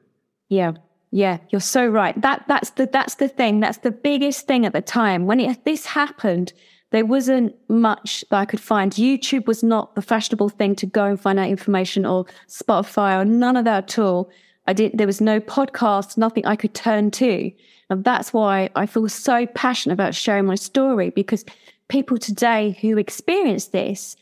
Yeah. 0.49 0.73
Yeah, 1.11 1.37
you're 1.49 1.61
so 1.61 1.87
right. 1.87 2.19
That 2.21 2.43
that's 2.47 2.71
the 2.71 2.87
that's 2.91 3.15
the 3.15 3.29
thing. 3.29 3.61
That's 3.61 3.77
the 3.77 3.91
biggest 3.91 4.47
thing 4.47 4.65
at 4.65 4.73
the 4.73 4.81
time 4.81 5.27
when 5.27 5.39
it, 5.39 5.63
this 5.63 5.85
happened 5.85 6.51
there 6.91 7.05
wasn't 7.05 7.53
much 7.67 8.23
that 8.29 8.37
I 8.37 8.45
could 8.45 8.61
find. 8.61 8.91
YouTube 8.93 9.47
was 9.47 9.63
not 9.63 9.95
the 9.95 10.01
fashionable 10.01 10.49
thing 10.49 10.75
to 10.77 10.85
go 10.85 11.03
and 11.03 11.19
find 11.19 11.39
out 11.39 11.49
information 11.49 12.05
or 12.05 12.25
Spotify 12.47 13.19
or 13.21 13.25
none 13.25 13.57
of 13.57 13.65
that 13.65 13.83
at 13.83 13.99
all. 13.99 14.29
I 14.67 14.73
did, 14.73 14.97
there 14.97 15.05
was 15.05 15.19
no 15.19 15.39
podcast, 15.39 16.17
nothing 16.17 16.45
I 16.45 16.55
could 16.55 16.73
turn 16.73 17.11
to. 17.11 17.51
And 17.89 18.03
that's 18.03 18.31
why 18.31 18.69
I 18.75 18.85
feel 18.85 19.09
so 19.09 19.45
passionate 19.47 19.93
about 19.93 20.15
sharing 20.15 20.45
my 20.45 20.55
story 20.55 21.09
because 21.09 21.43
people 21.89 22.17
today 22.17 22.77
who 22.81 22.97
experience 22.97 23.67
this, 23.67 24.15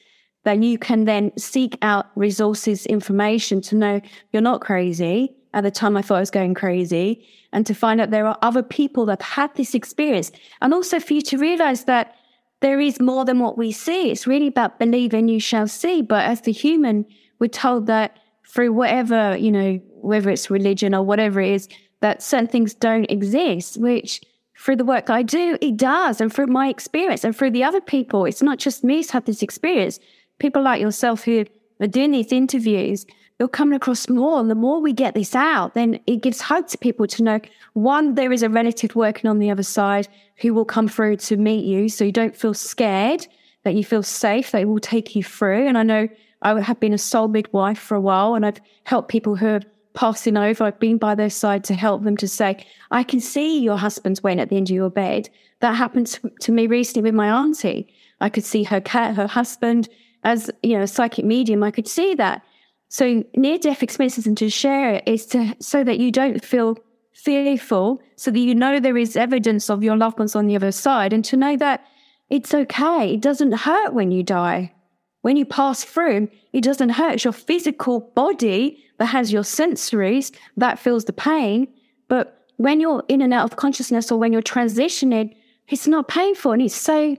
then 0.43 0.63
you 0.63 0.77
can 0.77 1.05
then 1.05 1.31
seek 1.37 1.77
out 1.81 2.07
resources, 2.15 2.85
information 2.85 3.61
to 3.61 3.75
know 3.75 4.01
you're 4.31 4.41
not 4.41 4.61
crazy. 4.61 5.35
At 5.53 5.63
the 5.63 5.71
time, 5.71 5.95
I 5.95 6.01
thought 6.01 6.17
I 6.17 6.21
was 6.21 6.31
going 6.31 6.55
crazy 6.55 7.25
and 7.53 7.65
to 7.67 7.73
find 7.73 8.01
out 8.01 8.09
there 8.09 8.27
are 8.27 8.37
other 8.41 8.63
people 8.63 9.05
that 9.05 9.21
have 9.21 9.33
had 9.33 9.55
this 9.55 9.75
experience. 9.75 10.31
And 10.61 10.73
also 10.73 10.99
for 10.99 11.13
you 11.13 11.21
to 11.21 11.37
realize 11.37 11.85
that 11.85 12.15
there 12.61 12.79
is 12.79 12.99
more 12.99 13.23
than 13.23 13.39
what 13.39 13.57
we 13.57 13.71
see. 13.71 14.09
It's 14.09 14.25
really 14.25 14.47
about 14.47 14.79
believe 14.79 15.13
and 15.13 15.29
you 15.29 15.39
shall 15.39 15.67
see. 15.67 16.01
But 16.01 16.25
as 16.25 16.41
the 16.41 16.51
human, 16.51 17.05
we're 17.39 17.47
told 17.47 17.85
that 17.87 18.17
through 18.47 18.73
whatever, 18.73 19.37
you 19.37 19.51
know, 19.51 19.79
whether 20.01 20.29
it's 20.29 20.49
religion 20.49 20.95
or 20.95 21.03
whatever 21.03 21.39
it 21.39 21.51
is, 21.51 21.69
that 22.01 22.23
certain 22.23 22.47
things 22.47 22.73
don't 22.73 23.09
exist, 23.09 23.77
which 23.79 24.21
through 24.57 24.77
the 24.77 24.85
work 24.85 25.09
I 25.09 25.23
do, 25.23 25.57
it 25.61 25.77
does. 25.77 26.19
And 26.19 26.33
through 26.33 26.47
my 26.47 26.69
experience 26.69 27.23
and 27.23 27.35
through 27.35 27.51
the 27.51 27.63
other 27.63 27.81
people, 27.81 28.25
it's 28.25 28.41
not 28.41 28.57
just 28.57 28.83
me 28.83 28.97
who's 28.97 29.11
had 29.11 29.25
this 29.25 29.43
experience. 29.43 29.99
People 30.39 30.61
like 30.61 30.81
yourself 30.81 31.23
who 31.23 31.45
are 31.79 31.87
doing 31.87 32.11
these 32.11 32.31
interviews, 32.31 33.05
you're 33.39 33.47
coming 33.47 33.75
across 33.75 34.09
more. 34.09 34.39
And 34.39 34.49
the 34.49 34.55
more 34.55 34.81
we 34.81 34.93
get 34.93 35.15
this 35.15 35.35
out, 35.35 35.73
then 35.73 35.99
it 36.07 36.21
gives 36.21 36.41
hope 36.41 36.67
to 36.69 36.77
people 36.77 37.07
to 37.07 37.23
know 37.23 37.39
one, 37.73 38.15
there 38.15 38.31
is 38.31 38.43
a 38.43 38.49
relative 38.49 38.95
working 38.95 39.29
on 39.29 39.39
the 39.39 39.49
other 39.49 39.63
side 39.63 40.07
who 40.37 40.53
will 40.53 40.65
come 40.65 40.87
through 40.87 41.17
to 41.17 41.37
meet 41.37 41.65
you. 41.65 41.89
So 41.89 42.05
you 42.05 42.11
don't 42.11 42.35
feel 42.35 42.53
scared, 42.53 43.27
that 43.63 43.75
you 43.75 43.83
feel 43.83 44.03
safe, 44.03 44.51
they 44.51 44.65
will 44.65 44.79
take 44.79 45.15
you 45.15 45.23
through. 45.23 45.67
And 45.67 45.77
I 45.77 45.83
know 45.83 46.07
I 46.41 46.59
have 46.61 46.79
been 46.79 46.93
a 46.93 46.97
soul 46.97 47.27
midwife 47.27 47.79
for 47.79 47.95
a 47.95 48.01
while 48.01 48.35
and 48.35 48.45
I've 48.45 48.59
helped 48.83 49.09
people 49.09 49.35
who 49.35 49.47
are 49.47 49.61
passing 49.93 50.37
over. 50.37 50.63
I've 50.63 50.79
been 50.79 50.97
by 50.97 51.15
their 51.15 51.29
side 51.29 51.63
to 51.65 51.73
help 51.73 52.03
them 52.03 52.17
to 52.17 52.27
say, 52.27 52.65
I 52.91 53.03
can 53.03 53.19
see 53.19 53.59
your 53.59 53.77
husband's 53.77 54.21
waiting 54.21 54.41
at 54.41 54.49
the 54.49 54.57
end 54.57 54.69
of 54.69 54.75
your 54.75 54.89
bed. 54.89 55.29
That 55.61 55.75
happened 55.75 56.19
to 56.41 56.51
me 56.51 56.67
recently 56.67 57.03
with 57.03 57.15
my 57.15 57.29
auntie. 57.29 57.93
I 58.19 58.29
could 58.29 58.43
see 58.43 58.63
her 58.63 58.81
cat, 58.81 59.15
her 59.15 59.27
husband 59.27 59.89
as, 60.23 60.49
you 60.61 60.77
know, 60.77 60.83
a 60.83 60.87
psychic 60.87 61.25
medium. 61.25 61.63
I 61.63 61.71
could 61.71 61.87
see 61.87 62.13
that. 62.15 62.43
So 62.89 63.23
near 63.35 63.57
death 63.57 63.81
experiences 63.81 64.27
and 64.27 64.37
to 64.37 64.49
share 64.49 64.95
it 64.95 65.03
is 65.07 65.25
to, 65.27 65.55
so 65.59 65.83
that 65.83 65.99
you 65.99 66.11
don't 66.11 66.43
feel 66.43 66.77
fearful 67.13 68.01
so 68.15 68.31
that 68.31 68.39
you 68.39 68.55
know 68.55 68.79
there 68.79 68.97
is 68.97 69.15
evidence 69.15 69.69
of 69.69 69.83
your 69.83 69.95
loved 69.95 70.19
ones 70.19 70.35
on 70.35 70.47
the 70.47 70.55
other 70.55 70.71
side 70.71 71.13
and 71.13 71.23
to 71.25 71.37
know 71.37 71.55
that 71.57 71.85
it's 72.29 72.53
okay. 72.53 73.13
It 73.13 73.21
doesn't 73.21 73.51
hurt 73.51 73.93
when 73.93 74.11
you 74.11 74.23
die. 74.23 74.73
When 75.21 75.37
you 75.37 75.45
pass 75.45 75.83
through, 75.83 76.27
it 76.51 76.63
doesn't 76.63 76.89
hurt. 76.89 77.13
It's 77.13 77.23
your 77.23 77.33
physical 77.33 78.11
body 78.15 78.83
that 78.97 79.05
has 79.07 79.31
your 79.31 79.43
sensories 79.43 80.35
that 80.57 80.79
feels 80.79 81.05
the 81.05 81.13
pain. 81.13 81.67
But 82.09 82.45
when 82.57 82.79
you're 82.79 83.03
in 83.07 83.21
and 83.21 83.33
out 83.33 83.45
of 83.45 83.57
consciousness 83.57 84.11
or 84.11 84.19
when 84.19 84.33
you're 84.33 84.41
transitioning, 84.41 85.35
it's 85.69 85.87
not 85.87 86.07
painful 86.07 86.51
and 86.51 86.61
it's 86.61 86.75
so 86.75 87.15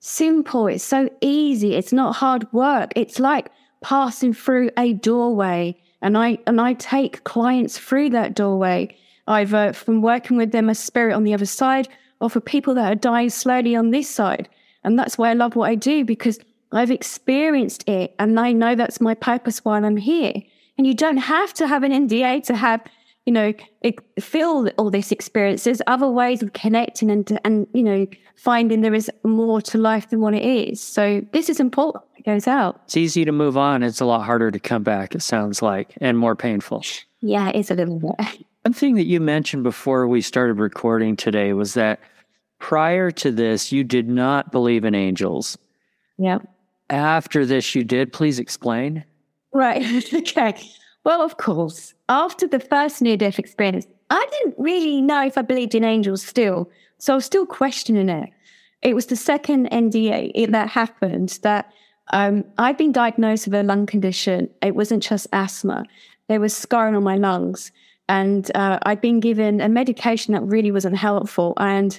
simple. 0.00 0.66
It's 0.66 0.84
so 0.84 1.08
easy. 1.20 1.74
It's 1.74 1.92
not 1.92 2.16
hard 2.16 2.50
work. 2.52 2.92
It's 2.96 3.18
like 3.18 3.50
passing 3.82 4.32
through 4.34 4.70
a 4.76 4.92
doorway. 4.92 5.76
And 6.00 6.16
I, 6.16 6.38
and 6.46 6.60
I 6.60 6.74
take 6.74 7.24
clients 7.24 7.78
through 7.78 8.10
that 8.10 8.34
doorway 8.34 8.96
either 9.28 9.56
uh, 9.56 9.72
from 9.72 10.00
working 10.00 10.36
with 10.36 10.52
them 10.52 10.70
as 10.70 10.78
spirit 10.78 11.14
on 11.14 11.22
the 11.22 11.34
other 11.34 11.46
side 11.46 11.86
or 12.20 12.30
for 12.30 12.40
people 12.40 12.74
that 12.74 12.90
are 12.90 12.96
dying 12.96 13.30
slowly 13.30 13.76
on 13.76 13.90
this 13.90 14.08
side. 14.08 14.48
And 14.84 14.98
that's 14.98 15.18
why 15.18 15.30
I 15.30 15.34
love 15.34 15.54
what 15.54 15.68
I 15.68 15.74
do 15.74 16.04
because 16.04 16.40
I've 16.72 16.90
experienced 16.90 17.88
it 17.88 18.14
and 18.18 18.40
I 18.40 18.52
know 18.52 18.74
that's 18.74 19.00
my 19.00 19.14
purpose 19.14 19.64
while 19.64 19.84
I'm 19.84 19.96
here. 19.96 20.32
And 20.76 20.86
you 20.86 20.94
don't 20.94 21.18
have 21.18 21.52
to 21.54 21.66
have 21.66 21.82
an 21.82 21.92
NDE 21.92 22.44
to 22.44 22.56
have, 22.56 22.80
you 23.28 23.32
know, 23.32 23.52
feel 24.18 24.70
all 24.78 24.88
these 24.88 25.12
experiences, 25.12 25.82
other 25.86 26.08
ways 26.08 26.42
of 26.42 26.54
connecting 26.54 27.10
and, 27.10 27.38
and, 27.44 27.66
you 27.74 27.82
know, 27.82 28.06
finding 28.36 28.80
there 28.80 28.94
is 28.94 29.10
more 29.22 29.60
to 29.60 29.76
life 29.76 30.08
than 30.08 30.22
what 30.22 30.32
it 30.32 30.42
is. 30.42 30.80
So 30.80 31.20
this 31.34 31.50
is 31.50 31.60
important. 31.60 32.02
It 32.16 32.24
goes 32.24 32.46
out. 32.46 32.80
It's 32.86 32.96
easy 32.96 33.26
to 33.26 33.32
move 33.32 33.58
on. 33.58 33.82
It's 33.82 34.00
a 34.00 34.06
lot 34.06 34.22
harder 34.22 34.50
to 34.50 34.58
come 34.58 34.82
back, 34.82 35.14
it 35.14 35.20
sounds 35.20 35.60
like, 35.60 35.92
and 36.00 36.16
more 36.16 36.34
painful. 36.34 36.82
Yeah, 37.20 37.50
it 37.50 37.56
is 37.56 37.70
a 37.70 37.74
little 37.74 37.98
bit. 37.98 38.46
One 38.62 38.72
thing 38.72 38.94
that 38.94 39.04
you 39.04 39.20
mentioned 39.20 39.62
before 39.62 40.08
we 40.08 40.22
started 40.22 40.54
recording 40.54 41.14
today 41.14 41.52
was 41.52 41.74
that 41.74 42.00
prior 42.60 43.10
to 43.10 43.30
this, 43.30 43.70
you 43.70 43.84
did 43.84 44.08
not 44.08 44.50
believe 44.50 44.86
in 44.86 44.94
angels. 44.94 45.58
Yep. 46.16 46.48
After 46.88 47.44
this, 47.44 47.74
you 47.74 47.84
did. 47.84 48.10
Please 48.10 48.38
explain. 48.38 49.04
Right. 49.52 49.84
okay. 50.14 50.54
Well, 51.08 51.22
of 51.22 51.38
course, 51.38 51.94
after 52.10 52.46
the 52.46 52.60
first 52.60 53.00
near 53.00 53.16
death 53.16 53.38
experience, 53.38 53.86
I 54.10 54.26
didn't 54.30 54.56
really 54.58 55.00
know 55.00 55.24
if 55.24 55.38
I 55.38 55.40
believed 55.40 55.74
in 55.74 55.82
angels 55.82 56.22
still. 56.22 56.70
So 56.98 57.14
I 57.14 57.16
was 57.16 57.24
still 57.24 57.46
questioning 57.46 58.10
it. 58.10 58.28
It 58.82 58.94
was 58.94 59.06
the 59.06 59.16
second 59.16 59.70
NDE 59.70 60.50
that 60.50 60.68
happened 60.68 61.38
that 61.44 61.72
um, 62.12 62.44
I'd 62.58 62.76
been 62.76 62.92
diagnosed 62.92 63.46
with 63.46 63.54
a 63.54 63.62
lung 63.62 63.86
condition. 63.86 64.50
It 64.60 64.74
wasn't 64.74 65.02
just 65.02 65.26
asthma, 65.32 65.84
there 66.28 66.40
was 66.40 66.54
scarring 66.54 66.94
on 66.94 67.04
my 67.04 67.16
lungs. 67.16 67.72
And 68.10 68.50
uh, 68.54 68.78
I'd 68.82 69.00
been 69.00 69.20
given 69.20 69.62
a 69.62 69.68
medication 69.70 70.34
that 70.34 70.42
really 70.42 70.70
wasn't 70.70 70.98
helpful. 70.98 71.54
And 71.56 71.98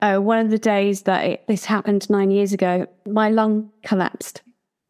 uh, 0.00 0.16
one 0.16 0.38
of 0.38 0.50
the 0.50 0.58
days 0.58 1.02
that 1.02 1.24
it, 1.26 1.46
this 1.46 1.66
happened 1.66 2.08
nine 2.08 2.30
years 2.30 2.54
ago, 2.54 2.86
my 3.06 3.28
lung 3.28 3.70
collapsed. 3.82 4.40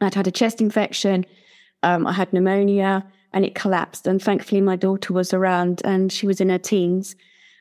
I'd 0.01 0.15
had 0.15 0.29
a 0.29 0.31
chest 0.31 0.61
infection, 0.61 1.27
um, 1.83 2.07
I 2.07 2.13
had 2.13 2.33
pneumonia, 2.33 3.05
and 3.37 3.45
it 3.45 3.55
collapsed. 3.55 4.07
And 4.07 4.21
thankfully, 4.21 4.63
my 4.63 4.77
daughter 4.77 5.13
was 5.13 5.35
around 5.35 5.83
and 5.85 6.11
she 6.11 6.27
was 6.27 6.41
in 6.41 6.49
her 6.49 6.59
teens. 6.59 7.15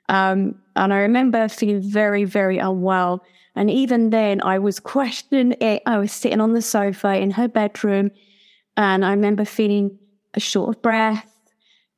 Um, 0.07 0.55
and 0.77 0.93
I 0.93 0.99
remember 0.99 1.49
feeling 1.49 1.81
very, 1.81 2.23
very 2.23 2.59
unwell. 2.59 3.21
And 3.57 3.69
even 3.69 4.09
then, 4.09 4.41
I 4.41 4.57
was 4.57 4.79
questioning 4.79 5.57
it. 5.59 5.83
I 5.85 5.97
was 5.97 6.13
sitting 6.13 6.39
on 6.39 6.53
the 6.53 6.61
sofa 6.61 7.17
in 7.17 7.31
her 7.31 7.49
bedroom, 7.49 8.11
and 8.77 9.03
I 9.03 9.11
remember 9.11 9.43
feeling 9.43 9.99
a 10.33 10.39
short 10.39 10.75
of 10.75 10.81
breath 10.81 11.29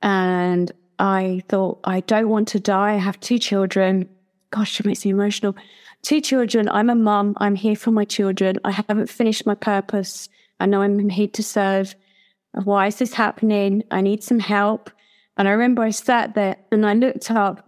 and 0.02 0.72
I 0.98 1.44
thought, 1.48 1.80
I 1.84 2.00
don't 2.00 2.30
want 2.30 2.48
to 2.50 2.60
die. 2.60 2.94
I 2.94 2.98
have 2.98 3.20
two 3.20 3.38
children. 3.38 4.10
Gosh, 4.50 4.80
it 4.80 4.88
makes 4.88 5.06
me 5.06 5.12
emotional. 5.12 5.56
two 6.02 6.22
children. 6.22 6.68
I'm 6.70 6.90
a 6.90 6.96
mum. 6.96 7.36
I'm 7.38 7.56
here 7.56 7.76
for 7.76 7.92
my 7.92 8.06
children. 8.06 8.58
I 8.64 8.72
haven't 8.72 9.10
finished 9.10 9.46
my 9.46 9.56
purpose. 9.56 10.30
I 10.60 10.66
know 10.66 10.82
I'm 10.82 11.10
here 11.10 11.28
to 11.28 11.44
serve. 11.44 11.96
Why 12.64 12.88
is 12.88 12.98
this 12.98 13.14
happening? 13.14 13.84
I 13.92 14.02
need 14.02 14.24
some 14.24 14.40
help. 14.40 14.90
And 15.38 15.48
I 15.48 15.52
remember 15.52 15.84
I 15.84 15.92
sat 15.92 16.34
there 16.34 16.58
and 16.72 16.86
I 16.86 16.94
looked 16.94 17.30
up. 17.30 17.64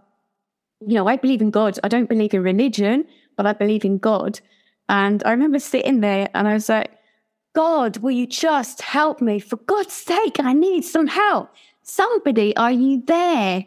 You 0.86 0.94
know, 0.94 1.06
I 1.06 1.16
believe 1.16 1.40
in 1.40 1.50
God. 1.50 1.78
I 1.84 1.88
don't 1.88 2.08
believe 2.08 2.34
in 2.34 2.42
religion, 2.42 3.04
but 3.36 3.46
I 3.46 3.52
believe 3.52 3.84
in 3.84 3.98
God. 3.98 4.40
And 4.88 5.22
I 5.24 5.30
remember 5.30 5.58
sitting 5.58 6.00
there 6.00 6.28
and 6.34 6.48
I 6.48 6.54
was 6.54 6.68
like, 6.68 6.90
God, 7.54 7.98
will 7.98 8.10
you 8.10 8.26
just 8.26 8.80
help 8.80 9.20
me? 9.20 9.38
For 9.38 9.56
God's 9.56 9.92
sake, 9.92 10.40
I 10.40 10.52
need 10.52 10.84
some 10.84 11.06
help. 11.06 11.50
Somebody, 11.82 12.56
are 12.56 12.72
you 12.72 13.02
there? 13.06 13.66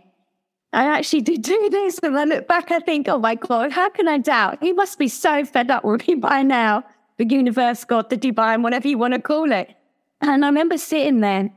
I 0.73 0.85
actually 0.85 1.21
did 1.21 1.43
do 1.43 1.69
this. 1.69 1.99
And 1.99 2.17
I 2.17 2.23
look 2.23 2.47
back, 2.47 2.71
I 2.71 2.79
think, 2.79 3.07
oh 3.07 3.19
my 3.19 3.35
God, 3.35 3.71
how 3.71 3.89
can 3.89 4.07
I 4.07 4.17
doubt? 4.17 4.57
He 4.61 4.73
must 4.73 4.97
be 4.97 5.07
so 5.07 5.45
fed 5.45 5.69
up 5.69 5.85
with 5.85 6.07
me 6.07 6.15
by 6.15 6.41
now. 6.41 6.83
The 7.17 7.27
universe, 7.27 7.83
God, 7.83 8.09
the 8.09 8.17
divine, 8.17 8.63
whatever 8.63 8.87
you 8.87 8.97
want 8.97 9.13
to 9.13 9.21
call 9.21 9.51
it. 9.51 9.75
And 10.23 10.45
I 10.45 10.47
remember 10.47 10.77
sitting 10.77 11.19
there 11.19 11.51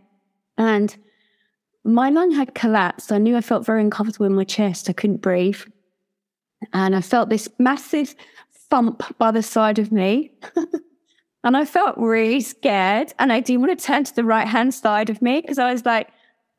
and 0.59 0.97
my 1.85 2.11
lung 2.11 2.33
had 2.33 2.55
collapsed. 2.55 3.13
I 3.13 3.19
knew 3.19 3.37
I 3.37 3.41
felt 3.41 3.65
very 3.65 3.81
uncomfortable 3.81 4.27
in 4.27 4.35
my 4.35 4.45
chest. 4.45 4.91
I 4.91 4.93
couldn't 4.93 5.23
breathe. 5.23 5.61
And 6.73 6.97
I 6.97 7.01
felt 7.01 7.29
this 7.29 7.49
massive 7.61 8.17
thump 8.69 9.03
by 9.19 9.31
the 9.31 9.43
side 9.43 9.79
of 9.79 9.93
me. 9.93 10.33
and 11.45 11.57
I 11.57 11.65
felt 11.65 11.97
really 11.97 12.41
scared. 12.41 13.15
And 13.21 13.33
I 13.33 13.39
didn't 13.39 13.63
want 13.63 13.79
to 13.79 13.87
turn 13.87 14.03
to 14.03 14.15
the 14.15 14.25
right 14.25 14.49
hand 14.49 14.75
side 14.75 15.11
of 15.11 15.23
me 15.23 15.41
because 15.41 15.61
I 15.61 15.73
was 15.73 15.85
like, 15.85 16.09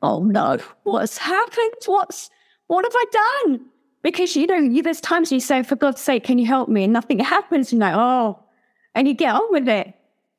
oh 0.00 0.22
no, 0.22 0.56
what's 0.84 1.18
happened? 1.18 1.74
What's, 1.84 2.30
what 2.68 2.86
have 2.86 2.94
I 2.96 3.44
done? 3.44 3.60
Because, 4.02 4.34
you 4.34 4.46
know, 4.46 4.56
you, 4.56 4.82
there's 4.82 5.02
times 5.02 5.30
you 5.30 5.40
say, 5.40 5.62
for 5.62 5.76
God's 5.76 6.00
sake, 6.00 6.24
can 6.24 6.38
you 6.38 6.46
help 6.46 6.70
me? 6.70 6.84
And 6.84 6.92
nothing 6.92 7.18
happens. 7.18 7.70
You're 7.70 7.80
like, 7.80 7.94
oh, 7.94 8.38
and 8.94 9.06
you 9.06 9.12
get 9.12 9.34
on 9.34 9.42
with 9.50 9.68
it. 9.68 9.92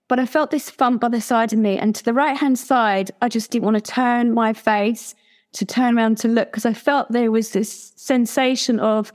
But 0.10 0.20
I 0.20 0.26
felt 0.26 0.52
this 0.52 0.70
thump 0.70 1.00
by 1.00 1.08
the 1.08 1.22
side 1.22 1.54
of 1.54 1.60
me. 1.60 1.78
And 1.78 1.96
to 1.96 2.04
the 2.04 2.14
right 2.14 2.36
hand 2.36 2.60
side, 2.60 3.12
I 3.22 3.30
just 3.30 3.52
didn't 3.52 3.66
want 3.66 3.78
to 3.78 3.92
turn 3.92 4.34
my 4.34 4.52
face 4.52 5.16
to 5.54 5.66
turn 5.66 5.98
around 5.98 6.18
to 6.20 6.28
look 6.28 6.50
because 6.50 6.66
I 6.66 6.74
felt 6.74 7.12
there 7.12 7.32
was 7.32 7.52
this 7.52 7.94
sensation 7.96 8.80
of 8.80 9.14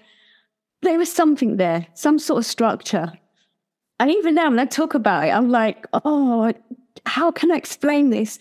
there 0.82 0.98
was 0.98 1.12
something 1.12 1.56
there, 1.56 1.86
some 1.94 2.18
sort 2.18 2.38
of 2.38 2.46
structure. 2.46 3.12
And 3.98 4.10
even 4.10 4.34
now, 4.34 4.48
when 4.48 4.58
I 4.58 4.66
talk 4.66 4.94
about 4.94 5.26
it, 5.26 5.30
I'm 5.30 5.50
like, 5.50 5.86
oh, 5.92 6.52
how 7.06 7.30
can 7.30 7.50
I 7.50 7.56
explain 7.56 8.10
this? 8.10 8.38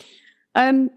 Um, 0.55 0.91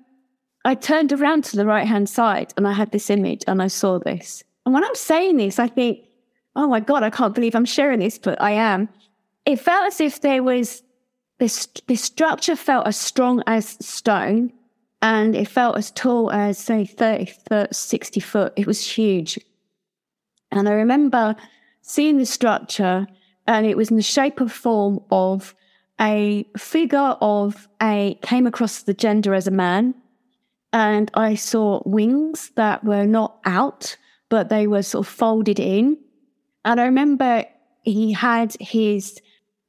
I 0.67 0.75
turned 0.75 1.13
around 1.13 1.45
to 1.45 1.57
the 1.57 1.67
right 1.67 1.87
hand 1.87 2.09
side 2.09 2.53
and 2.57 2.69
I 2.69 2.73
had 2.73 2.91
this 2.93 3.09
image 3.09 3.45
and 3.47 3.63
I 3.63 3.69
saw 3.69 3.99
this. 3.99 4.43
And 4.67 4.75
when 4.75 4.85
I'm 4.85 4.95
saying 4.95 5.37
this, 5.37 5.59
I 5.59 5.69
think, 5.69 6.01
oh 6.55 6.67
my 6.67 6.81
God, 6.81 7.03
I 7.03 7.11
can't 7.11 7.35
believe 7.35 7.55
I'm 7.55 7.65
sharing 7.65 8.01
this, 8.01 8.19
but 8.19 8.41
I 8.43 8.51
am. 8.51 8.89
It 9.47 9.61
felt 9.61 9.87
as 9.87 10.01
if 10.01 10.21
there 10.21 10.43
was 10.43 10.83
this, 11.39 11.69
this 11.87 12.03
structure 12.03 12.57
felt 12.57 12.87
as 12.87 12.97
strong 12.97 13.43
as 13.47 13.77
stone 13.85 14.53
and 15.03 15.37
it 15.37 15.49
felt 15.49 15.77
as 15.77 15.91
tall 15.91 16.31
as, 16.33 16.59
say, 16.59 16.85
30, 16.85 17.27
30 17.27 17.69
60 17.73 18.21
foot. 18.21 18.53
It 18.57 18.67
was 18.67 18.85
huge. 18.85 19.39
And 20.51 20.69
I 20.69 20.73
remember 20.73 21.37
seeing 21.83 22.19
the 22.19 22.27
structure 22.27 23.07
and 23.47 23.67
it 23.67 23.77
was 23.77 23.91
in 23.91 23.97
the 23.97 24.03
shape 24.03 24.41
of 24.41 24.51
form 24.51 25.01
of 25.11 25.55
a 26.01 26.47
figure 26.57 27.17
of 27.21 27.69
a, 27.83 28.19
came 28.23 28.47
across 28.47 28.83
the 28.83 28.95
gender 28.95 29.35
as 29.35 29.47
a 29.47 29.51
man 29.51 29.95
and 30.73 31.11
I 31.15 31.37
saw 31.37 31.83
wings 31.87 32.51
that 32.57 32.85
were 32.85 33.07
not 33.07 33.39
out, 33.45 33.97
but 34.29 34.49
they 34.49 34.67
were 34.67 34.83
sort 34.83 35.07
of 35.07 35.13
folded 35.13 35.59
in. 35.59 35.97
And 36.65 36.81
I 36.81 36.85
remember 36.85 37.45
he 37.83 38.13
had 38.13 38.55
his 38.61 39.21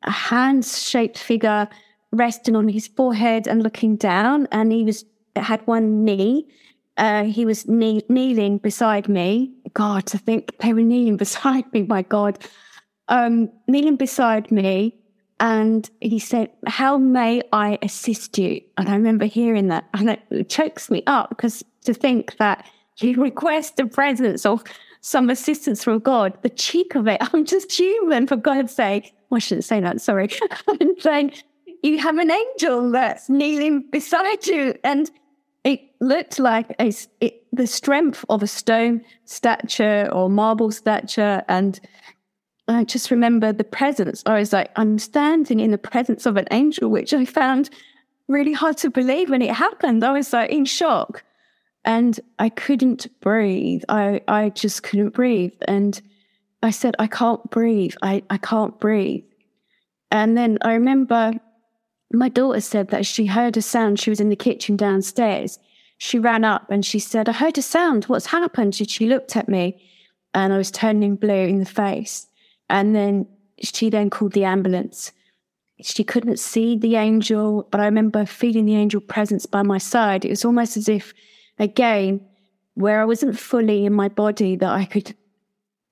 hand 0.04 0.66
shaped 0.66 1.18
figure 1.18 1.68
resting 2.12 2.56
on 2.56 2.68
his 2.68 2.88
forehead 2.88 3.48
and 3.48 3.64
looking 3.64 3.96
down, 3.96 4.48
and 4.52 4.72
he 4.72 4.84
was 4.84 5.06
had 5.36 5.66
one 5.68 6.04
knee. 6.04 6.48
Uh, 6.98 7.26
he 7.26 7.46
was 7.46 7.68
knee, 7.68 8.02
kneeling 8.10 8.58
beside 8.58 9.08
me. 9.08 9.54
God, 9.74 10.04
I 10.16 10.18
think 10.18 10.58
they 10.60 10.74
were 10.74 10.82
kneeling 10.82 11.18
beside 11.26 11.72
me. 11.74 11.84
My 11.84 12.02
God, 12.02 12.40
um, 13.08 13.50
kneeling 13.68 13.98
beside 13.98 14.52
me, 14.52 14.98
and 15.40 15.90
he 16.02 16.20
said, 16.20 16.50
How 16.66 16.98
may 16.98 17.42
I 17.52 17.78
assist 17.82 18.38
you? 18.38 18.62
And 18.78 18.90
I 18.90 18.94
remember 18.94 19.26
hearing 19.26 19.68
that, 19.68 19.86
and 19.94 20.18
it 20.32 20.50
chokes 20.50 20.90
me 20.90 21.04
up 21.08 21.30
because 21.30 21.64
to 21.86 21.94
think 21.94 22.38
that 22.38 22.66
you 23.00 23.22
request 23.22 23.78
the 23.78 23.86
presence 23.86 24.46
of 24.46 24.64
some 25.02 25.30
assistance 25.30 25.84
from 25.84 26.00
God, 26.00 26.38
the 26.42 26.50
cheek 26.50 26.96
of 26.96 27.08
it, 27.08 27.18
I'm 27.34 27.46
just 27.46 27.72
human, 27.72 28.28
for 28.28 28.36
God's 28.36 28.74
sake. 28.74 29.14
I 29.32 29.40
shouldn't 29.40 29.66
say 29.66 29.80
that, 29.82 30.02
sorry. 30.02 30.30
and 30.80 30.92
saying, 31.00 31.34
you 31.84 32.00
have 32.00 32.18
an 32.18 32.32
angel 32.32 32.92
that's 32.92 33.30
kneeling 33.30 33.86
beside 33.92 34.46
you. 34.48 34.76
And 34.84 35.10
it 35.64 35.82
looked 36.00 36.40
like 36.40 36.76
a, 36.80 36.94
it, 37.20 37.44
the 37.52 37.68
strength 37.68 38.24
of 38.30 38.42
a 38.42 38.48
stone 38.48 39.02
stature 39.26 40.10
or 40.12 40.30
marble 40.30 40.72
stature. 40.72 41.44
And 41.48 41.80
I 42.68 42.84
just 42.84 43.12
remember 43.12 43.52
the 43.54 43.64
presence. 43.64 44.24
I 44.26 44.40
was 44.40 44.54
like, 44.54 44.72
I'm 44.76 45.00
standing 45.00 45.60
in 45.60 45.72
the 45.72 45.78
presence 45.78 46.26
of 46.26 46.38
an 46.38 46.48
angel, 46.52 46.90
which 46.90 47.14
I 47.14 47.26
found 47.26 47.70
really 48.28 48.54
hard 48.54 48.78
to 48.78 48.90
believe 48.90 49.30
when 49.30 49.42
it 49.42 49.54
happened. 49.54 50.04
I 50.04 50.12
was 50.12 50.34
like 50.34 50.52
in 50.52 50.66
shock 50.66 51.24
and 51.86 52.20
I 52.40 52.50
couldn't 52.50 53.08
breathe. 53.22 53.84
I, 53.88 54.22
I 54.28 54.50
just 54.50 54.84
couldn't 54.84 55.14
breathe. 55.14 55.54
And 55.68 56.02
I 56.68 56.72
said, 56.72 56.96
I 57.00 57.08
can't 57.08 57.50
breathe. 57.50 57.96
I, 58.02 58.24
I 58.30 58.38
can't 58.38 58.78
breathe. 58.80 59.24
And 60.12 60.38
then 60.38 60.58
I 60.62 60.74
remember 60.74 61.34
my 62.12 62.30
daughter 62.30 62.62
said 62.62 62.90
that 62.90 63.06
she 63.06 63.26
heard 63.26 63.58
a 63.58 63.62
sound. 63.62 64.00
She 64.00 64.10
was 64.10 64.20
in 64.20 64.30
the 64.30 64.36
kitchen 64.36 64.76
downstairs. 64.76 65.60
She 65.98 66.20
ran 66.20 66.44
up 66.44 66.70
and 66.70 66.86
she 66.86 67.00
said, 67.00 67.28
I 67.28 67.32
heard 67.32 67.58
a 67.58 67.62
sound. 67.62 68.06
What's 68.06 68.28
happened? 68.28 68.80
And 68.80 68.90
she 68.90 69.08
looked 69.08 69.36
at 69.36 69.50
me 69.50 69.82
and 70.34 70.54
I 70.54 70.58
was 70.58 70.72
turning 70.72 71.16
blue 71.16 71.34
in 71.34 71.60
the 71.60 71.66
face. 71.66 72.28
And 72.70 72.96
then 72.96 73.28
she 73.64 73.90
then 73.90 74.10
called 74.10 74.34
the 74.34 74.46
ambulance. 74.46 75.12
She 75.82 76.04
couldn't 76.04 76.40
see 76.40 76.78
the 76.78 76.96
angel, 76.96 77.68
but 77.72 77.82
I 77.82 77.86
remember 77.86 78.26
feeling 78.26 78.66
the 78.66 78.76
angel 78.76 79.02
presence 79.02 79.46
by 79.46 79.62
my 79.64 79.78
side. 79.78 80.26
It 80.26 80.30
was 80.30 80.46
almost 80.46 80.76
as 80.76 80.90
if, 80.90 81.14
again, 81.60 82.22
where 82.74 83.02
I 83.02 83.06
wasn't 83.06 83.40
fully 83.40 83.86
in 83.86 83.94
my 83.94 84.10
body, 84.10 84.56
that 84.58 84.70
I 84.70 84.86
could 84.86 85.16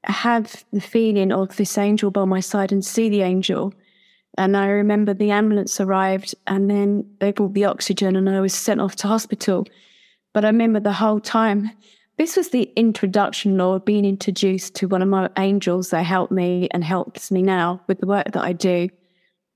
have 0.10 0.64
the 0.72 0.82
feeling 0.82 1.32
of 1.32 1.56
this 1.56 1.78
angel 1.78 2.12
by 2.12 2.26
my 2.26 2.40
side 2.40 2.72
and 2.72 2.84
see 2.84 3.10
the 3.10 3.22
angel. 3.22 3.74
And 4.38 4.58
I 4.58 4.68
remember 4.68 5.14
the 5.14 5.32
ambulance 5.32 5.80
arrived 5.80 6.36
and 6.48 6.70
then 6.70 7.10
they 7.20 7.32
brought 7.32 7.54
the 7.54 7.66
oxygen 7.66 8.16
and 8.16 8.30
I 8.30 8.42
was 8.42 8.54
sent 8.54 8.82
off 8.82 8.96
to 8.98 9.08
hospital. 9.08 9.66
But 10.34 10.44
I 10.44 10.50
remember 10.50 10.80
the 10.80 10.94
whole 10.94 11.20
time 11.20 11.72
this 12.18 12.38
was 12.38 12.50
the 12.50 12.72
introduction 12.78 13.60
or 13.60 13.80
being 13.80 14.06
introduced 14.06 14.76
to 14.76 14.88
one 14.88 15.02
of 15.02 15.10
my 15.10 15.30
angels 15.38 15.90
that 15.90 16.04
helped 16.04 16.32
me 16.32 16.70
and 16.72 16.84
helps 16.84 17.30
me 17.30 17.42
now 17.42 17.82
with 17.88 18.00
the 18.00 18.08
work 18.08 18.32
that 18.32 18.44
I 18.44 18.54
do. 18.54 18.90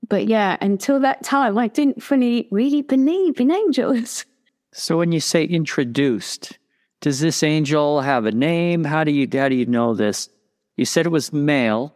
But 0.08 0.26
yeah, 0.26 0.58
until 0.60 1.00
that 1.00 1.22
time, 1.22 1.56
I 1.56 1.68
didn't 1.68 2.02
fully 2.02 2.48
really 2.50 2.82
believe 2.82 3.40
in 3.40 3.50
angels. 3.50 4.24
So 4.72 4.98
when 4.98 5.10
you 5.10 5.18
say 5.18 5.42
introduced, 5.42 6.56
does 7.00 7.18
this 7.18 7.42
angel 7.42 8.02
have 8.02 8.24
a 8.24 8.30
name? 8.30 8.84
How 8.84 9.02
do 9.02 9.10
you 9.10 9.26
how 9.32 9.48
do 9.48 9.56
you 9.56 9.66
know 9.66 9.94
this? 9.94 10.28
You 10.80 10.86
said 10.86 11.04
it 11.04 11.10
was 11.10 11.30
male. 11.30 11.94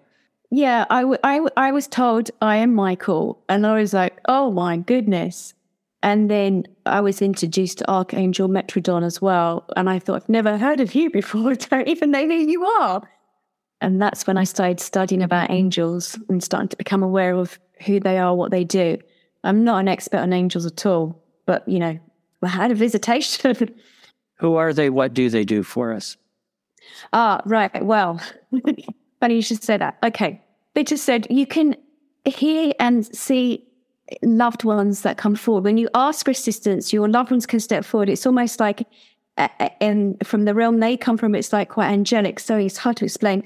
Yeah, 0.50 0.84
I, 0.90 1.00
w- 1.00 1.18
I, 1.24 1.36
w- 1.36 1.54
I 1.56 1.72
was 1.72 1.88
told 1.88 2.30
I 2.42 2.56
am 2.56 2.74
Michael, 2.74 3.42
and 3.48 3.66
I 3.66 3.80
was 3.80 3.94
like, 3.94 4.20
oh 4.28 4.50
my 4.50 4.76
goodness. 4.76 5.54
And 6.02 6.30
then 6.30 6.64
I 6.84 7.00
was 7.00 7.22
introduced 7.22 7.78
to 7.78 7.90
Archangel 7.90 8.46
Metatron 8.46 9.02
as 9.02 9.22
well. 9.22 9.64
And 9.74 9.88
I 9.88 9.98
thought, 9.98 10.16
I've 10.16 10.28
never 10.28 10.58
heard 10.58 10.80
of 10.80 10.94
you 10.94 11.08
before. 11.20 11.52
I 11.52 11.54
don't 11.54 11.88
even 11.88 12.10
know 12.10 12.26
who 12.26 12.34
you 12.34 12.66
are. 12.66 13.08
And 13.80 14.02
that's 14.02 14.26
when 14.26 14.36
I 14.36 14.44
started 14.44 14.80
studying 14.80 15.22
about 15.22 15.50
angels 15.50 16.18
and 16.28 16.44
starting 16.44 16.68
to 16.68 16.76
become 16.76 17.02
aware 17.02 17.34
of 17.34 17.58
who 17.86 18.00
they 18.00 18.18
are, 18.18 18.34
what 18.34 18.50
they 18.50 18.64
do. 18.64 18.98
I'm 19.44 19.64
not 19.64 19.78
an 19.78 19.88
expert 19.88 20.18
on 20.18 20.34
angels 20.34 20.66
at 20.66 20.84
all, 20.84 21.22
but, 21.46 21.66
you 21.66 21.78
know, 21.78 21.98
I 22.42 22.48
had 22.48 22.70
a 22.70 22.74
visitation. 22.74 23.74
who 24.34 24.56
are 24.56 24.74
they? 24.74 24.90
What 24.90 25.14
do 25.14 25.30
they 25.30 25.46
do 25.46 25.62
for 25.62 25.94
us? 25.94 26.18
Ah, 27.12 27.40
right. 27.44 27.84
Well, 27.84 28.20
funny 29.20 29.34
you 29.36 29.42
should 29.42 29.62
say 29.62 29.76
that. 29.76 29.98
Okay. 30.02 30.40
They 30.74 30.84
just 30.84 31.04
said 31.04 31.26
you 31.30 31.46
can 31.46 31.76
hear 32.24 32.72
and 32.80 33.06
see 33.14 33.64
loved 34.22 34.64
ones 34.64 35.02
that 35.02 35.16
come 35.16 35.34
forward. 35.34 35.64
When 35.64 35.78
you 35.78 35.88
ask 35.94 36.24
for 36.24 36.30
assistance, 36.30 36.92
your 36.92 37.08
loved 37.08 37.30
ones 37.30 37.46
can 37.46 37.60
step 37.60 37.84
forward. 37.84 38.08
It's 38.08 38.26
almost 38.26 38.60
like, 38.60 38.86
and 39.80 40.16
from 40.26 40.44
the 40.44 40.54
realm 40.54 40.80
they 40.80 40.96
come 40.96 41.16
from, 41.16 41.34
it's 41.34 41.52
like 41.52 41.68
quite 41.68 41.90
angelic. 41.90 42.40
So 42.40 42.56
it's 42.56 42.76
hard 42.76 42.96
to 42.98 43.04
explain. 43.04 43.44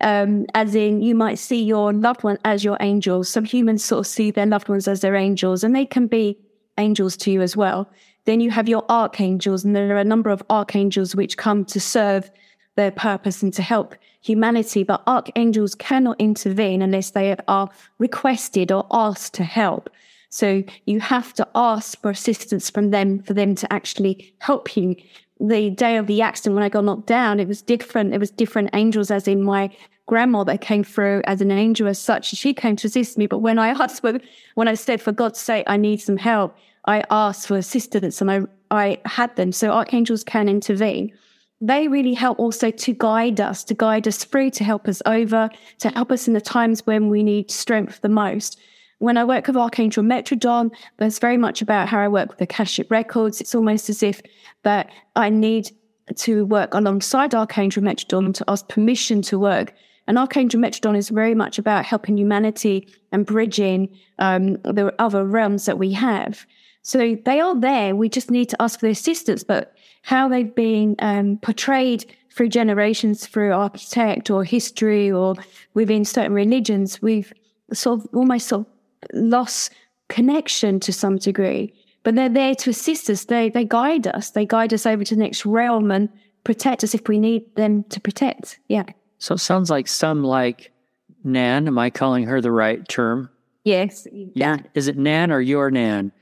Um, 0.00 0.46
as 0.54 0.74
in, 0.74 1.00
you 1.00 1.14
might 1.14 1.38
see 1.38 1.62
your 1.62 1.92
loved 1.92 2.24
one 2.24 2.38
as 2.44 2.64
your 2.64 2.76
angels. 2.80 3.28
Some 3.28 3.44
humans 3.44 3.84
sort 3.84 4.00
of 4.00 4.06
see 4.06 4.30
their 4.30 4.46
loved 4.46 4.68
ones 4.68 4.88
as 4.88 5.00
their 5.00 5.14
angels, 5.14 5.62
and 5.62 5.76
they 5.76 5.86
can 5.86 6.06
be 6.08 6.38
angels 6.78 7.16
to 7.18 7.30
you 7.30 7.40
as 7.40 7.56
well. 7.56 7.88
Then 8.24 8.40
you 8.40 8.50
have 8.50 8.68
your 8.68 8.84
archangels, 8.88 9.64
and 9.64 9.76
there 9.76 9.94
are 9.94 10.00
a 10.00 10.04
number 10.04 10.30
of 10.30 10.42
archangels 10.50 11.14
which 11.14 11.36
come 11.36 11.64
to 11.66 11.78
serve 11.78 12.30
their 12.76 12.90
purpose 12.90 13.42
and 13.42 13.52
to 13.54 13.62
help 13.62 13.94
humanity. 14.20 14.82
But 14.82 15.02
archangels 15.06 15.74
cannot 15.74 16.20
intervene 16.20 16.82
unless 16.82 17.10
they 17.10 17.36
are 17.48 17.70
requested 17.98 18.72
or 18.72 18.86
asked 18.90 19.34
to 19.34 19.44
help. 19.44 19.90
So 20.30 20.64
you 20.86 21.00
have 21.00 21.34
to 21.34 21.48
ask 21.54 22.00
for 22.00 22.10
assistance 22.10 22.70
from 22.70 22.90
them 22.90 23.22
for 23.22 23.34
them 23.34 23.54
to 23.56 23.70
actually 23.72 24.34
help 24.38 24.76
you. 24.76 24.96
The 25.38 25.70
day 25.70 25.96
of 25.96 26.06
the 26.06 26.22
accident, 26.22 26.54
when 26.54 26.64
I 26.64 26.68
got 26.68 26.84
knocked 26.84 27.06
down, 27.06 27.40
it 27.40 27.48
was 27.48 27.60
different. 27.60 28.14
It 28.14 28.18
was 28.18 28.30
different 28.30 28.70
angels, 28.72 29.10
as 29.10 29.28
in 29.28 29.42
my 29.42 29.70
grandma 30.06 30.44
that 30.44 30.60
came 30.60 30.84
through 30.84 31.22
as 31.26 31.40
an 31.40 31.50
angel 31.50 31.86
as 31.86 31.98
such. 31.98 32.26
She 32.26 32.54
came 32.54 32.76
to 32.76 32.86
assist 32.86 33.18
me. 33.18 33.26
But 33.26 33.38
when 33.38 33.58
I 33.58 33.68
asked 33.82 34.00
for, 34.00 34.18
when 34.54 34.68
I 34.68 34.74
said, 34.74 35.02
for 35.02 35.12
God's 35.12 35.38
sake, 35.38 35.64
I 35.66 35.76
need 35.76 36.00
some 36.00 36.16
help, 36.16 36.56
I 36.86 37.04
asked 37.10 37.48
for 37.48 37.56
assistance 37.56 38.20
and 38.20 38.30
I, 38.30 38.40
I 38.70 38.98
had 39.04 39.34
them. 39.36 39.52
So 39.52 39.70
archangels 39.70 40.24
can 40.24 40.48
intervene. 40.48 41.12
They 41.62 41.88
really 41.88 42.12
help 42.12 42.38
also 42.38 42.70
to 42.70 42.92
guide 42.92 43.40
us, 43.40 43.64
to 43.64 43.74
guide 43.74 44.06
us 44.06 44.24
through, 44.24 44.50
to 44.50 44.64
help 44.64 44.88
us 44.88 45.00
over, 45.06 45.48
to 45.78 45.88
help 45.90 46.12
us 46.12 46.28
in 46.28 46.34
the 46.34 46.40
times 46.40 46.84
when 46.86 47.08
we 47.08 47.22
need 47.22 47.50
strength 47.50 48.02
the 48.02 48.10
most 48.10 48.58
when 49.02 49.16
I 49.16 49.24
work 49.24 49.48
with 49.48 49.56
Archangel 49.56 50.04
Metatron, 50.04 50.70
that's 50.96 51.18
very 51.18 51.36
much 51.36 51.60
about 51.60 51.88
how 51.88 51.98
I 51.98 52.06
work 52.06 52.28
with 52.28 52.38
the 52.38 52.44
Akashic 52.44 52.88
Records. 52.88 53.40
It's 53.40 53.52
almost 53.52 53.90
as 53.90 54.00
if 54.00 54.22
that 54.62 54.92
I 55.16 55.28
need 55.28 55.72
to 56.18 56.46
work 56.46 56.72
alongside 56.72 57.34
Archangel 57.34 57.82
Metatron 57.82 58.32
to 58.34 58.44
ask 58.46 58.68
permission 58.68 59.20
to 59.22 59.40
work. 59.40 59.74
And 60.06 60.18
Archangel 60.18 60.60
Metatron 60.60 60.96
is 60.96 61.08
very 61.08 61.34
much 61.34 61.58
about 61.58 61.84
helping 61.84 62.16
humanity 62.16 62.86
and 63.10 63.26
bridging 63.26 63.88
um, 64.20 64.52
the 64.62 64.94
other 65.00 65.24
realms 65.24 65.64
that 65.64 65.80
we 65.80 65.90
have. 65.94 66.46
So 66.82 67.16
they 67.24 67.40
are 67.40 67.58
there. 67.58 67.96
We 67.96 68.08
just 68.08 68.30
need 68.30 68.50
to 68.50 68.62
ask 68.62 68.78
for 68.78 68.86
their 68.86 68.92
assistance. 68.92 69.42
But 69.42 69.74
how 70.02 70.28
they've 70.28 70.54
been 70.54 70.96
um, 70.98 71.38
portrayed 71.38 72.04
through 72.30 72.48
generations, 72.48 73.26
through 73.26 73.52
architect 73.52 74.30
or 74.30 74.44
history 74.44 75.10
or 75.10 75.34
within 75.74 76.04
certain 76.04 76.32
religions, 76.32 77.00
we've 77.02 77.32
sort 77.72 78.00
of 78.00 78.08
almost 78.14 78.48
sort 78.48 78.66
of 78.66 78.66
lost 79.12 79.72
connection 80.08 80.80
to 80.80 80.92
some 80.92 81.16
degree, 81.16 81.72
but 82.02 82.14
they're 82.14 82.28
there 82.28 82.54
to 82.54 82.70
assist 82.70 83.08
us. 83.08 83.24
They 83.24 83.48
they 83.48 83.64
guide 83.64 84.06
us. 84.08 84.30
They 84.30 84.46
guide 84.46 84.72
us 84.72 84.86
over 84.86 85.04
to 85.04 85.14
the 85.14 85.20
next 85.20 85.46
realm 85.46 85.90
and 85.90 86.08
protect 86.44 86.84
us 86.84 86.94
if 86.94 87.08
we 87.08 87.18
need 87.18 87.54
them 87.56 87.84
to 87.84 88.00
protect. 88.00 88.58
Yeah. 88.68 88.84
So 89.18 89.34
it 89.34 89.38
sounds 89.38 89.70
like 89.70 89.88
some 89.88 90.24
like 90.24 90.72
Nan. 91.24 91.66
Am 91.68 91.78
I 91.78 91.90
calling 91.90 92.24
her 92.24 92.40
the 92.40 92.50
right 92.50 92.86
term? 92.88 93.30
Yes. 93.64 94.06
Yeah. 94.12 94.58
Is 94.74 94.88
it 94.88 94.98
Nan 94.98 95.30
or 95.30 95.40
your 95.40 95.70
Nan? 95.70 96.12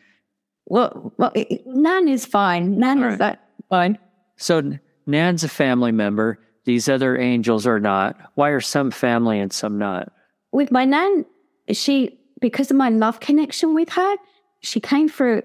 Well, 0.66 1.12
well, 1.16 1.32
Nan 1.66 2.08
is 2.08 2.26
fine. 2.26 2.78
Nan 2.78 3.00
right. 3.00 3.12
is 3.12 3.18
that 3.18 3.49
fine. 3.70 3.98
So 4.36 4.78
Nan's 5.06 5.44
a 5.44 5.48
family 5.48 5.92
member. 5.92 6.38
These 6.64 6.88
other 6.88 7.16
angels 7.16 7.66
are 7.66 7.80
not. 7.80 8.16
Why 8.34 8.50
are 8.50 8.60
some 8.60 8.90
family 8.90 9.40
and 9.40 9.52
some 9.52 9.78
not? 9.78 10.12
With 10.52 10.70
my 10.70 10.84
Nan, 10.84 11.24
she 11.72 12.18
because 12.40 12.70
of 12.70 12.76
my 12.76 12.88
love 12.88 13.20
connection 13.20 13.74
with 13.74 13.90
her, 13.90 14.16
she 14.60 14.80
came 14.80 15.08
through 15.08 15.42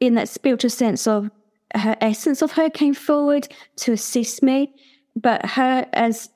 in 0.00 0.14
that 0.14 0.28
spiritual 0.28 0.70
sense 0.70 1.06
of 1.06 1.30
her 1.74 1.96
essence 2.00 2.42
of 2.42 2.52
her 2.52 2.68
came 2.68 2.94
forward 2.94 3.48
to 3.76 3.92
assist 3.92 4.42
me, 4.42 4.74
but 5.16 5.44
her 5.46 5.86
as 5.92 6.28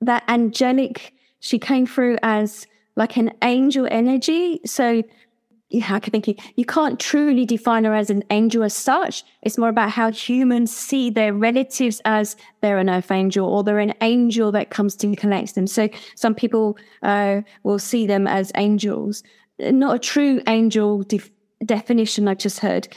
that 0.00 0.24
angelic, 0.28 1.12
she 1.40 1.58
came 1.58 1.86
through 1.86 2.18
as 2.22 2.66
like 2.96 3.16
an 3.16 3.32
angel 3.42 3.86
energy. 3.90 4.60
So 4.66 5.02
yeah, 5.72 5.94
I 5.94 6.00
can 6.00 6.10
think 6.10 6.38
you 6.56 6.64
can't 6.66 7.00
truly 7.00 7.46
define 7.46 7.84
her 7.84 7.94
as 7.94 8.10
an 8.10 8.22
angel 8.28 8.62
as 8.62 8.74
such. 8.74 9.24
It's 9.40 9.56
more 9.56 9.70
about 9.70 9.90
how 9.90 10.12
humans 10.12 10.74
see 10.74 11.08
their 11.08 11.32
relatives 11.32 12.02
as 12.04 12.36
they're 12.60 12.76
an 12.76 12.90
earth 12.90 13.10
angel 13.10 13.48
or 13.48 13.64
they're 13.64 13.78
an 13.78 13.94
angel 14.02 14.52
that 14.52 14.68
comes 14.68 14.94
to 14.96 15.16
collect 15.16 15.54
them. 15.54 15.66
So 15.66 15.88
some 16.14 16.34
people 16.34 16.76
uh, 17.02 17.40
will 17.62 17.78
see 17.78 18.06
them 18.06 18.26
as 18.26 18.52
angels, 18.54 19.22
not 19.58 19.96
a 19.96 19.98
true 19.98 20.42
angel 20.46 21.04
def- 21.04 21.30
definition 21.64 22.28
I 22.28 22.34
just 22.34 22.58
heard. 22.58 22.88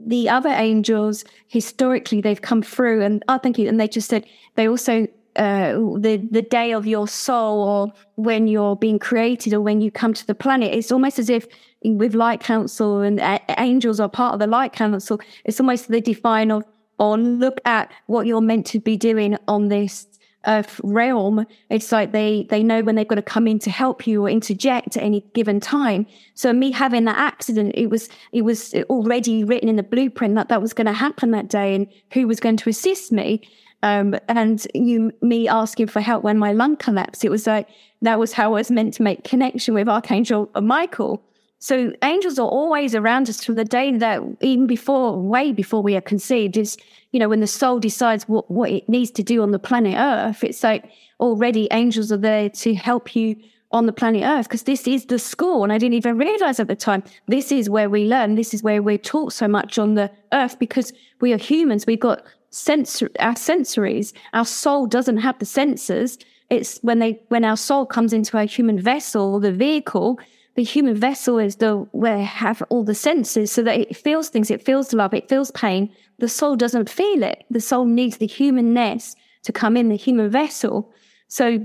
The 0.00 0.28
other 0.28 0.50
angels, 0.50 1.24
historically, 1.46 2.20
they've 2.20 2.42
come 2.42 2.62
through 2.62 3.02
and 3.02 3.22
I 3.28 3.38
think, 3.38 3.58
and 3.58 3.78
they 3.78 3.86
just 3.86 4.08
said 4.08 4.26
they 4.56 4.68
also 4.68 5.06
uh, 5.36 5.72
the 5.98 6.26
the 6.30 6.42
day 6.42 6.72
of 6.72 6.86
your 6.86 7.08
soul 7.08 7.62
or 7.62 7.92
when 8.16 8.48
you're 8.48 8.76
being 8.76 8.98
created 8.98 9.54
or 9.54 9.60
when 9.60 9.80
you 9.80 9.90
come 9.90 10.12
to 10.14 10.26
the 10.26 10.34
planet. 10.34 10.74
It's 10.74 10.92
almost 10.92 11.18
as 11.18 11.30
if 11.30 11.46
with 11.84 12.14
light 12.14 12.40
council 12.40 13.00
and 13.00 13.20
uh, 13.20 13.38
angels 13.58 14.00
are 14.00 14.08
part 14.08 14.34
of 14.34 14.40
the 14.40 14.46
light 14.46 14.72
council. 14.72 15.20
It's 15.44 15.58
almost 15.60 15.88
the 15.88 16.00
define 16.00 16.50
of 16.50 16.64
or 16.98 17.18
look 17.18 17.60
at 17.64 17.90
what 18.06 18.26
you're 18.26 18.40
meant 18.40 18.66
to 18.66 18.78
be 18.78 18.96
doing 18.96 19.36
on 19.48 19.68
this 19.68 20.06
earth 20.46 20.80
realm. 20.82 21.46
It's 21.70 21.92
like 21.92 22.12
they 22.12 22.46
they 22.50 22.62
know 22.62 22.82
when 22.82 22.94
they've 22.94 23.08
got 23.08 23.16
to 23.16 23.22
come 23.22 23.46
in 23.46 23.58
to 23.60 23.70
help 23.70 24.06
you 24.06 24.24
or 24.24 24.30
interject 24.30 24.96
at 24.96 25.02
any 25.02 25.20
given 25.34 25.60
time. 25.60 26.06
So 26.34 26.52
me 26.52 26.70
having 26.70 27.04
that 27.04 27.18
accident, 27.18 27.72
it 27.74 27.88
was 27.90 28.08
it 28.32 28.42
was 28.42 28.74
already 28.90 29.44
written 29.44 29.68
in 29.68 29.76
the 29.76 29.82
blueprint 29.82 30.34
that 30.34 30.48
that 30.48 30.62
was 30.62 30.72
going 30.72 30.86
to 30.86 30.92
happen 30.92 31.30
that 31.30 31.48
day 31.48 31.74
and 31.74 31.86
who 32.12 32.26
was 32.26 32.40
going 32.40 32.56
to 32.58 32.70
assist 32.70 33.12
me. 33.12 33.42
Um, 33.82 34.14
and 34.28 34.64
you, 34.74 35.12
me 35.22 35.48
asking 35.48 35.88
for 35.88 36.00
help 36.00 36.22
when 36.22 36.38
my 36.38 36.52
lung 36.52 36.76
collapsed, 36.76 37.24
it 37.24 37.30
was 37.30 37.46
like, 37.46 37.68
that 38.02 38.18
was 38.18 38.32
how 38.32 38.50
I 38.50 38.58
was 38.58 38.70
meant 38.70 38.94
to 38.94 39.02
make 39.02 39.24
connection 39.24 39.74
with 39.74 39.88
Archangel 39.88 40.50
Michael. 40.60 41.22
So 41.58 41.92
angels 42.02 42.38
are 42.38 42.48
always 42.48 42.94
around 42.94 43.28
us 43.28 43.44
from 43.44 43.54
the 43.54 43.64
day 43.64 43.96
that 43.96 44.20
even 44.40 44.66
before, 44.66 45.16
way 45.20 45.52
before 45.52 45.80
we 45.80 45.96
are 45.96 46.00
conceived 46.00 46.56
is, 46.56 46.76
you 47.12 47.20
know, 47.20 47.28
when 47.28 47.40
the 47.40 47.46
soul 47.46 47.78
decides 47.78 48.28
what, 48.28 48.50
what 48.50 48.70
it 48.70 48.88
needs 48.88 49.12
to 49.12 49.22
do 49.22 49.42
on 49.42 49.52
the 49.52 49.60
planet 49.60 49.94
Earth, 49.96 50.42
it's 50.42 50.64
like 50.64 50.90
already 51.20 51.68
angels 51.70 52.10
are 52.10 52.16
there 52.16 52.48
to 52.50 52.74
help 52.74 53.14
you 53.14 53.36
on 53.70 53.86
the 53.86 53.92
planet 53.92 54.24
Earth 54.24 54.48
because 54.48 54.64
this 54.64 54.88
is 54.88 55.06
the 55.06 55.18
school. 55.18 55.62
And 55.62 55.72
I 55.72 55.78
didn't 55.78 55.94
even 55.94 56.18
realize 56.18 56.58
at 56.58 56.66
the 56.66 56.74
time, 56.76 57.04
this 57.28 57.52
is 57.52 57.70
where 57.70 57.88
we 57.88 58.06
learn. 58.06 58.34
This 58.34 58.52
is 58.52 58.62
where 58.64 58.82
we're 58.82 58.98
taught 58.98 59.32
so 59.32 59.46
much 59.46 59.78
on 59.78 59.94
the 59.94 60.10
Earth 60.32 60.58
because 60.58 60.92
we 61.20 61.32
are 61.32 61.38
humans. 61.38 61.86
We've 61.86 62.00
got 62.00 62.24
sensor, 62.52 63.10
our 63.18 63.34
sensories. 63.34 64.12
Our 64.32 64.44
soul 64.44 64.86
doesn't 64.86 65.16
have 65.18 65.38
the 65.38 65.46
senses. 65.46 66.18
It's 66.50 66.78
when 66.82 67.00
they, 67.00 67.20
when 67.28 67.44
our 67.44 67.56
soul 67.56 67.86
comes 67.86 68.12
into 68.12 68.36
our 68.36 68.44
human 68.44 68.78
vessel, 68.78 69.40
the 69.40 69.52
vehicle, 69.52 70.20
the 70.54 70.62
human 70.62 70.94
vessel 70.94 71.38
is 71.38 71.56
the 71.56 71.76
where 71.92 72.22
have 72.22 72.62
all 72.68 72.84
the 72.84 72.94
senses 72.94 73.50
so 73.50 73.62
that 73.62 73.80
it 73.80 73.96
feels 73.96 74.28
things, 74.28 74.50
it 74.50 74.64
feels 74.64 74.92
love, 74.92 75.14
it 75.14 75.28
feels 75.28 75.50
pain. 75.52 75.90
The 76.18 76.28
soul 76.28 76.56
doesn't 76.56 76.90
feel 76.90 77.22
it. 77.22 77.44
The 77.50 77.60
soul 77.60 77.86
needs 77.86 78.18
the 78.18 78.26
humanness 78.26 79.16
to 79.44 79.52
come 79.52 79.76
in 79.76 79.88
the 79.88 79.96
human 79.96 80.28
vessel. 80.28 80.92
So 81.28 81.58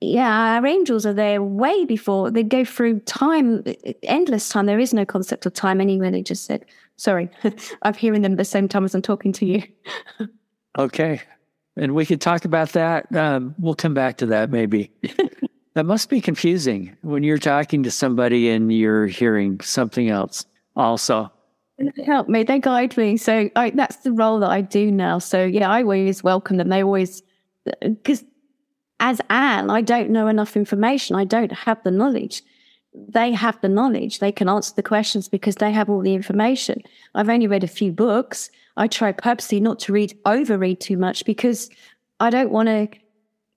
yeah, 0.00 0.54
our 0.54 0.66
angels 0.66 1.04
are 1.04 1.12
there 1.12 1.42
way 1.42 1.84
before 1.84 2.30
they 2.30 2.44
go 2.44 2.64
through 2.64 3.00
time, 3.00 3.64
endless 4.04 4.48
time. 4.48 4.66
There 4.66 4.78
is 4.78 4.94
no 4.94 5.04
concept 5.04 5.44
of 5.44 5.54
time 5.54 5.80
anywhere. 5.80 6.12
They 6.12 6.22
just 6.22 6.44
said, 6.44 6.64
sorry, 6.98 7.30
I'm 7.82 7.94
hearing 7.94 8.20
them 8.20 8.32
at 8.32 8.38
the 8.38 8.44
same 8.44 8.68
time 8.68 8.84
as 8.84 8.94
I'm 8.94 9.02
talking 9.02 9.32
to 9.32 9.46
you. 9.46 9.62
okay. 10.78 11.22
And 11.76 11.94
we 11.94 12.04
could 12.04 12.20
talk 12.20 12.44
about 12.44 12.70
that. 12.70 13.14
Um, 13.14 13.54
we'll 13.58 13.74
come 13.74 13.94
back 13.94 14.18
to 14.18 14.26
that 14.26 14.50
maybe. 14.50 14.90
that 15.74 15.86
must 15.86 16.10
be 16.10 16.20
confusing 16.20 16.94
when 17.02 17.22
you're 17.22 17.38
talking 17.38 17.82
to 17.84 17.90
somebody 17.90 18.50
and 18.50 18.70
you're 18.72 19.06
hearing 19.06 19.60
something 19.60 20.10
else 20.10 20.44
also. 20.76 21.32
They 21.78 22.02
help 22.02 22.28
me, 22.28 22.42
they 22.42 22.58
guide 22.58 22.96
me. 22.96 23.16
So 23.16 23.48
I, 23.54 23.70
that's 23.70 23.98
the 23.98 24.12
role 24.12 24.40
that 24.40 24.50
I 24.50 24.60
do 24.60 24.90
now. 24.90 25.20
So 25.20 25.44
yeah, 25.44 25.70
I 25.70 25.82
always 25.82 26.24
welcome 26.24 26.56
them. 26.56 26.68
They 26.68 26.82
always, 26.82 27.22
because 27.80 28.24
as 28.98 29.20
Anne, 29.30 29.70
I 29.70 29.80
don't 29.80 30.10
know 30.10 30.26
enough 30.26 30.56
information. 30.56 31.14
I 31.14 31.24
don't 31.24 31.52
have 31.52 31.80
the 31.84 31.92
knowledge. 31.92 32.42
They 33.06 33.32
have 33.32 33.60
the 33.60 33.68
knowledge. 33.68 34.18
They 34.18 34.32
can 34.32 34.48
answer 34.48 34.74
the 34.74 34.82
questions 34.82 35.28
because 35.28 35.56
they 35.56 35.72
have 35.72 35.88
all 35.88 36.00
the 36.00 36.14
information. 36.14 36.82
I've 37.14 37.28
only 37.28 37.46
read 37.46 37.64
a 37.64 37.68
few 37.68 37.92
books. 37.92 38.50
I 38.76 38.86
try 38.86 39.12
purposely 39.12 39.60
not 39.60 39.78
to 39.80 39.92
read, 39.92 40.16
overread 40.24 40.80
too 40.80 40.96
much 40.96 41.24
because 41.24 41.70
I 42.20 42.30
don't 42.30 42.50
want 42.50 42.68
to 42.68 42.88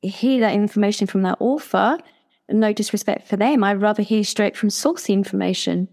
hear 0.08 0.40
that 0.42 0.54
information 0.54 1.08
from 1.08 1.24
that 1.24 1.38
author. 1.40 1.98
No 2.50 2.74
disrespect 2.74 3.28
for 3.28 3.38
them. 3.38 3.64
I'd 3.64 3.82
rather 3.82 4.04
hear 4.04 4.24
straight 4.24 4.58
from 4.58 4.70
source 4.70 5.10
information. 5.10 5.88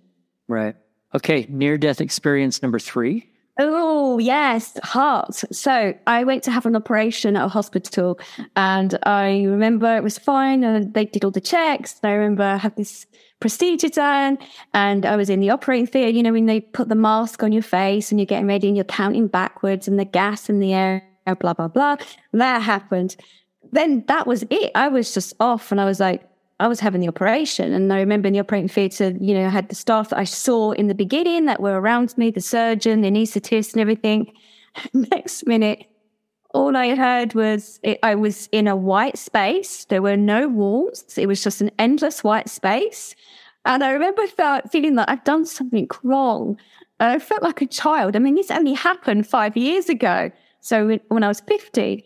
Right. 0.48 0.74
Okay. 1.14 1.46
Near 1.48 1.78
death 1.78 2.00
experience 2.00 2.62
number 2.62 2.78
three. 2.78 3.30
Oh, 3.60 4.18
yes, 4.18 4.78
heart. 4.84 5.34
So 5.34 5.92
I 6.06 6.22
went 6.22 6.44
to 6.44 6.52
have 6.52 6.64
an 6.64 6.76
operation 6.76 7.36
at 7.36 7.44
a 7.44 7.48
hospital 7.48 8.20
and 8.54 8.96
I 9.02 9.42
remember 9.46 9.96
it 9.96 10.04
was 10.04 10.16
fine 10.16 10.62
and 10.62 10.94
they 10.94 11.06
did 11.06 11.24
all 11.24 11.32
the 11.32 11.40
checks. 11.40 11.98
I 12.04 12.12
remember 12.12 12.44
I 12.44 12.56
had 12.56 12.76
this 12.76 13.04
procedure 13.40 13.88
done 13.88 14.38
and 14.74 15.04
I 15.04 15.16
was 15.16 15.28
in 15.28 15.40
the 15.40 15.50
operating 15.50 15.88
theatre, 15.88 16.16
you 16.16 16.22
know, 16.22 16.32
when 16.32 16.46
they 16.46 16.60
put 16.60 16.88
the 16.88 16.94
mask 16.94 17.42
on 17.42 17.50
your 17.50 17.62
face 17.62 18.12
and 18.12 18.20
you're 18.20 18.26
getting 18.26 18.46
ready 18.46 18.68
and 18.68 18.76
you're 18.76 18.84
counting 18.84 19.26
backwards 19.26 19.88
and 19.88 19.98
the 19.98 20.04
gas 20.04 20.48
in 20.48 20.60
the 20.60 20.72
air, 20.72 21.02
blah, 21.40 21.52
blah, 21.52 21.66
blah. 21.66 21.96
That 22.32 22.62
happened. 22.62 23.16
Then 23.72 24.04
that 24.06 24.28
was 24.28 24.44
it. 24.50 24.70
I 24.76 24.86
was 24.86 25.12
just 25.12 25.34
off 25.40 25.72
and 25.72 25.80
I 25.80 25.84
was 25.84 25.98
like, 25.98 26.22
I 26.60 26.66
was 26.66 26.80
having 26.80 27.00
the 27.00 27.08
operation. 27.08 27.72
And 27.72 27.92
I 27.92 28.00
remember 28.00 28.26
in 28.26 28.34
the 28.34 28.40
operating 28.40 28.68
theatre, 28.68 29.14
you 29.20 29.34
know, 29.34 29.46
I 29.46 29.50
had 29.50 29.68
the 29.68 29.74
staff 29.74 30.10
that 30.10 30.18
I 30.18 30.24
saw 30.24 30.72
in 30.72 30.88
the 30.88 30.94
beginning 30.94 31.44
that 31.44 31.60
were 31.60 31.80
around 31.80 32.16
me, 32.18 32.30
the 32.30 32.40
surgeon, 32.40 33.00
the 33.00 33.10
anaesthetist 33.10 33.72
and 33.72 33.80
everything. 33.80 34.32
Next 34.92 35.46
minute, 35.46 35.86
all 36.54 36.76
I 36.76 36.94
heard 36.94 37.34
was 37.34 37.78
it, 37.82 37.98
I 38.02 38.14
was 38.14 38.48
in 38.50 38.66
a 38.66 38.74
white 38.74 39.18
space. 39.18 39.84
There 39.84 40.02
were 40.02 40.16
no 40.16 40.48
walls. 40.48 41.04
It 41.16 41.26
was 41.26 41.44
just 41.44 41.60
an 41.60 41.70
endless 41.78 42.24
white 42.24 42.48
space. 42.48 43.14
And 43.64 43.84
I 43.84 43.90
remember 43.90 44.26
felt, 44.26 44.72
feeling 44.72 44.94
that 44.96 45.10
I'd 45.10 45.24
done 45.24 45.44
something 45.44 45.88
wrong. 46.02 46.58
And 47.00 47.12
I 47.12 47.18
felt 47.18 47.42
like 47.42 47.60
a 47.60 47.66
child. 47.66 48.16
I 48.16 48.18
mean, 48.18 48.34
this 48.34 48.50
only 48.50 48.72
happened 48.72 49.26
five 49.26 49.56
years 49.56 49.88
ago. 49.88 50.30
So 50.60 50.98
when 51.08 51.22
I 51.22 51.28
was 51.28 51.40
50. 51.40 52.04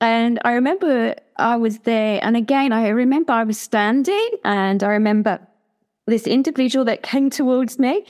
And 0.00 0.38
I 0.44 0.52
remember 0.52 1.14
I 1.36 1.56
was 1.56 1.78
there. 1.80 2.20
And 2.22 2.36
again, 2.36 2.72
I 2.72 2.88
remember 2.88 3.32
I 3.32 3.44
was 3.44 3.58
standing 3.58 4.30
and 4.44 4.82
I 4.82 4.88
remember 4.88 5.40
this 6.06 6.26
individual 6.26 6.84
that 6.86 7.02
came 7.02 7.30
towards 7.30 7.78
me. 7.78 8.06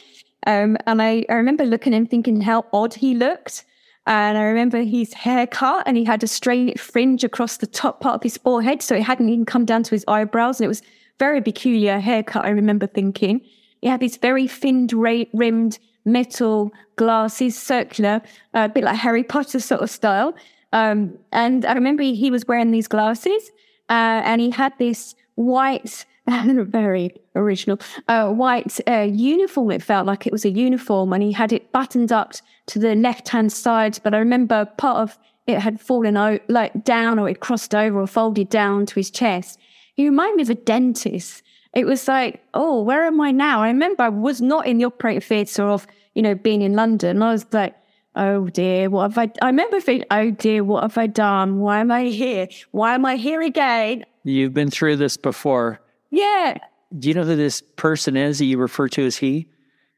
Um, 0.47 0.77
and 0.87 1.03
I, 1.03 1.25
I 1.29 1.35
remember 1.35 1.65
looking 1.65 1.93
and 1.93 2.09
thinking 2.09 2.41
how 2.41 2.65
odd 2.73 2.95
he 2.95 3.15
looked. 3.15 3.65
And 4.07 4.39
I 4.39 4.43
remember 4.43 4.83
his 4.83 5.13
haircut 5.13 5.83
and 5.87 5.97
he 5.97 6.05
had 6.05 6.23
a 6.23 6.27
straight 6.27 6.81
fringe 6.81 7.25
across 7.25 7.59
the 7.59 7.67
top 7.67 8.01
part 8.01 8.15
of 8.15 8.23
his 8.23 8.39
forehead. 8.39 8.83
So 8.83 8.95
it 8.95 9.03
hadn't 9.03 9.29
even 9.29 9.45
come 9.45 9.65
down 9.65 9.83
to 9.85 9.91
his 9.91 10.05
eyebrows. 10.09 10.61
And 10.61 10.65
it 10.65 10.69
was 10.69 10.83
very 11.19 11.43
peculiar 11.43 11.99
haircut, 11.99 12.45
I 12.45 12.51
remember 12.51 12.87
thinking. 12.87 13.43
He 13.83 13.89
had 13.89 14.01
these 14.01 14.17
very 14.17 14.47
thin 14.47 14.87
rimmed 14.87 15.79
metal 16.05 16.73
glasses, 16.97 17.59
circular, 17.59 18.23
a 18.55 18.69
bit 18.69 18.85
like 18.85 18.97
Harry 18.97 19.23
Potter 19.23 19.61
sort 19.61 19.83
of 19.83 19.91
style. 19.91 20.35
Um, 20.73 21.19
and 21.33 21.65
I 21.65 21.73
remember 21.73 22.03
he 22.03 22.31
was 22.31 22.47
wearing 22.47 22.71
these 22.71 22.89
glasses 22.89 23.51
uh, 23.89 24.23
and 24.25 24.41
he 24.41 24.51
had 24.51 24.73
this 24.79 25.15
white 25.35 26.05
very 26.27 27.13
original. 27.35 27.79
Uh, 28.09 28.29
white 28.31 28.79
uh, 28.89 29.09
uniform. 29.11 29.71
It 29.71 29.83
felt 29.83 30.07
like 30.07 30.27
it 30.27 30.33
was 30.33 30.45
a 30.45 30.51
uniform, 30.51 31.13
and 31.13 31.23
he 31.23 31.33
had 31.33 31.53
it 31.53 31.73
buttoned 31.73 32.13
up 32.13 32.35
to 32.67 32.79
the 32.79 32.95
left 32.95 33.29
hand 33.29 33.53
side. 33.53 33.99
But 34.03 34.15
I 34.15 34.19
remember 34.19 34.65
part 34.65 34.99
of 34.99 35.19
it 35.47 35.59
had 35.59 35.81
fallen 35.81 36.17
out, 36.17 36.41
like 36.49 36.85
down, 36.85 37.19
or 37.19 37.29
it 37.29 37.41
crossed 37.41 37.75
over, 37.75 38.01
or 38.01 38.07
folded 38.07 38.49
down 38.49 38.87
to 38.87 38.95
his 38.95 39.11
chest. 39.11 39.59
He 39.95 40.09
reminded 40.09 40.37
me 40.37 40.43
of 40.43 40.51
a 40.51 40.55
dentist. 40.55 41.43
It 41.75 41.87
was 41.87 42.07
like, 42.09 42.43
oh, 42.55 42.83
where 42.83 43.05
am 43.05 43.21
I 43.21 43.31
now? 43.31 43.63
I 43.63 43.69
remember 43.69 44.03
I 44.03 44.09
was 44.09 44.41
not 44.41 44.67
in 44.67 44.79
the 44.79 44.85
operating 44.85 45.21
theatre 45.21 45.69
of, 45.69 45.87
you 46.15 46.23
know, 46.23 46.35
being 46.35 46.63
in 46.63 46.75
London. 46.75 47.23
I 47.23 47.33
was 47.33 47.47
like, 47.53 47.75
oh 48.17 48.49
dear, 48.49 48.91
what 48.91 49.13
have 49.13 49.19
I? 49.19 49.33
I 49.43 49.47
remember 49.47 49.81
thinking, 49.81 50.07
oh 50.11 50.31
dear, 50.31 50.65
what 50.65 50.83
have 50.83 50.99
I 50.99 51.07
done? 51.07 51.59
Why 51.59 51.81
am 51.81 51.91
I 51.91 52.05
here? 52.05 52.49
Why 52.71 52.95
am 52.95 53.05
I 53.05 53.17
here 53.17 53.43
again? 53.43 54.05
You've 54.25 54.55
been 54.55 54.71
through 54.71 54.97
this 54.97 55.17
before. 55.17 55.81
Yeah. 56.11 56.59
Do 56.99 57.09
you 57.09 57.15
know 57.15 57.25
who 57.25 57.37
this 57.37 57.63
person 57.77 58.17
is 58.17 58.39
that 58.39 58.47
you 58.47 58.59
refer 58.59 58.89
to 58.89 59.07
as 59.07 59.17
he? 59.17 59.47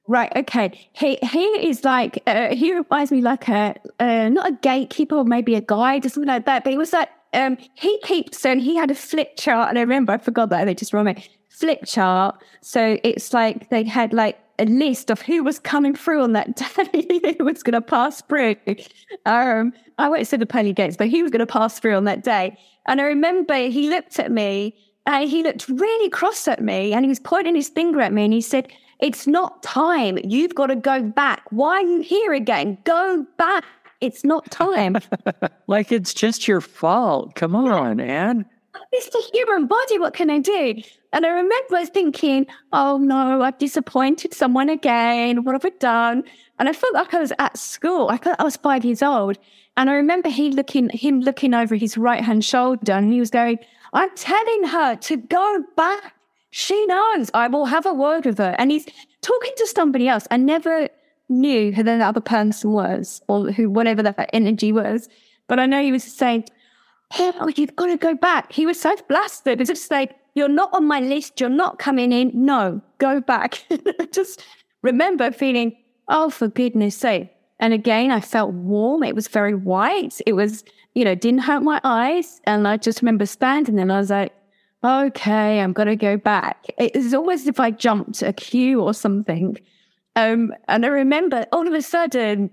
Right. 0.09 0.33
Okay. 0.37 0.89
He 0.93 1.19
he 1.23 1.45
is 1.69 1.85
like 1.85 2.23
uh, 2.27 2.55
he 2.55 2.75
reminds 2.75 3.13
me 3.13 3.23
like 3.23 3.49
a 3.49 3.75
uh, 4.01 4.29
not 4.29 4.49
a 4.49 4.53
gatekeeper 4.61 5.17
or 5.17 5.25
maybe 5.25 5.55
a 5.55 5.61
guide 5.61 6.05
or 6.05 6.09
something 6.09 6.29
like 6.29 6.45
that. 6.47 6.65
But 6.65 6.71
he 6.73 6.79
was 6.79 6.93
like 6.93 7.09
um 7.33 7.57
he 7.75 7.99
keeps 8.01 8.45
and 8.45 8.61
he 8.61 8.77
had 8.77 8.91
a 8.91 8.95
flip 8.95 9.37
chart 9.39 9.71
and 9.71 9.79
I 9.79 9.83
remember 9.83 10.13
I 10.13 10.19
forgot 10.19 10.51
that 10.51 10.65
they 10.65 10.75
just 10.75 10.93
remember 10.93 11.21
flip 11.49 11.85
chart. 11.87 12.43
So 12.61 12.99
it's 13.05 13.33
like 13.33 13.71
they 13.71 13.85
had 13.85 14.13
like 14.13 14.39
a 14.63 14.65
list 14.67 15.11
of 15.11 15.21
who 15.21 15.43
was 15.43 15.59
coming 15.59 15.95
through 15.95 16.23
on 16.23 16.33
that 16.33 16.57
day, 16.93 17.35
who 17.37 17.45
was 17.45 17.63
going 17.63 17.73
to 17.73 17.81
pass 17.81 18.23
through. 18.23 18.57
Um, 19.27 19.73
I 19.99 20.09
won't 20.09 20.27
say 20.27 20.37
the 20.37 20.47
pearly 20.47 20.73
gates, 20.73 20.97
but 20.97 21.09
he 21.09 21.23
was 21.23 21.31
going 21.31 21.41
to 21.41 21.47
pass 21.47 21.79
through 21.79 21.97
on 21.97 22.05
that 22.05 22.23
day. 22.23 22.57
And 22.87 23.01
I 23.01 23.05
remember 23.05 23.55
he 23.55 23.91
looked 23.91 24.19
at 24.19 24.31
me 24.31 24.77
and 25.07 25.29
he 25.29 25.43
looked 25.43 25.69
really 25.69 26.09
cross 26.11 26.47
at 26.47 26.63
me 26.63 26.93
and 26.93 27.05
he 27.05 27.09
was 27.09 27.21
pointing 27.21 27.57
his 27.57 27.69
finger 27.69 28.01
at 28.01 28.13
me 28.13 28.25
and 28.25 28.33
he 28.33 28.41
said, 28.41 28.69
It's 29.01 29.27
not 29.27 29.63
time. 29.63 30.19
You've 30.23 30.55
got 30.55 30.67
to 30.67 30.77
go 30.77 31.03
back. 31.03 31.43
Why 31.51 31.79
are 31.79 31.87
you 31.87 32.01
here 32.01 32.33
again? 32.33 32.79
Go 32.85 33.27
back. 33.39 33.65
It's 34.01 34.25
not 34.25 34.51
time. 34.51 34.97
like 35.67 35.93
it's 35.93 36.15
just 36.15 36.49
your 36.49 36.61
fault. 36.61 37.35
Come 37.35 37.55
on, 37.55 38.01
Anne. 38.01 38.47
It's 38.91 39.09
the 39.11 39.23
human 39.33 39.67
body. 39.67 39.99
What 39.99 40.15
can 40.15 40.31
I 40.31 40.39
do? 40.39 40.83
And 41.13 41.27
I 41.27 41.31
remember 41.31 41.85
thinking, 41.87 42.47
oh 42.73 42.99
no, 42.99 43.43
I've 43.43 43.59
disappointed 43.59 44.35
someone 44.35 44.69
again. 44.69 45.45
What 45.45 45.53
have 45.55 45.65
I 45.65 45.77
done? 45.79 46.25
And 46.59 46.69
I 46.69 46.73
felt 46.73 46.95
like 46.95 47.13
I 47.13 47.21
was 47.21 47.33
at 47.39 47.59
school. 47.59 48.09
I 48.09 48.17
felt 48.17 48.41
I 48.41 48.45
was 48.45 48.57
five 48.57 48.85
years 48.85 49.03
old. 49.03 49.39
And 49.77 49.91
I 49.91 49.95
remember 49.95 50.29
he 50.29 50.51
looking, 50.51 50.91
him 50.91 51.21
looking 51.21 51.55
over 51.55 51.75
his 51.75 51.99
right 51.99 52.23
hand 52.23 52.45
shoulder 52.45 52.93
and 52.93 53.13
he 53.13 53.21
was 53.21 53.31
going, 53.31 53.59
I'm 53.93 54.15
telling 54.17 54.65
her 54.65 54.97
to 54.97 55.17
go 55.17 55.65
back. 55.77 56.15
She 56.51 56.87
knows 56.87 57.31
I 57.35 57.49
will 57.49 57.67
have 57.67 57.87
a 57.87 57.95
word 57.95 58.27
with 58.27 58.39
her. 58.39 58.55
And 58.59 58.71
he's 58.71 58.87
talking 59.23 59.53
to 59.57 59.67
somebody 59.67 60.09
else. 60.09 60.27
I 60.31 60.37
never 60.37 60.89
knew 61.29 61.73
who 61.73 61.83
the 61.83 61.93
other 62.05 62.21
person 62.21 62.73
was 62.73 63.23
or 63.29 63.51
who, 63.51 63.71
whatever 63.71 64.03
that 64.03 64.31
energy 64.33 64.73
was. 64.73 65.09
But 65.47 65.59
I 65.59 65.67
know 65.67 65.83
he 65.83 65.93
was 65.93 66.05
saying, 66.05 66.45
oh, 67.19 67.51
you've 67.57 67.77
got 67.77 67.87
to 67.87 67.97
go 67.97 68.15
back. 68.15 68.53
He 68.53 68.67
was 68.67 68.81
so 68.81 68.95
blasted. 69.09 69.61
It's 69.61 69.69
just 69.69 69.91
like, 69.91 70.17
you're 70.35 70.49
not 70.49 70.71
on 70.73 70.87
my 70.87 71.01
list. 71.01 71.41
You're 71.41 71.51
not 71.51 71.79
coming 71.79 72.13
in. 72.13 72.31
No, 72.35 72.81
go 72.99 73.21
back. 73.21 73.65
just 74.13 74.45
remember 74.83 75.31
feeling, 75.31 75.77
oh, 76.09 76.31
for 76.31 76.49
goodness 76.49 76.97
sake. 76.97 77.31
And 77.61 77.73
again, 77.73 78.11
I 78.11 78.21
felt 78.21 78.53
warm. 78.53 79.05
It 79.05 79.15
was 79.15 79.29
very 79.29 79.55
white. 79.55 80.21
It 80.27 80.33
was, 80.33 80.65
you 80.95 81.05
know, 81.05 81.15
didn't 81.15 81.41
hurt 81.41 81.63
my 81.63 81.81
eyes. 81.85 82.41
And 82.45 82.67
I 82.67 82.77
just 82.77 83.03
remember 83.03 83.27
standing 83.27 83.77
there 83.77 83.83
and 83.83 83.93
I 83.93 83.99
was 83.99 84.11
like, 84.11 84.33
okay, 84.85 85.61
I'm 85.61 85.73
going 85.73 85.89
to 85.89 85.97
go 85.97 86.17
back. 86.17 86.67
It 86.79 86.97
was 86.97 87.15
always 87.15 87.47
if 87.47 87.61
I 87.61 87.71
jumped 87.71 88.23
a 88.23 88.33
queue 88.33 88.81
or 88.81 88.95
something. 88.95 89.59
Um, 90.17 90.53
and 90.69 90.85
I 90.85 90.89
remember 90.89 91.47
all 91.53 91.67
of 91.67 91.73
a 91.73 91.83
sudden 91.83 92.51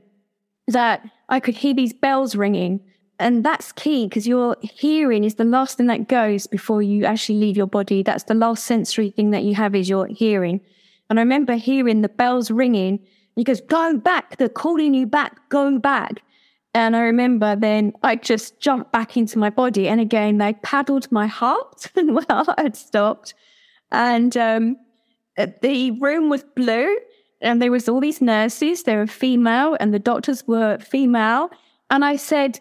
that 0.67 1.03
I 1.29 1.39
could 1.39 1.55
hear 1.55 1.73
these 1.73 1.93
bells 1.93 2.35
ringing. 2.35 2.79
And 3.19 3.43
that's 3.43 3.71
key 3.73 4.07
because 4.07 4.27
your 4.27 4.55
hearing 4.61 5.25
is 5.25 5.35
the 5.35 5.43
last 5.43 5.77
thing 5.77 5.87
that 5.87 6.07
goes 6.07 6.47
before 6.47 6.81
you 6.81 7.05
actually 7.05 7.39
leave 7.39 7.57
your 7.57 7.67
body. 7.67 8.01
That's 8.01 8.23
the 8.23 8.33
last 8.33 8.65
sensory 8.65 9.09
thing 9.09 9.31
that 9.31 9.43
you 9.43 9.55
have 9.55 9.75
is 9.75 9.89
your 9.89 10.07
hearing. 10.07 10.61
And 11.09 11.19
I 11.19 11.21
remember 11.21 11.55
hearing 11.55 12.01
the 12.01 12.09
bells 12.09 12.49
ringing 12.49 12.99
he 13.39 13.45
goes, 13.45 13.61
go 13.61 13.95
back. 13.95 14.35
They're 14.35 14.49
calling 14.49 14.93
you 14.93 15.05
back. 15.05 15.47
Go 15.47 15.79
back. 15.79 16.21
And 16.73 16.93
I 16.93 16.99
remember 17.03 17.55
then 17.55 17.93
I 18.03 18.17
just 18.17 18.59
jumped 18.59 18.91
back 18.91 19.15
into 19.15 19.39
my 19.39 19.49
body. 19.49 19.87
And 19.87 20.01
again, 20.01 20.39
they 20.39 20.53
paddled 20.53 21.09
my 21.09 21.25
heart 21.25 21.89
and 21.95 22.15
my 22.15 22.25
heart 22.29 22.59
had 22.59 22.75
stopped. 22.75 23.33
And 23.93 24.35
um, 24.35 24.75
uh, 25.37 25.47
the 25.61 25.91
room 25.91 26.29
was 26.29 26.43
blue 26.43 26.97
and 27.39 27.61
there 27.61 27.71
was 27.71 27.87
all 27.87 28.01
these 28.01 28.21
nurses. 28.21 28.83
They 28.83 28.97
were 28.97 29.07
female 29.07 29.77
and 29.79 29.93
the 29.93 29.99
doctors 29.99 30.45
were 30.45 30.77
female. 30.79 31.49
And 31.89 32.03
I 32.03 32.17
said, 32.17 32.59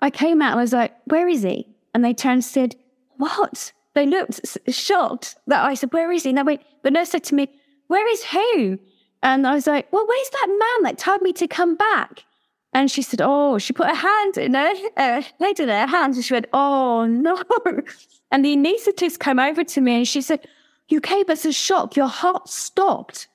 I 0.00 0.10
came 0.10 0.42
out 0.42 0.52
and 0.52 0.60
I 0.60 0.62
was 0.62 0.72
like, 0.72 0.94
where 1.04 1.28
is 1.28 1.42
he? 1.42 1.68
And 1.94 2.04
they 2.04 2.14
turned 2.14 2.34
and 2.34 2.44
said, 2.44 2.76
what? 3.16 3.72
They 3.94 4.06
looked 4.06 4.40
shocked 4.68 5.36
that 5.46 5.64
I 5.64 5.74
said, 5.74 5.92
where 5.92 6.12
is 6.12 6.24
he? 6.24 6.30
And 6.30 6.38
they 6.38 6.42
went, 6.42 6.62
the 6.82 6.90
nurse 6.90 7.10
said 7.10 7.24
to 7.24 7.34
me, 7.34 7.48
where 7.86 8.06
is 8.10 8.24
who? 8.24 8.78
And 9.22 9.46
I 9.46 9.54
was 9.54 9.66
like, 9.66 9.90
well, 9.92 10.06
where's 10.06 10.30
that 10.30 10.48
man 10.48 10.82
that 10.84 10.98
told 10.98 11.22
me 11.22 11.32
to 11.34 11.48
come 11.48 11.76
back? 11.76 12.24
And 12.72 12.90
she 12.90 13.00
said, 13.00 13.22
oh, 13.22 13.56
she 13.56 13.72
put 13.72 13.88
her 13.88 13.94
hand 13.94 14.36
in 14.36 14.52
her, 14.52 14.74
uh, 14.98 15.22
head 15.40 15.60
in 15.60 15.68
her 15.70 15.86
hands 15.86 16.16
and 16.16 16.24
she 16.24 16.34
went, 16.34 16.46
oh, 16.52 17.06
no. 17.06 17.42
And 18.30 18.44
the 18.44 18.56
anaesthetist 18.56 19.20
came 19.20 19.38
over 19.38 19.64
to 19.64 19.80
me 19.80 19.98
and 19.98 20.08
she 20.08 20.20
said, 20.20 20.46
you 20.88 21.00
gave 21.00 21.30
us 21.30 21.44
a 21.44 21.52
shock. 21.52 21.96
Your 21.96 22.08
heart 22.08 22.48
stopped. 22.48 23.28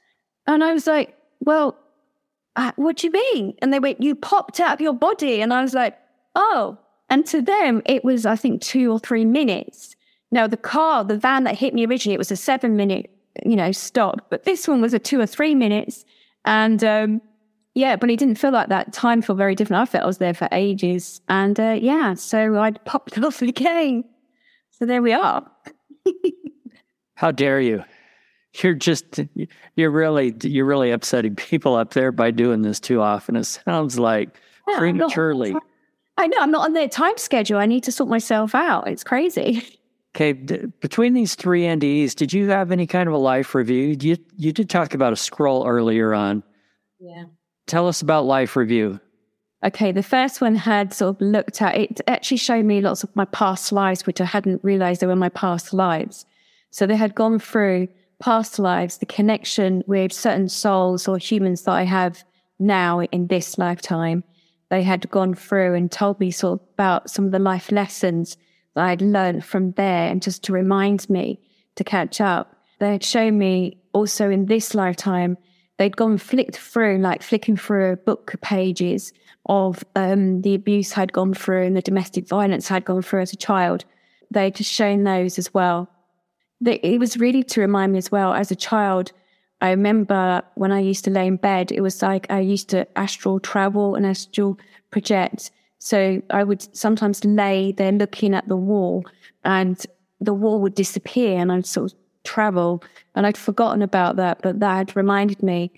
And 0.48 0.64
I 0.64 0.74
was 0.74 0.86
like, 0.86 1.18
well, 1.40 1.78
uh, 2.56 2.72
what 2.76 2.98
do 2.98 3.08
you 3.08 3.12
mean? 3.12 3.56
And 3.62 3.74
they 3.74 3.80
went, 3.80 4.02
you 4.02 4.16
popped 4.16 4.60
out 4.60 4.74
of 4.74 4.82
your 4.82 4.94
body. 4.94 5.42
And 5.42 5.54
I 5.54 5.62
was 5.62 5.74
like, 5.74 5.98
oh. 6.36 6.78
And 7.10 7.26
to 7.28 7.42
them, 7.42 7.82
it 7.86 8.06
was, 8.06 8.26
I 8.26 8.36
think, 8.36 8.62
two 8.62 8.92
or 8.92 9.00
three 9.00 9.26
minutes. 9.26 9.96
Now, 10.32 10.48
the 10.48 10.58
car, 10.58 11.04
the 11.04 11.18
van 11.18 11.44
that 11.44 11.58
hit 11.58 11.74
me 11.74 11.86
originally, 11.86 12.14
it 12.14 12.20
was 12.20 12.32
a 12.32 12.38
seven 12.38 12.78
minute 12.78 13.10
you 13.46 13.56
know, 13.56 13.72
stop. 13.72 14.28
But 14.30 14.44
this 14.44 14.68
one 14.68 14.82
was 14.82 14.94
a 14.94 15.00
two 15.00 15.20
or 15.20 15.26
three 15.26 15.56
minutes. 15.56 16.06
And 16.46 16.84
um, 16.84 17.22
yeah, 17.74 17.96
but 17.96 18.10
it 18.10 18.18
didn't 18.18 18.36
feel 18.36 18.52
like 18.52 18.70
that. 18.70 18.94
Time 18.94 19.22
felt 19.22 19.38
very 19.38 19.56
different. 19.56 19.82
I 19.82 19.86
felt 19.86 20.04
I 20.04 20.08
was 20.08 20.18
there 20.18 20.34
for 20.34 20.48
ages. 20.52 21.22
And 21.30 21.60
uh, 21.60 21.78
yeah, 21.80 22.14
so 22.16 22.60
I'd 22.60 22.84
popped 22.86 23.18
off 23.20 23.42
again. 23.42 24.04
So 24.72 24.86
there 24.86 25.02
we 25.02 25.14
are. 25.14 25.50
How 27.16 27.32
dare 27.32 27.62
you? 27.62 27.84
You're 28.62 28.74
just 28.74 29.22
you're 29.76 29.92
really 29.92 30.36
you're 30.44 30.66
really 30.66 30.92
upsetting 30.92 31.36
people 31.36 31.76
up 31.76 31.94
there 31.94 32.12
by 32.12 32.32
doing 32.32 32.64
this 32.64 32.82
too 32.82 33.00
often. 33.00 33.38
It 33.38 33.46
sounds 33.46 33.98
like 33.98 34.42
yeah, 34.68 34.78
prematurely. 34.78 35.56
I 36.18 36.28
know 36.28 36.38
I'm 36.40 36.52
not 36.52 36.66
on 36.66 36.74
their 36.74 36.90
time 36.90 37.18
schedule. 37.18 37.58
I 37.58 37.66
need 37.66 37.84
to 37.86 37.92
sort 37.92 38.10
myself 38.10 38.54
out. 38.54 38.88
It's 38.88 39.04
crazy. 39.04 39.64
Okay, 40.14 40.34
d- 40.34 40.66
between 40.82 41.14
these 41.14 41.36
three 41.36 41.62
NDEs, 41.62 42.16
did 42.16 42.34
you 42.34 42.50
have 42.50 42.70
any 42.70 42.86
kind 42.86 43.08
of 43.08 43.14
a 43.14 43.18
life 43.18 43.56
review? 43.56 43.96
You 44.02 44.18
you 44.36 44.52
did 44.52 44.70
talk 44.70 44.94
about 44.94 45.14
a 45.14 45.16
scroll 45.16 45.66
earlier 45.66 46.14
on. 46.14 46.44
Yeah. 47.00 47.24
Tell 47.66 47.88
us 47.88 48.02
about 48.02 48.26
life 48.26 48.58
review. 48.58 49.00
Okay, 49.64 49.92
the 49.92 50.04
first 50.04 50.42
one 50.42 50.56
had 50.56 50.94
sort 50.94 51.16
of 51.16 51.22
looked 51.22 51.62
at 51.62 51.78
it 51.78 52.02
actually 52.08 52.38
showed 52.38 52.66
me 52.66 52.82
lots 52.82 53.04
of 53.04 53.16
my 53.16 53.26
past 53.26 53.72
lives, 53.72 54.06
which 54.06 54.20
I 54.20 54.26
hadn't 54.26 54.62
realized 54.64 55.02
they 55.02 55.08
were 55.08 55.16
my 55.16 55.30
past 55.30 55.72
lives. 55.72 56.26
So 56.72 56.86
they 56.86 56.96
had 56.96 57.16
gone 57.16 57.40
through 57.40 57.88
past 58.20 58.60
lives, 58.60 58.98
the 58.98 59.06
connection 59.06 59.84
with 59.88 60.12
certain 60.12 60.50
souls 60.50 61.08
or 61.08 61.18
humans 61.18 61.64
that 61.64 61.74
I 61.74 61.84
have 61.84 62.24
now 62.60 63.02
in 63.02 63.28
this 63.28 63.58
lifetime. 63.58 64.24
They 64.72 64.82
had 64.82 65.08
gone 65.12 65.36
through 65.36 65.74
and 65.76 65.92
told 65.92 66.18
me 66.22 66.32
sort 66.32 66.62
of 66.62 66.68
about 66.74 67.10
some 67.10 67.26
of 67.26 67.32
the 67.32 67.40
life 67.40 67.74
lessons 67.74 68.38
that 68.74 68.86
I'd 68.86 69.02
learned 69.02 69.44
from 69.44 69.74
there 69.74 70.08
and 70.08 70.22
just 70.22 70.44
to 70.46 70.54
remind 70.54 71.10
me 71.10 71.42
to 71.76 71.84
catch 71.84 72.22
up. 72.22 72.56
They 72.80 72.94
had 72.94 73.04
shown 73.04 73.38
me 73.38 73.78
also 73.92 74.30
in 74.30 74.46
this 74.46 74.74
lifetime, 74.74 75.38
they'd 75.78 75.98
gone 75.98 76.18
flicked 76.18 76.56
through, 76.56 77.00
like 77.00 77.22
flicking 77.22 77.58
through 77.58 77.98
book 77.98 78.34
pages 78.42 79.12
of 79.48 79.84
um, 79.98 80.42
the 80.42 80.56
abuse 80.56 80.98
I'd 80.98 81.12
gone 81.12 81.34
through 81.34 81.66
and 81.66 81.76
the 81.76 81.82
domestic 81.82 82.26
violence 82.26 82.72
I'd 82.72 82.86
gone 82.86 83.02
through 83.02 83.24
as 83.24 83.34
a 83.34 83.38
child. 83.38 83.84
They'd 84.32 84.56
just 84.56 84.72
shown 84.72 85.04
those 85.04 85.38
as 85.38 85.54
well. 85.54 85.90
It 86.66 86.98
was 86.98 87.18
really 87.18 87.44
to 87.44 87.60
remind 87.60 87.92
me 87.92 87.98
as 87.98 88.10
well, 88.10 88.34
as 88.34 88.52
a 88.52 88.56
child, 88.56 89.12
I 89.62 89.70
remember 89.70 90.42
when 90.56 90.72
I 90.72 90.80
used 90.80 91.04
to 91.06 91.12
lay 91.12 91.28
in 91.28 91.38
bed, 91.38 91.72
it 91.72 91.82
was 91.82 92.02
like 92.02 92.26
I 92.30 92.40
used 92.40 92.70
to 92.70 92.88
astral 92.98 93.40
travel 93.40 93.96
and 93.96 94.06
astral 94.06 94.60
project. 94.90 95.52
So 95.78 96.22
I 96.32 96.44
would 96.44 96.76
sometimes 96.76 97.24
lay 97.24 97.72
there 97.72 97.92
looking 97.92 98.34
at 98.34 98.48
the 98.48 98.56
wall 98.56 99.06
and 99.44 99.84
the 100.20 100.34
wall 100.34 100.60
would 100.62 100.76
disappear 100.76 101.40
and 101.40 101.52
I'd 101.52 101.66
sort 101.66 101.92
of 101.92 101.98
travel. 102.24 102.84
And 103.16 103.26
I'd 103.26 103.38
forgotten 103.38 103.82
about 103.82 104.16
that, 104.16 104.42
but 104.42 104.60
that 104.60 104.76
had 104.78 104.96
reminded 104.96 105.42
me. 105.44 105.72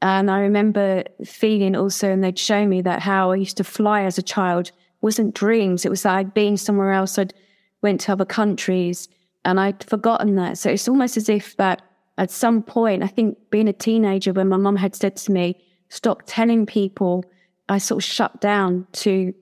And 0.00 0.30
I 0.30 0.40
remember 0.40 1.04
feeling 1.24 1.76
also, 1.76 2.10
and 2.10 2.24
they'd 2.24 2.38
show 2.38 2.66
me 2.66 2.82
that 2.82 3.00
how 3.00 3.30
I 3.30 3.36
used 3.36 3.56
to 3.58 3.64
fly 3.64 4.02
as 4.02 4.18
a 4.18 4.22
child 4.22 4.72
wasn't 5.00 5.34
dreams. 5.34 5.84
It 5.84 5.90
was 5.90 6.04
like 6.04 6.34
been 6.34 6.56
somewhere 6.56 6.92
else. 6.92 7.18
I'd 7.18 7.34
went 7.82 8.00
to 8.02 8.12
other 8.12 8.24
countries 8.24 9.08
and 9.44 9.60
I'd 9.60 9.84
forgotten 9.84 10.34
that. 10.36 10.58
So 10.58 10.70
it's 10.70 10.88
almost 10.88 11.16
as 11.16 11.28
if 11.28 11.56
that 11.56 11.82
at 12.18 12.30
some 12.30 12.62
point, 12.62 13.02
I 13.02 13.06
think 13.06 13.38
being 13.50 13.68
a 13.68 13.72
teenager, 13.72 14.32
when 14.32 14.48
my 14.48 14.56
mum 14.56 14.76
had 14.76 14.94
said 14.94 15.16
to 15.16 15.32
me, 15.32 15.62
stop 15.88 16.22
telling 16.26 16.66
people, 16.66 17.24
I 17.68 17.78
sort 17.78 18.02
of 18.02 18.04
shut 18.04 18.40
down 18.40 18.86
to 18.92 19.34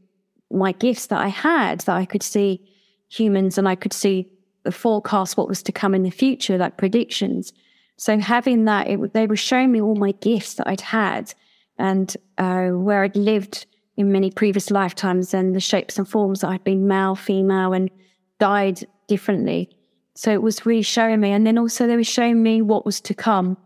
my 0.50 0.72
gifts 0.72 1.06
that 1.06 1.20
I 1.20 1.28
had, 1.28 1.80
that 1.80 1.96
I 1.96 2.04
could 2.04 2.22
see 2.22 2.60
humans 3.08 3.58
and 3.58 3.68
I 3.68 3.74
could 3.74 3.92
see 3.92 4.30
the 4.62 4.72
forecast, 4.72 5.36
what 5.36 5.48
was 5.48 5.62
to 5.64 5.72
come 5.72 5.94
in 5.94 6.02
the 6.02 6.10
future, 6.10 6.58
like 6.58 6.76
predictions. 6.76 7.52
So 7.96 8.18
having 8.18 8.64
that, 8.66 8.88
it, 8.88 9.12
they 9.14 9.26
were 9.26 9.36
showing 9.36 9.72
me 9.72 9.80
all 9.80 9.96
my 9.96 10.12
gifts 10.12 10.54
that 10.54 10.68
I'd 10.68 10.80
had 10.80 11.34
and 11.78 12.16
uh, 12.38 12.68
where 12.68 13.04
I'd 13.04 13.16
lived 13.16 13.66
in 13.96 14.12
many 14.12 14.30
previous 14.30 14.70
lifetimes 14.70 15.34
and 15.34 15.54
the 15.54 15.60
shapes 15.60 15.98
and 15.98 16.08
forms 16.08 16.40
that 16.40 16.48
I'd 16.48 16.64
been 16.64 16.86
male, 16.86 17.14
female, 17.14 17.72
and 17.72 17.90
died 18.38 18.86
differently. 19.08 19.70
So 20.14 20.32
it 20.32 20.42
was 20.42 20.66
really 20.66 20.82
showing 20.82 21.20
me. 21.20 21.30
And 21.30 21.46
then 21.46 21.58
also 21.58 21.86
they 21.86 21.96
were 21.96 22.04
showing 22.04 22.42
me 22.42 22.62
what 22.62 22.84
was 22.84 23.00
to 23.02 23.14
come, 23.14 23.56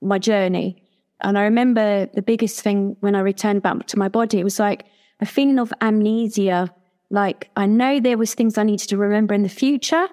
my 0.00 0.18
journey. 0.18 0.82
And 1.22 1.38
I 1.38 1.42
remember 1.42 2.06
the 2.06 2.22
biggest 2.22 2.60
thing 2.60 2.96
when 3.00 3.14
I 3.14 3.20
returned 3.20 3.62
back 3.62 3.86
to 3.86 3.98
my 3.98 4.08
body, 4.08 4.38
it 4.38 4.44
was 4.44 4.58
like 4.58 4.86
a 5.20 5.26
feeling 5.26 5.58
of 5.58 5.72
amnesia. 5.80 6.72
Like 7.10 7.50
I 7.56 7.66
know 7.66 8.00
there 8.00 8.18
was 8.18 8.34
things 8.34 8.58
I 8.58 8.64
needed 8.64 8.88
to 8.88 8.96
remember 8.96 9.34
in 9.34 9.42
the 9.42 9.48
future, 9.48 10.08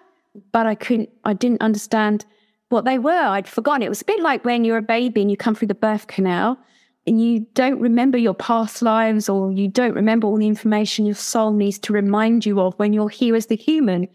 but 0.52 0.66
I 0.66 0.76
couldn't, 0.76 1.10
I 1.26 1.34
didn't 1.34 1.62
understand 1.62 2.26
what 2.70 2.86
they 2.86 2.98
were. 2.98 3.12
I'd 3.12 3.48
forgotten. 3.48 3.84
It 3.84 3.90
was 3.90 4.02
a 4.02 4.06
bit 4.06 4.22
like 4.22 4.46
when 4.46 4.64
you're 4.64 4.78
a 4.78 4.82
baby 4.82 5.22
and 5.22 5.30
you 5.30 5.38
come 5.38 5.56
through 5.56 5.68
the 5.68 5.76
birth 5.76 6.08
canal 6.08 6.58
and 7.06 7.22
you 7.22 7.42
don't 7.54 7.80
remember 7.80 8.18
your 8.18 8.34
past 8.34 8.82
lives 8.82 9.28
or 9.28 9.52
you 9.52 9.68
don't 9.68 9.94
remember 9.94 10.28
all 10.28 10.38
the 10.38 10.48
information 10.48 11.06
your 11.06 11.16
soul 11.16 11.52
needs 11.52 11.78
to 11.80 11.94
remind 11.94 12.46
you 12.46 12.62
of 12.62 12.74
when 12.76 12.94
you're 12.94 13.10
here 13.10 13.36
as 13.36 13.48
the 13.48 13.56
human. 13.56 14.08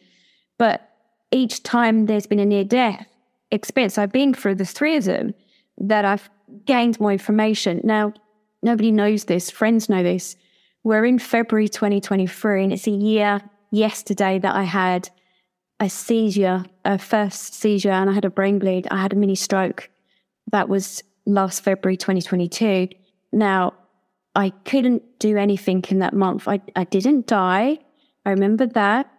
But 0.59 0.88
each 1.31 1.63
time 1.63 2.07
there's 2.07 2.27
been 2.27 2.39
a 2.39 2.47
near 2.47 2.65
death 2.65 3.07
experience 3.51 3.99
I've 3.99 4.13
been 4.13 4.35
through, 4.35 4.57
the 4.57 4.65
three 4.65 4.97
of 4.97 5.05
them, 5.05 5.35
that 5.79 6.05
I've 6.05 6.29
gained 6.67 7.01
more 7.01 7.13
information. 7.13 7.81
Now, 7.85 8.13
nobody 8.63 8.91
knows 8.91 9.25
this, 9.25 9.51
friends 9.51 9.89
know 9.89 10.03
this. 10.03 10.37
We're 10.85 11.05
in 11.05 11.19
February 11.19 11.69
2023, 11.69 12.65
and 12.65 12.73
it's 12.73 12.87
a 12.87 12.91
year 12.91 13.41
yesterday 13.71 14.39
that 14.39 14.55
I 14.55 14.65
had 14.65 15.11
a 15.81 15.89
seizure, 15.89 16.65
a 16.85 16.99
first 16.99 17.55
seizure, 17.55 17.91
and 17.91 18.11
I 18.11 18.13
had 18.13 18.25
a 18.25 18.31
brain 18.31 18.59
bleed. 18.59 18.89
I 18.91 19.01
had 19.01 19.13
a 19.13 19.17
mini 19.17 19.35
stroke. 19.35 19.91
That 20.51 20.69
was 20.69 21.03
last 21.27 21.63
February 21.63 21.97
2022. 21.97 22.89
Now, 23.33 23.75
I 24.35 24.51
couldn't 24.65 25.03
do 25.19 25.37
anything 25.37 25.85
in 25.89 25.99
that 25.99 26.15
month. 26.15 26.49
I, 26.49 26.61
I 26.75 26.85
didn't 26.85 27.27
die. 27.27 27.79
I 28.25 28.31
remember 28.31 28.67
that. 28.67 29.11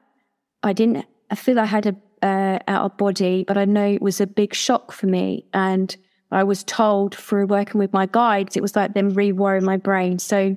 I 0.64 0.74
didn't 0.74 1.05
I 1.30 1.36
feel 1.36 1.59
I 1.59 1.65
had 1.65 1.86
a 1.86 1.95
uh, 2.21 2.59
out 2.67 2.86
of 2.86 2.97
body, 2.97 3.45
but 3.47 3.57
I 3.57 3.65
know 3.65 3.86
it 3.86 4.01
was 4.01 4.19
a 4.21 4.27
big 4.27 4.53
shock 4.53 4.91
for 4.91 5.07
me. 5.07 5.45
And 5.53 5.95
I 6.32 6.43
was 6.43 6.63
told 6.63 7.15
through 7.15 7.47
working 7.47 7.80
with 7.80 7.93
my 7.93 8.05
guides, 8.05 8.55
it 8.55 8.61
was 8.61 8.75
like 8.75 8.93
them 8.93 9.13
rewiring 9.13 9.63
my 9.63 9.77
brain. 9.77 10.19
So 10.19 10.55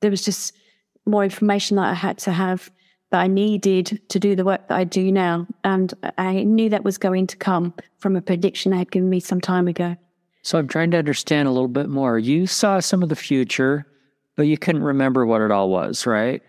there 0.00 0.10
was 0.10 0.24
just 0.24 0.54
more 1.06 1.24
information 1.24 1.76
that 1.76 1.86
I 1.86 1.94
had 1.94 2.18
to 2.18 2.32
have 2.32 2.70
that 3.10 3.20
I 3.20 3.26
needed 3.26 4.02
to 4.10 4.18
do 4.18 4.36
the 4.36 4.44
work 4.44 4.68
that 4.68 4.76
I 4.76 4.84
do 4.84 5.10
now. 5.10 5.46
And 5.64 5.94
I 6.18 6.44
knew 6.44 6.68
that 6.68 6.84
was 6.84 6.98
going 6.98 7.26
to 7.28 7.36
come 7.36 7.72
from 7.98 8.16
a 8.16 8.20
prediction 8.20 8.72
they 8.72 8.78
had 8.78 8.90
given 8.90 9.08
me 9.08 9.20
some 9.20 9.40
time 9.40 9.66
ago. 9.66 9.96
So 10.42 10.58
I'm 10.58 10.68
trying 10.68 10.90
to 10.90 10.98
understand 10.98 11.48
a 11.48 11.50
little 11.50 11.68
bit 11.68 11.88
more. 11.88 12.18
You 12.18 12.46
saw 12.46 12.80
some 12.80 13.02
of 13.02 13.08
the 13.08 13.16
future, 13.16 13.86
but 14.36 14.42
you 14.42 14.58
couldn't 14.58 14.82
remember 14.82 15.24
what 15.24 15.40
it 15.40 15.50
all 15.50 15.70
was, 15.70 16.06
right? 16.06 16.42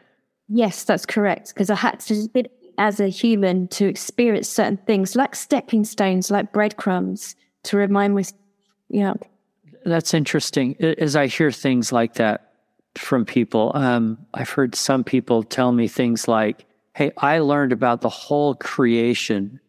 Yes, 0.50 0.84
that's 0.84 1.06
correct. 1.06 1.50
Because 1.50 1.70
I 1.70 1.76
had 1.76 2.00
to 2.02 2.28
as 2.80 3.02
a 3.02 3.10
human 3.10 3.68
to 3.68 3.86
experience 3.86 4.48
certain 4.48 4.78
things 4.78 5.16
like 5.16 5.36
stepping 5.36 5.84
stones, 5.84 6.32
like 6.32 6.54
breadcrumbs 6.54 7.36
to 7.64 7.78
remind 7.78 8.16
me, 8.16 8.24
yeah. 8.88 9.14
That's 9.86 10.14
interesting. 10.14 10.78
As 10.80 11.16
I 11.16 11.28
hear 11.28 11.52
things 11.52 11.92
like 11.92 12.16
that 12.16 12.54
from 12.96 13.26
people, 13.26 13.74
um, 13.76 14.18
I've 14.34 14.50
heard 14.50 14.76
some 14.76 15.04
people 15.04 15.44
tell 15.44 15.74
me 15.74 15.88
things 15.90 16.28
like, 16.28 16.66
Hey, 16.96 17.12
I 17.18 17.40
learned 17.40 17.74
about 17.74 18.02
the 18.02 18.10
whole 18.10 18.56
creation 18.56 19.60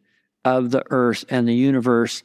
of 0.45 0.71
the 0.71 0.85
earth 0.91 1.25
and 1.29 1.47
the 1.47 1.55
universe, 1.55 2.23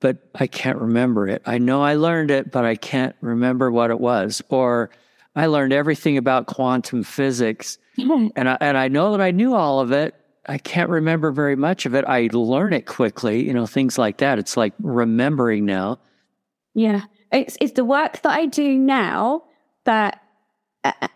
but 0.00 0.28
I 0.34 0.46
can't 0.46 0.78
remember 0.78 1.26
it. 1.26 1.42
I 1.44 1.58
know 1.58 1.82
I 1.82 1.94
learned 1.94 2.30
it, 2.30 2.52
but 2.52 2.64
I 2.64 2.76
can't 2.76 3.16
remember 3.20 3.70
what 3.70 3.90
it 3.90 3.98
was. 3.98 4.42
Or 4.50 4.90
I 5.38 5.46
learned 5.46 5.72
everything 5.72 6.16
about 6.16 6.46
quantum 6.46 7.02
physics 7.02 7.78
and 7.98 8.48
I, 8.48 8.58
and 8.60 8.76
I 8.76 8.88
know 8.88 9.12
that 9.12 9.20
I 9.20 9.30
knew 9.30 9.54
all 9.54 9.80
of 9.80 9.92
it. 9.92 10.14
I 10.46 10.58
can't 10.58 10.88
remember 10.88 11.30
very 11.30 11.56
much 11.56 11.84
of 11.84 11.94
it. 11.94 12.04
I 12.06 12.28
learn 12.32 12.72
it 12.72 12.86
quickly, 12.86 13.46
you 13.46 13.52
know, 13.52 13.66
things 13.66 13.98
like 13.98 14.18
that. 14.18 14.38
It's 14.38 14.56
like 14.56 14.72
remembering 14.80 15.66
now. 15.66 15.98
Yeah. 16.74 17.02
It's, 17.30 17.58
it's 17.60 17.72
the 17.72 17.84
work 17.84 18.22
that 18.22 18.32
I 18.32 18.46
do 18.46 18.78
now 18.78 19.44
that 19.84 20.22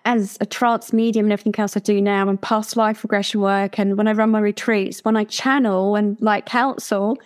as 0.04 0.36
a 0.40 0.46
trance 0.46 0.92
medium 0.92 1.26
and 1.26 1.32
everything 1.32 1.54
else 1.58 1.76
I 1.76 1.80
do 1.80 2.00
now 2.00 2.28
and 2.28 2.40
past 2.40 2.76
life 2.76 3.02
regression 3.04 3.40
work 3.40 3.78
and 3.78 3.96
when 3.96 4.08
I 4.08 4.12
run 4.12 4.30
my 4.30 4.40
retreats, 4.40 5.04
when 5.04 5.16
I 5.16 5.24
channel 5.24 5.96
and 5.96 6.20
like 6.20 6.46
counsel, 6.46 7.16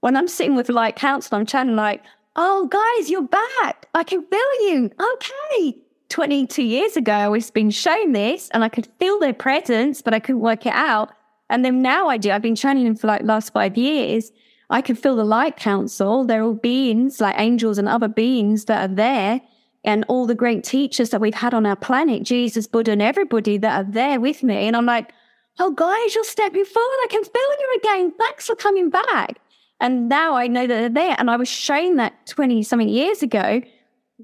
when 0.00 0.16
I'm 0.16 0.28
sitting 0.28 0.54
with 0.54 0.68
like 0.68 0.96
counsel, 0.96 1.36
I'm 1.36 1.46
channeling 1.46 1.76
like, 1.76 2.04
oh 2.36 2.66
guys, 2.68 3.10
you're 3.10 3.22
back. 3.22 3.88
I 3.94 4.04
can 4.04 4.24
feel 4.24 4.68
you. 4.68 4.90
Okay. 5.14 5.85
22 6.08 6.62
years 6.62 6.96
ago, 6.96 7.12
I 7.12 7.28
was 7.28 7.50
being 7.50 7.70
shown 7.70 8.12
this 8.12 8.48
and 8.50 8.62
I 8.62 8.68
could 8.68 8.88
feel 8.98 9.18
their 9.18 9.34
presence, 9.34 10.02
but 10.02 10.14
I 10.14 10.20
couldn't 10.20 10.40
work 10.40 10.66
it 10.66 10.72
out. 10.72 11.10
And 11.50 11.64
then 11.64 11.82
now 11.82 12.08
I 12.08 12.16
do. 12.16 12.30
I've 12.30 12.42
been 12.42 12.56
channeling 12.56 12.96
for 12.96 13.06
like 13.06 13.22
last 13.22 13.52
five 13.52 13.76
years. 13.76 14.32
I 14.70 14.82
can 14.82 14.96
feel 14.96 15.16
the 15.16 15.24
light 15.24 15.56
council. 15.56 16.24
They're 16.24 16.42
all 16.42 16.54
beings 16.54 17.20
like 17.20 17.38
angels 17.38 17.78
and 17.78 17.88
other 17.88 18.08
beings 18.08 18.64
that 18.66 18.90
are 18.90 18.94
there. 18.94 19.40
And 19.84 20.04
all 20.08 20.26
the 20.26 20.34
great 20.34 20.64
teachers 20.64 21.10
that 21.10 21.20
we've 21.20 21.34
had 21.34 21.54
on 21.54 21.64
our 21.64 21.76
planet, 21.76 22.24
Jesus, 22.24 22.66
Buddha, 22.66 22.90
and 22.90 23.02
everybody 23.02 23.56
that 23.58 23.80
are 23.80 23.88
there 23.88 24.18
with 24.18 24.42
me. 24.42 24.66
And 24.66 24.76
I'm 24.76 24.86
like, 24.86 25.12
oh, 25.60 25.70
guys, 25.70 26.14
you're 26.14 26.24
stepping 26.24 26.64
forward. 26.64 26.96
I 27.04 27.06
can 27.08 27.22
feel 27.22 27.50
you 27.60 27.80
again. 27.80 28.12
Thanks 28.18 28.46
for 28.46 28.56
coming 28.56 28.90
back. 28.90 29.38
And 29.78 30.08
now 30.08 30.34
I 30.34 30.48
know 30.48 30.66
that 30.66 30.74
they're 30.74 30.88
there. 30.88 31.16
And 31.18 31.30
I 31.30 31.36
was 31.36 31.48
shown 31.48 31.96
that 31.96 32.26
20 32.26 32.64
something 32.64 32.88
years 32.88 33.22
ago 33.22 33.62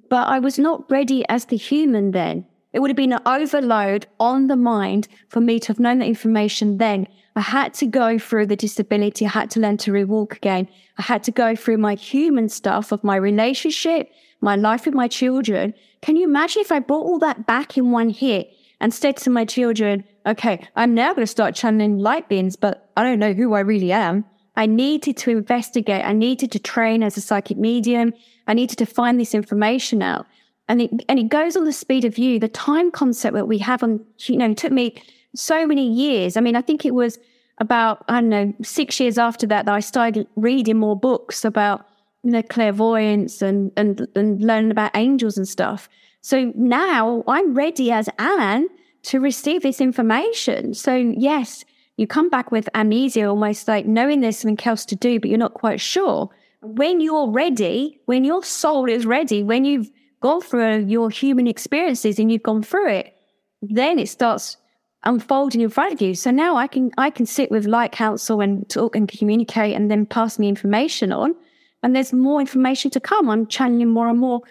but 0.09 0.29
I 0.29 0.39
was 0.39 0.59
not 0.59 0.91
ready 0.91 1.25
as 1.29 1.47
the 1.47 1.57
human 1.57 2.13
then. 2.13 2.47
It 2.73 2.81
would 2.81 2.91
have 2.91 2.97
been 2.97 3.13
an 3.13 3.21
overload 3.27 4.07
on 4.19 4.47
the 4.47 4.57
mind 4.57 5.09
for 5.29 5.41
me 5.41 5.61
to 5.61 5.69
have 5.69 5.81
known 5.81 5.99
that 5.99 6.07
information 6.07 6.79
then. 6.79 7.07
I 7.37 7.43
had 7.43 7.75
to 7.75 7.87
go 7.87 8.19
through 8.19 8.47
the 8.47 8.57
disability. 8.57 9.27
I 9.27 9.31
had 9.31 9.51
to 9.53 9.61
learn 9.61 9.77
to 9.79 9.93
rewalk 9.93 10.37
again. 10.37 10.69
I 10.99 11.03
had 11.03 11.23
to 11.25 11.31
go 11.31 11.55
through 11.55 11.79
my 11.79 11.95
human 11.95 12.49
stuff 12.49 12.93
of 12.93 13.05
my 13.05 13.17
relationship, 13.17 14.11
my 14.41 14.57
life 14.57 14.87
with 14.87 14.95
my 14.95 15.09
children. 15.09 15.75
Can 16.01 16.17
you 16.17 16.25
imagine 16.25 16.61
if 16.61 16.73
I 16.73 16.79
brought 16.79 17.05
all 17.05 17.19
that 17.21 17.47
back 17.47 17.77
in 17.77 17.91
one 17.91 18.11
hit 18.11 18.51
and 18.81 18.93
said 18.93 19.17
to 19.19 19.31
my 19.31 19.45
children, 19.45 20.05
okay, 20.27 20.67
I'm 20.77 20.95
now 20.95 21.15
going 21.15 21.23
to 21.23 21.27
start 21.27 21.55
channeling 21.55 21.99
light 21.99 22.29
beings, 22.29 22.57
but 22.57 22.91
I 22.97 23.03
don't 23.03 23.19
know 23.19 23.33
who 23.33 23.55
I 23.55 23.61
really 23.61 23.93
am. 23.93 24.25
I 24.57 24.67
needed 24.67 25.17
to 25.19 25.31
investigate. 25.31 26.05
I 26.05 26.13
needed 26.13 26.53
to 26.53 26.59
train 26.59 27.03
as 27.03 27.17
a 27.17 27.23
psychic 27.23 27.57
medium. 27.57 28.13
I 28.47 28.55
needed 28.55 28.79
to 28.79 28.87
find 28.87 29.19
this 29.19 29.35
information 29.35 30.03
out. 30.03 30.27
And 30.69 30.83
it, 30.83 30.91
and 31.09 31.19
it 31.19 31.29
goes 31.29 31.57
on 31.57 31.65
the 31.65 31.73
speed 31.73 32.05
of 32.05 32.15
view, 32.15 32.39
the 32.39 32.49
time 32.49 32.91
concept 32.91 33.35
that 33.35 33.49
we 33.49 33.59
have 33.59 33.83
on, 33.83 34.05
you 34.21 34.37
know, 34.37 34.55
took 34.55 34.73
me 34.73 35.03
so 35.35 35.67
many 35.67 35.87
years. 35.87 36.37
I 36.37 36.41
mean, 36.41 36.57
I 36.57 36.61
think 36.61 36.85
it 36.85 36.95
was 36.95 37.19
about, 37.59 38.05
I 38.09 38.21
don't 38.21 38.29
know, 38.29 38.55
six 38.63 38.99
years 39.01 39.19
after 39.19 39.47
that 39.49 39.67
that 39.67 39.75
I 39.75 39.81
started 39.81 40.27
reading 40.37 40.79
more 40.79 40.99
books 40.99 41.45
about, 41.45 41.87
you 42.23 42.31
know, 42.31 42.43
clairvoyance 42.43 43.43
and, 43.43 43.73
and, 43.77 44.07
and 44.15 44.41
learning 44.41 44.71
about 44.71 44.93
angels 44.95 45.37
and 45.37 45.49
stuff. 45.49 45.89
So 46.21 46.53
now 46.55 47.25
I'm 47.27 47.55
ready 47.55 47.91
as 47.91 48.09
Anne 48.19 48.69
to 49.05 49.21
receive 49.21 49.63
this 49.63 49.81
information. 49.81 50.75
So, 50.75 50.95
yes, 50.95 51.65
you 51.97 52.07
come 52.07 52.31
back 52.31 52.53
with 52.53 52.69
amnesia, 52.75 53.27
almost 53.27 53.69
like 53.69 53.87
knowing 53.87 54.21
there's 54.21 54.39
something 54.39 54.65
else 54.67 54.85
to 54.87 54.97
do, 54.97 55.19
but 55.21 55.29
you're 55.29 55.39
not 55.39 55.55
quite 55.55 55.81
sure. 55.81 56.31
When 56.63 57.01
you're 57.01 57.31
ready, 57.31 58.01
when 58.07 58.25
your 58.25 58.43
soul 58.43 58.89
is 58.89 59.05
ready, 59.05 59.43
when 59.43 59.65
you've 59.65 59.91
gone 60.21 60.41
through 60.41 60.87
your 60.87 61.11
human 61.11 61.47
experiences 61.47 62.19
and 62.19 62.31
you've 62.31 62.43
gone 62.43 62.63
through 62.63 62.89
it, 62.89 63.15
then 63.61 63.99
it 63.99 64.09
starts 64.09 64.57
unfolding 65.05 65.61
in 65.61 65.69
front 65.69 65.93
of 65.93 66.01
you. 66.01 66.15
So 66.15 66.31
now 66.31 66.57
I 66.57 66.67
can 66.67 66.91
I 66.97 67.11
can 67.11 67.27
sit 67.27 67.51
with 67.51 67.67
light 67.67 67.93
council 67.93 68.41
and 68.41 68.69
talk 68.69 68.97
and 68.97 69.09
communicate 69.09 69.75
and 69.75 69.91
then 69.91 70.07
pass 70.07 70.39
me 70.39 70.49
information 70.49 71.13
on. 71.13 71.35
And 71.83 71.97
there's 71.97 72.13
more 72.13 72.41
information 72.41 72.91
to 72.93 73.01
come. 73.01 73.29
I'm 73.29 73.47
channeling 73.47 73.89
more 73.89 74.09
and 74.09 74.19
more 74.19 74.43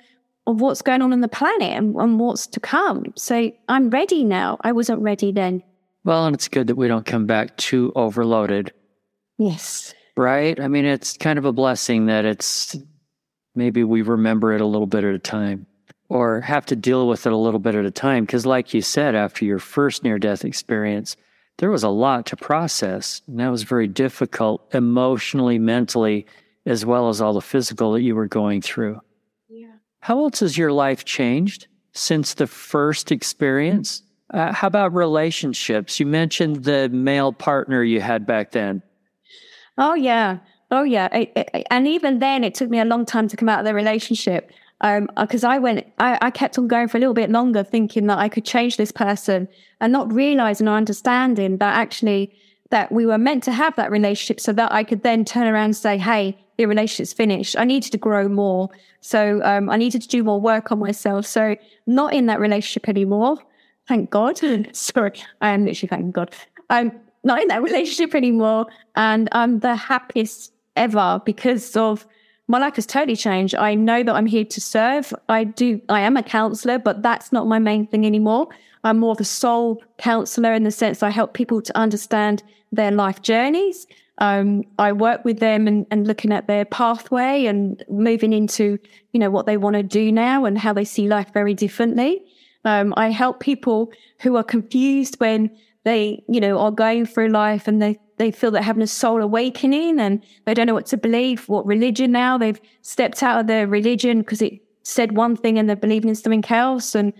of 0.47 0.59
what's 0.59 0.81
going 0.81 1.01
on 1.01 1.13
in 1.13 1.21
the 1.21 1.29
planet 1.29 1.71
and, 1.71 1.95
and 1.95 2.19
what's 2.19 2.45
to 2.47 2.59
come. 2.59 3.05
So 3.15 3.51
I'm 3.69 3.89
ready 3.89 4.23
now. 4.25 4.57
I 4.61 4.73
wasn't 4.73 5.01
ready 5.01 5.31
then. 5.31 5.63
Well, 6.03 6.25
and 6.25 6.33
it's 6.33 6.47
good 6.47 6.67
that 6.67 6.75
we 6.75 6.87
don't 6.87 7.05
come 7.05 7.25
back 7.25 7.55
too 7.57 7.93
overloaded. 7.95 8.73
Yes. 9.37 9.93
Right? 10.17 10.59
I 10.59 10.67
mean, 10.67 10.85
it's 10.85 11.17
kind 11.17 11.39
of 11.39 11.45
a 11.45 11.53
blessing 11.53 12.07
that 12.07 12.25
it's 12.25 12.77
maybe 13.55 13.83
we 13.83 14.01
remember 14.01 14.53
it 14.53 14.61
a 14.61 14.65
little 14.65 14.87
bit 14.87 15.03
at 15.03 15.13
a 15.13 15.19
time 15.19 15.65
or 16.09 16.41
have 16.41 16.65
to 16.65 16.75
deal 16.75 17.07
with 17.07 17.25
it 17.25 17.31
a 17.31 17.37
little 17.37 17.59
bit 17.59 17.75
at 17.75 17.85
a 17.85 17.91
time. 17.91 18.25
Because, 18.25 18.45
like 18.45 18.73
you 18.73 18.81
said, 18.81 19.15
after 19.15 19.45
your 19.45 19.59
first 19.59 20.03
near 20.03 20.19
death 20.19 20.43
experience, 20.43 21.15
there 21.57 21.71
was 21.71 21.83
a 21.83 21.89
lot 21.89 22.25
to 22.25 22.35
process. 22.35 23.21
And 23.27 23.39
that 23.39 23.49
was 23.49 23.63
very 23.63 23.87
difficult 23.87 24.67
emotionally, 24.73 25.57
mentally, 25.57 26.25
as 26.65 26.85
well 26.85 27.07
as 27.07 27.21
all 27.21 27.33
the 27.33 27.41
physical 27.41 27.93
that 27.93 28.01
you 28.01 28.15
were 28.15 28.27
going 28.27 28.61
through. 28.61 28.99
Yeah. 29.47 29.73
How 29.99 30.23
else 30.23 30.41
has 30.41 30.57
your 30.57 30.73
life 30.73 31.05
changed 31.05 31.67
since 31.93 32.33
the 32.33 32.47
first 32.47 33.11
experience? 33.11 34.03
Uh, 34.33 34.51
how 34.51 34.67
about 34.67 34.93
relationships? 34.93 35.99
You 35.99 36.07
mentioned 36.07 36.63
the 36.63 36.89
male 36.89 37.31
partner 37.31 37.83
you 37.83 38.01
had 38.01 38.25
back 38.25 38.51
then. 38.51 38.81
Oh, 39.77 39.93
yeah. 39.93 40.39
Oh, 40.69 40.83
yeah. 40.83 41.09
I, 41.11 41.31
I, 41.35 41.63
and 41.69 41.87
even 41.87 42.19
then, 42.19 42.43
it 42.43 42.55
took 42.55 42.69
me 42.69 42.79
a 42.79 42.85
long 42.85 43.05
time 43.05 43.27
to 43.27 43.37
come 43.37 43.49
out 43.49 43.59
of 43.59 43.65
the 43.65 43.73
relationship 43.73 44.51
Um 44.81 45.09
because 45.17 45.43
um, 45.43 45.51
I 45.51 45.59
went, 45.59 45.85
I, 45.99 46.17
I, 46.21 46.31
kept 46.31 46.57
on 46.57 46.67
going 46.67 46.87
for 46.87 46.97
a 46.97 46.99
little 46.99 47.13
bit 47.13 47.29
longer, 47.29 47.63
thinking 47.63 48.07
that 48.07 48.17
I 48.17 48.29
could 48.29 48.45
change 48.45 48.77
this 48.77 48.91
person, 48.91 49.47
and 49.79 49.91
not 49.93 50.11
realizing 50.11 50.67
or 50.67 50.75
understanding 50.75 51.57
that 51.57 51.75
actually 51.75 52.33
that 52.69 52.91
we 52.91 53.05
were 53.05 53.17
meant 53.17 53.43
to 53.43 53.51
have 53.51 53.75
that 53.75 53.91
relationship, 53.91 54.39
so 54.39 54.53
that 54.53 54.71
I 54.71 54.83
could 54.83 55.03
then 55.03 55.25
turn 55.25 55.47
around 55.47 55.65
and 55.65 55.75
say, 55.75 55.97
"Hey, 55.97 56.37
the 56.57 56.65
relationship's 56.65 57.13
finished. 57.13 57.55
I 57.57 57.65
needed 57.65 57.91
to 57.91 57.97
grow 57.97 58.27
more, 58.27 58.69
so 59.01 59.41
um, 59.43 59.69
I 59.69 59.77
needed 59.77 60.01
to 60.03 60.07
do 60.07 60.23
more 60.23 60.39
work 60.39 60.71
on 60.71 60.79
myself." 60.79 61.25
So, 61.25 61.55
not 61.85 62.13
in 62.13 62.25
that 62.27 62.39
relationship 62.39 62.89
anymore. 62.89 63.37
Thank 63.87 64.09
God. 64.09 64.39
Sorry, 64.73 65.13
I 65.41 65.49
am 65.49 65.65
literally 65.65 65.89
thanking 65.89 66.11
God. 66.11 66.33
I'm 66.69 66.91
not 67.23 67.41
in 67.41 67.47
that 67.49 67.63
relationship 67.63 68.15
anymore, 68.15 68.67
and 68.95 69.29
I'm 69.31 69.59
the 69.59 69.75
happiest 69.75 70.53
ever 70.75 71.21
because 71.25 71.75
of 71.75 72.05
my 72.47 72.59
life 72.59 72.75
has 72.75 72.85
totally 72.85 73.15
changed. 73.15 73.55
I 73.55 73.75
know 73.75 74.03
that 74.03 74.13
I'm 74.13 74.25
here 74.25 74.43
to 74.43 74.61
serve. 74.61 75.13
I 75.29 75.45
do, 75.45 75.79
I 75.87 76.01
am 76.01 76.17
a 76.17 76.23
counselor, 76.23 76.79
but 76.79 77.01
that's 77.01 77.31
not 77.31 77.47
my 77.47 77.59
main 77.59 77.87
thing 77.87 78.05
anymore. 78.05 78.49
I'm 78.83 78.99
more 78.99 79.11
of 79.11 79.21
a 79.21 79.25
soul 79.25 79.81
counselor 79.97 80.53
in 80.53 80.63
the 80.63 80.71
sense 80.71 81.01
I 81.03 81.11
help 81.11 81.33
people 81.33 81.61
to 81.61 81.77
understand 81.77 82.43
their 82.71 82.91
life 82.91 83.21
journeys. 83.21 83.87
Um, 84.17 84.63
I 84.77 84.91
work 84.91 85.23
with 85.23 85.39
them 85.39 85.67
and, 85.67 85.85
and 85.91 86.05
looking 86.05 86.31
at 86.31 86.47
their 86.47 86.65
pathway 86.65 87.45
and 87.45 87.83
moving 87.89 88.33
into, 88.33 88.77
you 89.13 89.19
know, 89.19 89.29
what 89.29 89.45
they 89.45 89.57
want 89.57 89.75
to 89.75 89.83
do 89.83 90.11
now 90.11 90.45
and 90.45 90.57
how 90.57 90.73
they 90.73 90.85
see 90.85 91.07
life 91.07 91.31
very 91.33 91.53
differently. 91.53 92.23
Um, 92.65 92.93
I 92.97 93.09
help 93.09 93.39
people 93.39 93.91
who 94.19 94.35
are 94.35 94.43
confused 94.43 95.15
when 95.19 95.49
they, 95.83 96.23
you 96.27 96.39
know, 96.39 96.59
are 96.59 96.71
going 96.71 97.05
through 97.05 97.29
life 97.29 97.67
and 97.67 97.81
they 97.81 97.99
they 98.17 98.29
feel 98.29 98.51
they're 98.51 98.61
having 98.61 98.83
a 98.83 98.87
soul 98.87 99.21
awakening 99.21 99.99
and 99.99 100.23
they 100.45 100.53
don't 100.53 100.67
know 100.67 100.75
what 100.75 100.85
to 100.87 100.97
believe, 100.97 101.49
what 101.49 101.65
religion 101.65 102.11
now. 102.11 102.37
They've 102.37 102.61
stepped 102.83 103.23
out 103.23 103.39
of 103.39 103.47
their 103.47 103.65
religion 103.65 104.19
because 104.19 104.43
it 104.43 104.61
said 104.83 105.17
one 105.17 105.35
thing 105.35 105.57
and 105.57 105.67
they're 105.67 105.75
believing 105.75 106.09
in 106.09 106.15
something 106.15 106.45
else. 106.49 106.93
And 106.93 107.13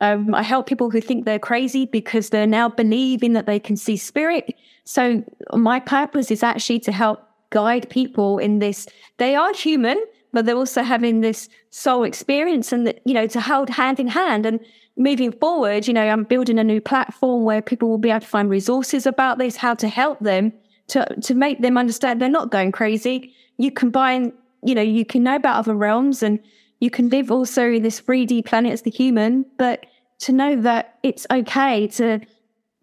um, 0.00 0.34
I 0.34 0.42
help 0.42 0.66
people 0.66 0.90
who 0.90 1.00
think 1.00 1.24
they're 1.24 1.38
crazy 1.38 1.84
because 1.84 2.30
they're 2.30 2.46
now 2.46 2.70
believing 2.70 3.34
that 3.34 3.44
they 3.44 3.58
can 3.58 3.76
see 3.76 3.98
spirit. 3.98 4.54
So 4.84 5.22
my 5.52 5.78
purpose 5.78 6.30
is 6.30 6.42
actually 6.42 6.80
to 6.80 6.92
help 6.92 7.20
guide 7.50 7.88
people 7.90 8.38
in 8.38 8.58
this. 8.58 8.86
They 9.18 9.34
are 9.34 9.52
human, 9.52 10.02
but 10.32 10.46
they're 10.46 10.56
also 10.56 10.82
having 10.82 11.20
this 11.20 11.48
soul 11.70 12.02
experience 12.04 12.72
and, 12.72 12.98
you 13.04 13.14
know, 13.14 13.26
to 13.26 13.40
hold 13.40 13.68
hand 13.68 14.00
in 14.00 14.08
hand. 14.08 14.46
And 14.46 14.60
moving 14.96 15.32
forward, 15.32 15.86
you 15.86 15.94
know, 15.94 16.06
I'm 16.06 16.24
building 16.24 16.58
a 16.58 16.64
new 16.64 16.80
platform 16.80 17.44
where 17.44 17.60
people 17.60 17.88
will 17.88 17.98
be 17.98 18.10
able 18.10 18.20
to 18.20 18.26
find 18.26 18.48
resources 18.48 19.06
about 19.06 19.38
this, 19.38 19.56
how 19.56 19.74
to 19.74 19.88
help 19.88 20.18
them 20.20 20.52
to, 20.88 21.04
to 21.22 21.34
make 21.34 21.60
them 21.60 21.76
understand 21.76 22.20
they're 22.20 22.28
not 22.28 22.50
going 22.50 22.72
crazy. 22.72 23.34
You 23.58 23.70
combine, 23.70 24.32
you 24.62 24.74
know, 24.74 24.82
you 24.82 25.04
can 25.04 25.22
know 25.22 25.36
about 25.36 25.56
other 25.56 25.74
realms 25.74 26.22
and 26.22 26.40
you 26.80 26.90
can 26.90 27.08
live 27.08 27.30
also 27.30 27.70
in 27.70 27.82
this 27.82 28.00
3D 28.00 28.44
planet 28.44 28.72
as 28.72 28.82
the 28.82 28.90
human, 28.90 29.44
but 29.58 29.86
to 30.20 30.32
know 30.32 30.56
that 30.62 30.98
it's 31.02 31.26
okay 31.30 31.86
to 31.88 32.20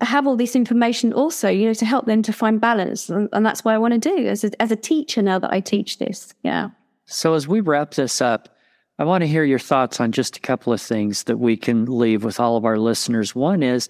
have 0.01 0.27
all 0.27 0.35
this 0.35 0.55
information 0.55 1.13
also, 1.13 1.49
you 1.49 1.67
know, 1.67 1.73
to 1.73 1.85
help 1.85 2.05
them 2.05 2.21
to 2.23 2.33
find 2.33 2.59
balance. 2.59 3.09
And, 3.09 3.29
and 3.33 3.45
that's 3.45 3.63
what 3.63 3.73
I 3.73 3.77
want 3.77 3.93
to 3.93 3.99
do 3.99 4.27
as 4.27 4.43
a, 4.43 4.61
as 4.61 4.71
a 4.71 4.75
teacher 4.75 5.21
now 5.21 5.39
that 5.39 5.51
I 5.51 5.59
teach 5.59 5.97
this. 5.97 6.33
Yeah. 6.43 6.69
So 7.05 7.33
as 7.33 7.47
we 7.47 7.61
wrap 7.61 7.91
this 7.91 8.21
up, 8.21 8.49
I 8.99 9.05
want 9.05 9.23
to 9.23 9.27
hear 9.27 9.43
your 9.43 9.59
thoughts 9.59 9.99
on 9.99 10.11
just 10.11 10.37
a 10.37 10.41
couple 10.41 10.71
of 10.71 10.81
things 10.81 11.23
that 11.23 11.37
we 11.37 11.57
can 11.57 11.85
leave 11.85 12.23
with 12.23 12.39
all 12.39 12.57
of 12.57 12.65
our 12.65 12.77
listeners. 12.77 13.33
One 13.33 13.63
is 13.63 13.89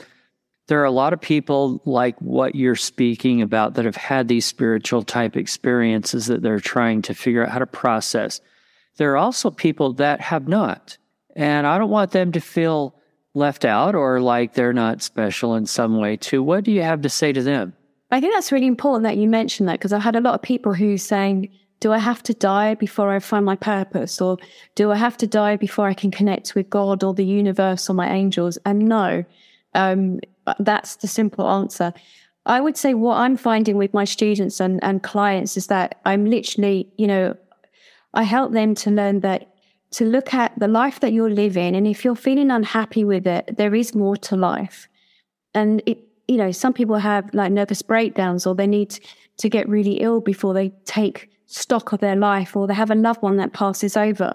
there 0.68 0.80
are 0.80 0.86
a 0.86 0.92
lot 0.92 1.12
of 1.12 1.20
people 1.20 1.82
like 1.86 2.18
what 2.20 2.56
you're 2.56 2.76
speaking 2.76 3.42
about 3.42 3.74
that 3.74 3.86
have 3.86 3.98
had 3.98 4.28
these 4.28 4.46
spiritual 4.46 5.04
type 5.04 5.36
experiences 5.36 6.28
that 6.28 6.42
they're 6.42 6.60
trying 6.60 7.02
to 7.04 7.14
figure 7.14 7.44
out 7.44 7.52
how 7.52 7.60
to 7.60 7.66
process. 7.66 8.40
There 8.96 9.12
are 9.12 9.18
also 9.18 9.52
people 9.52 9.94
that 9.94 10.22
have 10.22 10.48
not. 10.48 10.98
And 11.36 11.68
I 11.68 11.78
don't 11.78 11.90
want 11.90 12.12
them 12.12 12.32
to 12.32 12.40
feel 12.40 12.96
left 13.34 13.66
out 13.66 13.96
or 13.96 14.22
like 14.22 14.54
they're 14.54 14.72
not 14.72 15.02
special 15.02 15.56
in 15.56 15.66
some 15.66 15.98
way, 15.98 16.16
too. 16.16 16.42
What 16.42 16.64
do 16.64 16.72
you 16.72 16.84
have 16.84 17.02
to 17.02 17.10
say 17.10 17.34
to 17.34 17.42
them? 17.42 17.74
I 18.12 18.22
think 18.22 18.34
that's 18.34 18.52
really 18.52 18.68
important 18.68 19.04
that 19.04 19.18
you 19.18 19.28
mentioned 19.28 19.68
that 19.68 19.80
because 19.80 19.92
I've 19.92 20.04
had 20.04 20.16
a 20.16 20.22
lot 20.22 20.36
of 20.36 20.44
people 20.44 20.74
who 20.74 20.98
saying, 20.98 21.50
do 21.80 21.92
I 21.92 21.98
have 21.98 22.24
to 22.24 22.34
die 22.34 22.76
before 22.76 23.12
I 23.12 23.20
find 23.20 23.46
my 23.46 23.56
purpose? 23.56 24.22
Or 24.22 24.38
do 24.76 24.92
I 24.92 24.96
have 24.96 25.18
to 25.18 25.28
die 25.28 25.58
before 25.58 25.88
I 25.88 25.94
can 25.94 26.12
connect 26.12 26.56
with 26.56 26.70
God 26.70 27.04
or 27.04 27.14
the 27.14 27.26
universe 27.26 27.90
or 27.90 27.94
my 27.94 28.10
angels? 28.10 28.58
And 28.66 28.88
no, 28.88 29.26
um, 29.74 30.20
that's 30.60 30.98
the 30.98 31.08
simple 31.08 31.48
answer. 31.48 31.94
I 32.46 32.60
would 32.60 32.78
say 32.78 32.94
what 32.94 33.18
I'm 33.18 33.38
finding 33.38 33.78
with 33.78 33.94
my 33.94 34.06
students 34.06 34.60
and, 34.60 34.84
and 34.84 35.02
clients 35.02 35.58
is 35.58 35.68
that 35.68 36.00
I'm 36.06 36.26
literally, 36.26 36.88
you 36.98 37.08
know, 37.08 37.36
I 38.14 38.24
help 38.24 38.52
them 38.52 38.76
to 38.76 38.92
learn 38.92 39.22
that 39.22 39.50
to 39.92 40.06
look 40.06 40.34
at 40.34 40.58
the 40.60 40.68
life 40.68 41.00
that 41.02 41.14
you're 41.14 41.30
living. 41.30 41.76
And 41.76 41.88
if 41.88 42.04
you're 42.04 42.16
feeling 42.16 42.50
unhappy 42.50 43.04
with 43.04 43.28
it, 43.28 43.58
there 43.58 43.76
is 43.76 43.94
more 43.94 44.18
to 44.18 44.36
life. 44.36 44.88
And 45.54 45.84
it, 45.86 46.00
you 46.28 46.38
know, 46.38 46.52
some 46.52 46.74
people 46.74 46.98
have 46.98 47.32
like 47.34 47.52
nervous 47.52 47.82
breakdowns 47.82 48.48
or 48.48 48.56
they 48.56 48.68
need 48.68 49.00
to 49.38 49.50
get 49.50 49.70
really 49.70 50.02
ill 50.02 50.20
before 50.20 50.54
they 50.54 50.70
take 50.86 51.30
stock 51.46 51.92
of 51.94 52.00
their 52.00 52.16
life 52.16 52.56
or 52.56 52.68
they 52.68 52.74
have 52.74 52.92
a 52.92 52.96
loved 52.96 53.22
one 53.22 53.38
that 53.38 53.54
passes 53.54 53.98
over. 53.98 54.34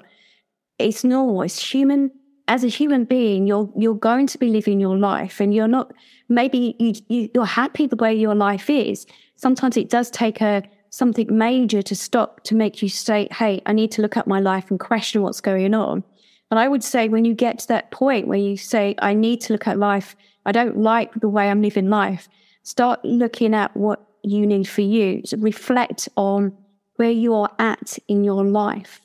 It's 0.79 1.05
normal. 1.05 1.43
It's 1.43 1.73
human. 1.73 2.11
As 2.47 2.65
a 2.65 2.69
human 2.69 3.05
being, 3.05 3.47
you're 3.47 3.71
you're 3.77 3.95
going 3.95 4.27
to 4.29 4.39
be 4.39 4.49
living 4.49 4.81
your 4.81 4.97
life, 4.97 5.39
and 5.39 5.55
you're 5.55 5.69
not. 5.69 5.93
Maybe 6.31 6.75
you, 6.79 6.95
you 7.09 7.31
you're 7.35 7.45
happy 7.45 7.87
the 7.87 7.97
way 7.97 8.15
your 8.15 8.35
life 8.35 8.71
is. 8.71 9.07
Sometimes 9.37 9.77
it 9.77 9.91
does 9.91 10.11
take 10.11 10.41
a 10.41 10.63
something 10.91 11.37
major 11.37 11.83
to 11.83 11.95
stop 11.95 12.43
to 12.45 12.55
make 12.55 12.81
you 12.81 12.89
say, 12.89 13.29
"Hey, 13.33 13.61
I 13.67 13.75
need 13.75 13.93
to 13.93 14.03
look 14.03 14.17
at 14.17 14.27
my 14.27 14.41
life 14.41 14.71
and 14.71 14.81
question 14.81 15.21
what's 15.21 15.43
going 15.43 15.75
on." 15.75 16.03
And 16.51 16.59
I 16.59 16.69
would 16.69 16.83
say 16.83 17.11
when 17.11 17.27
you 17.27 17.35
get 17.35 17.59
to 17.59 17.69
that 17.69 17.91
point 17.91 18.27
where 18.27 18.39
you 18.39 18.57
say, 18.57 18.95
"I 19.01 19.13
need 19.13 19.43
to 19.43 19.53
look 19.53 19.69
at 19.69 19.79
life. 19.79 20.17
I 20.47 20.53
don't 20.53 20.79
like 20.79 21.13
the 21.21 21.29
way 21.29 21.51
I'm 21.51 21.61
living 21.61 21.91
life." 21.91 22.31
Start 22.63 23.05
looking 23.05 23.55
at 23.55 23.77
what 23.77 24.07
you 24.23 24.47
need 24.47 24.69
for 24.69 24.81
you. 24.81 25.23
So 25.27 25.37
reflect 25.39 26.09
on 26.17 26.53
where 26.99 27.11
you 27.11 27.33
are 27.33 27.51
at 27.59 27.97
in 28.09 28.25
your 28.25 28.45
life. 28.45 29.01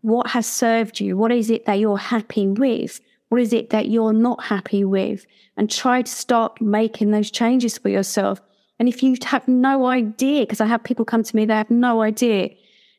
What 0.00 0.28
has 0.28 0.46
served 0.46 1.00
you? 1.00 1.16
What 1.16 1.32
is 1.32 1.50
it 1.50 1.66
that 1.66 1.78
you're 1.78 1.98
happy 1.98 2.48
with? 2.48 3.00
What 3.28 3.40
is 3.40 3.52
it 3.52 3.70
that 3.70 3.88
you're 3.88 4.12
not 4.12 4.42
happy 4.42 4.84
with? 4.84 5.24
And 5.56 5.70
try 5.70 6.02
to 6.02 6.10
start 6.10 6.60
making 6.60 7.10
those 7.10 7.30
changes 7.30 7.78
for 7.78 7.88
yourself. 7.88 8.40
And 8.78 8.88
if 8.88 9.02
you 9.02 9.16
have 9.24 9.46
no 9.46 9.86
idea, 9.86 10.42
because 10.42 10.60
I 10.60 10.66
have 10.66 10.82
people 10.82 11.04
come 11.04 11.22
to 11.22 11.36
me, 11.36 11.46
they 11.46 11.54
have 11.54 11.70
no 11.70 12.02
idea 12.02 12.50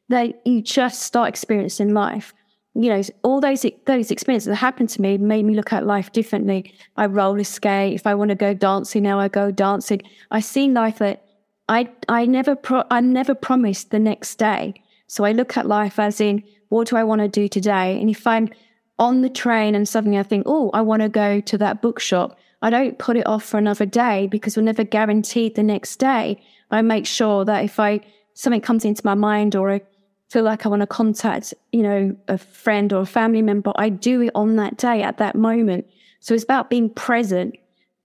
that 0.08 0.46
you 0.46 0.62
just 0.62 1.04
start 1.04 1.30
experiencing 1.30 1.94
life. 1.94 2.34
You 2.76 2.90
know, 2.90 3.02
all 3.24 3.42
those 3.42 3.66
those 3.86 4.12
experiences 4.12 4.48
that 4.48 4.56
happened 4.56 4.90
to 4.90 5.02
me 5.02 5.18
made 5.18 5.44
me 5.44 5.56
look 5.56 5.74
at 5.74 5.86
life 5.86 6.12
differently. 6.14 6.74
I 6.96 7.08
roller 7.08 7.44
skate. 7.44 7.94
If 7.94 8.08
I 8.08 8.16
want 8.16 8.30
to 8.30 8.36
go 8.36 8.54
dancing 8.54 9.04
now, 9.04 9.20
I 9.20 9.28
go 9.28 9.52
dancing. 9.52 10.02
I 10.32 10.40
see 10.40 10.70
life 10.70 11.00
that 11.00 11.26
I 11.70 11.89
I 12.09 12.26
never 12.26 12.55
pro- 12.55 12.84
I 12.91 12.99
never 12.99 13.36
promised 13.36 13.91
the 13.91 13.99
next 13.99 14.36
day. 14.36 14.74
So 15.07 15.24
I 15.24 15.32
look 15.32 15.55
at 15.55 15.67
life 15.67 15.99
as 15.99 16.20
in 16.20 16.43
what 16.70 16.88
do 16.88 16.97
I 16.97 17.03
want 17.03 17.22
to 17.22 17.28
do 17.28 17.47
today? 17.47 17.99
And 17.99 18.09
if 18.09 18.28
I'm 18.28 18.49
on 18.97 19.22
the 19.22 19.30
train 19.30 19.76
and 19.76 19.88
suddenly 19.88 20.20
I 20.20 20.24
think, 20.24 20.43
oh, 20.45 20.70
I 20.74 20.82
want 20.82 21.01
to 21.01 21.09
go 21.09 21.39
to 21.39 21.57
that 21.59 21.82
bookshop. 21.82 22.38
I 22.61 22.70
don't 22.70 22.99
put 22.99 23.15
it 23.15 23.26
off 23.26 23.43
for 23.45 23.57
another 23.57 23.86
day 23.86 24.28
because 24.28 24.57
we're 24.57 24.63
never 24.63 24.84
guaranteed 24.84 25.55
the 25.55 25.63
next 25.63 25.95
day. 25.97 26.41
I 26.70 26.82
make 26.82 27.05
sure 27.05 27.45
that 27.45 27.63
if 27.63 27.80
I 27.80 28.01
something 28.34 28.61
comes 28.61 28.84
into 28.84 29.01
my 29.05 29.15
mind 29.15 29.55
or 29.55 29.72
I 29.72 29.82
feel 30.30 30.43
like 30.43 30.65
I 30.65 30.70
want 30.70 30.82
to 30.82 30.88
contact, 30.88 31.53
you 31.72 31.82
know, 31.82 32.15
a 32.28 32.38
friend 32.38 32.91
or 32.93 33.01
a 33.01 33.05
family 33.05 33.41
member, 33.41 33.72
I 33.76 33.89
do 33.89 34.22
it 34.22 34.32
on 34.36 34.57
that 34.57 34.78
day 34.78 35.01
at 35.01 35.17
that 35.17 35.36
moment. 35.36 35.88
So 36.20 36.34
it's 36.34 36.43
about 36.43 36.70
being 36.70 36.89
present. 36.89 37.55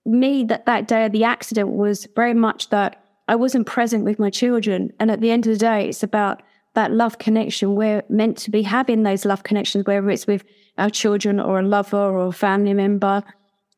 Me, 0.05 0.43
that 0.45 0.65
that 0.65 0.87
day 0.87 1.05
of 1.05 1.11
the 1.11 1.23
accident 1.23 1.69
was 1.69 2.07
very 2.15 2.33
much 2.33 2.69
that 2.69 3.04
I 3.27 3.35
wasn't 3.35 3.65
present 3.65 4.03
with 4.03 4.19
my 4.19 4.29
children. 4.29 4.91
And 4.99 5.09
at 5.09 5.21
the 5.21 5.31
end 5.31 5.47
of 5.47 5.53
the 5.53 5.59
day, 5.59 5.87
it's 5.89 6.03
about 6.03 6.41
that 6.75 6.91
love 6.91 7.17
connection. 7.17 7.75
We're 7.75 8.03
meant 8.09 8.37
to 8.39 8.51
be 8.51 8.61
having 8.61 9.03
those 9.03 9.25
love 9.25 9.43
connections, 9.43 9.85
whether 9.85 10.09
it's 10.09 10.27
with 10.27 10.43
our 10.77 10.89
children 10.89 11.39
or 11.39 11.59
a 11.59 11.63
lover 11.63 11.97
or 11.97 12.27
a 12.27 12.31
family 12.31 12.73
member. 12.73 13.23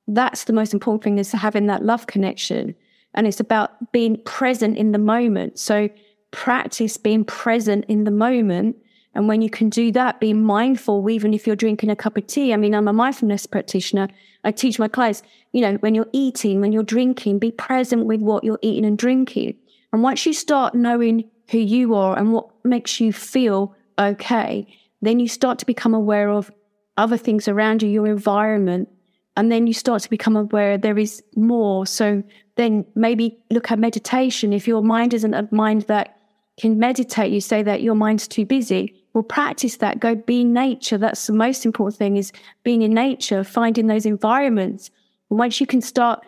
That's 0.07 0.45
the 0.45 0.53
most 0.53 0.73
important 0.73 1.03
thing 1.03 1.19
is 1.19 1.31
to 1.31 1.37
having 1.37 1.67
that 1.67 1.83
love 1.83 2.07
connection. 2.07 2.75
And 3.13 3.27
it's 3.27 3.39
about 3.39 3.91
being 3.91 4.21
present 4.23 4.77
in 4.77 4.91
the 4.91 4.99
moment. 4.99 5.59
So 5.59 5.89
practice 6.31 6.97
being 6.97 7.23
present 7.23 7.85
in 7.87 8.03
the 8.03 8.11
moment. 8.11 8.75
And 9.17 9.27
when 9.27 9.41
you 9.41 9.49
can 9.49 9.69
do 9.69 9.91
that, 9.93 10.19
be 10.19 10.31
mindful, 10.31 11.09
even 11.09 11.33
if 11.33 11.47
you're 11.47 11.55
drinking 11.55 11.89
a 11.89 11.95
cup 11.95 12.17
of 12.17 12.27
tea. 12.27 12.53
I 12.53 12.55
mean, 12.55 12.75
I'm 12.75 12.87
a 12.87 12.93
mindfulness 12.93 13.47
practitioner. 13.47 14.09
I 14.43 14.51
teach 14.51 14.77
my 14.77 14.87
clients, 14.87 15.23
you 15.53 15.61
know, 15.61 15.73
when 15.77 15.95
you're 15.95 16.07
eating, 16.13 16.61
when 16.61 16.71
you're 16.71 16.83
drinking, 16.83 17.39
be 17.39 17.49
present 17.49 18.05
with 18.05 18.21
what 18.21 18.43
you're 18.43 18.59
eating 18.61 18.85
and 18.85 18.95
drinking. 18.95 19.55
And 19.91 20.03
once 20.03 20.23
you 20.27 20.33
start 20.33 20.75
knowing 20.75 21.27
who 21.49 21.57
you 21.57 21.95
are 21.95 22.15
and 22.15 22.31
what 22.31 22.47
makes 22.63 22.99
you 22.99 23.11
feel 23.11 23.75
okay, 23.97 24.67
then 25.01 25.19
you 25.19 25.27
start 25.27 25.57
to 25.59 25.65
become 25.65 25.95
aware 25.95 26.29
of 26.29 26.51
other 26.95 27.17
things 27.17 27.47
around 27.47 27.81
you, 27.81 27.89
your 27.89 28.05
environment, 28.05 28.87
and 29.35 29.51
then 29.51 29.65
you 29.65 29.73
start 29.73 30.03
to 30.03 30.11
become 30.11 30.35
aware 30.35 30.77
there 30.77 30.99
is 30.99 31.23
more. 31.35 31.87
So 31.87 32.21
then 32.55 32.85
maybe 32.93 33.39
look 33.49 33.71
at 33.71 33.79
meditation. 33.79 34.53
If 34.53 34.67
your 34.67 34.83
mind 34.83 35.15
isn't 35.15 35.33
a 35.33 35.47
mind 35.49 35.83
that 35.83 36.17
can 36.59 36.79
meditate, 36.79 37.31
you 37.31 37.41
say 37.41 37.63
that 37.63 37.81
your 37.81 37.95
mind's 37.95 38.27
too 38.27 38.45
busy. 38.45 38.93
Well, 39.17 39.23
practice 39.23 39.77
that. 39.77 39.99
Go 39.99 40.13
be 40.13 40.41
in 40.41 40.53
nature. 40.53 40.99
That's 40.99 41.25
the 41.25 41.33
most 41.33 41.65
important 41.65 41.97
thing 41.97 42.17
is 42.17 42.31
being 42.61 42.83
in 42.83 42.93
nature, 42.93 43.43
finding 43.43 43.87
those 43.87 44.05
environments. 44.05 44.91
And 45.31 45.39
once 45.39 45.59
you 45.59 45.65
can 45.65 45.81
start 45.81 46.23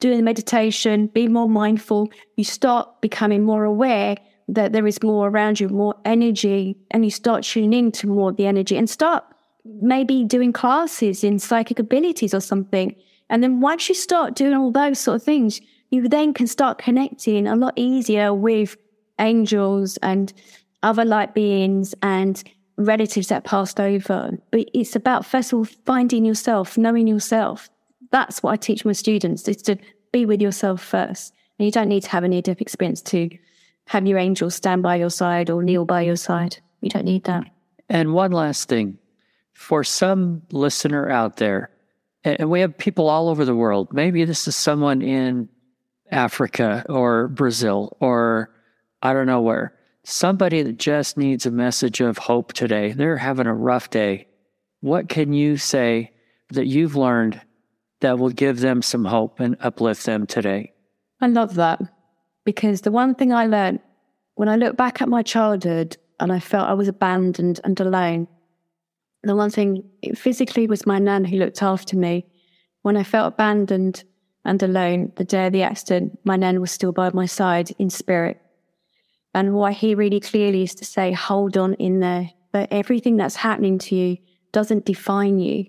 doing 0.00 0.16
the 0.16 0.24
meditation, 0.24 1.06
be 1.06 1.28
more 1.28 1.48
mindful, 1.48 2.10
you 2.36 2.42
start 2.42 3.00
becoming 3.02 3.44
more 3.44 3.62
aware 3.62 4.16
that 4.48 4.72
there 4.72 4.84
is 4.84 5.00
more 5.00 5.28
around 5.28 5.60
you, 5.60 5.68
more 5.68 5.94
energy, 6.04 6.76
and 6.90 7.04
you 7.04 7.10
start 7.12 7.44
tuning 7.44 7.72
into 7.72 8.08
more 8.08 8.30
of 8.30 8.36
the 8.36 8.46
energy 8.46 8.76
and 8.76 8.90
start 8.90 9.22
maybe 9.80 10.24
doing 10.24 10.52
classes 10.52 11.22
in 11.22 11.38
psychic 11.38 11.78
abilities 11.78 12.34
or 12.34 12.40
something. 12.40 12.96
And 13.30 13.44
then 13.44 13.60
once 13.60 13.88
you 13.88 13.94
start 13.94 14.34
doing 14.34 14.54
all 14.54 14.72
those 14.72 14.98
sort 14.98 15.14
of 15.14 15.22
things, 15.22 15.60
you 15.90 16.08
then 16.08 16.34
can 16.34 16.48
start 16.48 16.78
connecting 16.78 17.46
a 17.46 17.54
lot 17.54 17.74
easier 17.76 18.34
with 18.34 18.76
angels 19.20 19.98
and 19.98 20.32
other 20.82 21.04
light 21.04 21.34
beings 21.34 21.94
and 22.02 22.42
relatives 22.76 23.28
that 23.28 23.44
passed 23.44 23.80
over. 23.80 24.38
But 24.50 24.68
it's 24.74 24.96
about, 24.96 25.24
first 25.26 25.52
of 25.52 25.58
all, 25.58 25.64
finding 25.64 26.24
yourself, 26.24 26.76
knowing 26.76 27.06
yourself. 27.06 27.70
That's 28.10 28.42
what 28.42 28.52
I 28.52 28.56
teach 28.56 28.84
my 28.84 28.92
students 28.92 29.46
is 29.48 29.62
to 29.62 29.76
be 30.12 30.26
with 30.26 30.40
yourself 30.40 30.82
first. 30.82 31.32
And 31.58 31.66
you 31.66 31.72
don't 31.72 31.88
need 31.88 32.02
to 32.04 32.10
have 32.10 32.24
a 32.24 32.28
near 32.28 32.42
death 32.42 32.60
experience 32.60 33.00
to 33.02 33.30
have 33.86 34.06
your 34.06 34.18
angels 34.18 34.54
stand 34.54 34.82
by 34.82 34.96
your 34.96 35.10
side 35.10 35.50
or 35.50 35.62
kneel 35.62 35.84
by 35.84 36.02
your 36.02 36.16
side. 36.16 36.58
You 36.80 36.90
don't 36.90 37.04
need 37.04 37.24
that. 37.24 37.44
And 37.88 38.14
one 38.14 38.32
last 38.32 38.68
thing 38.68 38.98
for 39.52 39.84
some 39.84 40.42
listener 40.50 41.10
out 41.10 41.36
there, 41.36 41.70
and 42.24 42.50
we 42.50 42.60
have 42.60 42.76
people 42.76 43.08
all 43.08 43.28
over 43.28 43.44
the 43.44 43.54
world, 43.54 43.92
maybe 43.92 44.24
this 44.24 44.48
is 44.48 44.56
someone 44.56 45.02
in 45.02 45.48
Africa 46.10 46.84
or 46.88 47.28
Brazil 47.28 47.96
or 48.00 48.50
I 49.02 49.12
don't 49.12 49.26
know 49.26 49.40
where, 49.40 49.74
somebody 50.04 50.62
that 50.62 50.78
just 50.78 51.16
needs 51.16 51.46
a 51.46 51.50
message 51.50 52.00
of 52.00 52.18
hope 52.18 52.52
today. 52.52 52.92
They're 52.92 53.18
having 53.18 53.46
a 53.46 53.54
rough 53.54 53.90
day. 53.90 54.28
What 54.80 55.08
can 55.08 55.32
you 55.32 55.56
say 55.56 56.12
that 56.50 56.66
you've 56.66 56.96
learned 56.96 57.40
that 58.00 58.18
will 58.18 58.30
give 58.30 58.60
them 58.60 58.82
some 58.82 59.04
hope 59.04 59.38
and 59.40 59.56
uplift 59.60 60.04
them 60.04 60.26
today? 60.26 60.72
I 61.20 61.28
love 61.28 61.54
that 61.54 61.80
because 62.44 62.80
the 62.80 62.90
one 62.90 63.14
thing 63.14 63.32
I 63.32 63.46
learned 63.46 63.80
when 64.34 64.48
I 64.48 64.56
look 64.56 64.76
back 64.76 65.00
at 65.00 65.08
my 65.08 65.22
childhood 65.22 65.96
and 66.18 66.32
I 66.32 66.40
felt 66.40 66.68
I 66.68 66.74
was 66.74 66.88
abandoned 66.88 67.60
and 67.64 67.78
alone, 67.78 68.26
the 69.22 69.36
one 69.36 69.50
thing 69.50 69.84
physically 70.14 70.66
was 70.66 70.86
my 70.86 70.98
nan 70.98 71.24
who 71.24 71.36
looked 71.36 71.62
after 71.62 71.96
me. 71.96 72.26
When 72.82 72.96
I 72.96 73.04
felt 73.04 73.34
abandoned 73.34 74.02
and 74.44 74.60
alone, 74.62 75.12
the 75.14 75.24
day 75.24 75.46
of 75.46 75.52
the 75.52 75.62
accident, 75.62 76.18
my 76.24 76.36
nan 76.36 76.60
was 76.60 76.72
still 76.72 76.90
by 76.90 77.10
my 77.10 77.26
side 77.26 77.70
in 77.78 77.88
spirit. 77.88 78.40
And 79.34 79.54
what 79.54 79.68
I 79.68 79.72
hear 79.72 79.96
really 79.96 80.20
clearly 80.20 80.62
is 80.62 80.74
to 80.76 80.84
say, 80.84 81.12
hold 81.12 81.56
on 81.56 81.74
in 81.74 82.00
there, 82.00 82.30
that 82.52 82.68
everything 82.70 83.16
that's 83.16 83.36
happening 83.36 83.78
to 83.78 83.94
you 83.94 84.18
doesn't 84.52 84.84
define 84.84 85.38
you, 85.38 85.66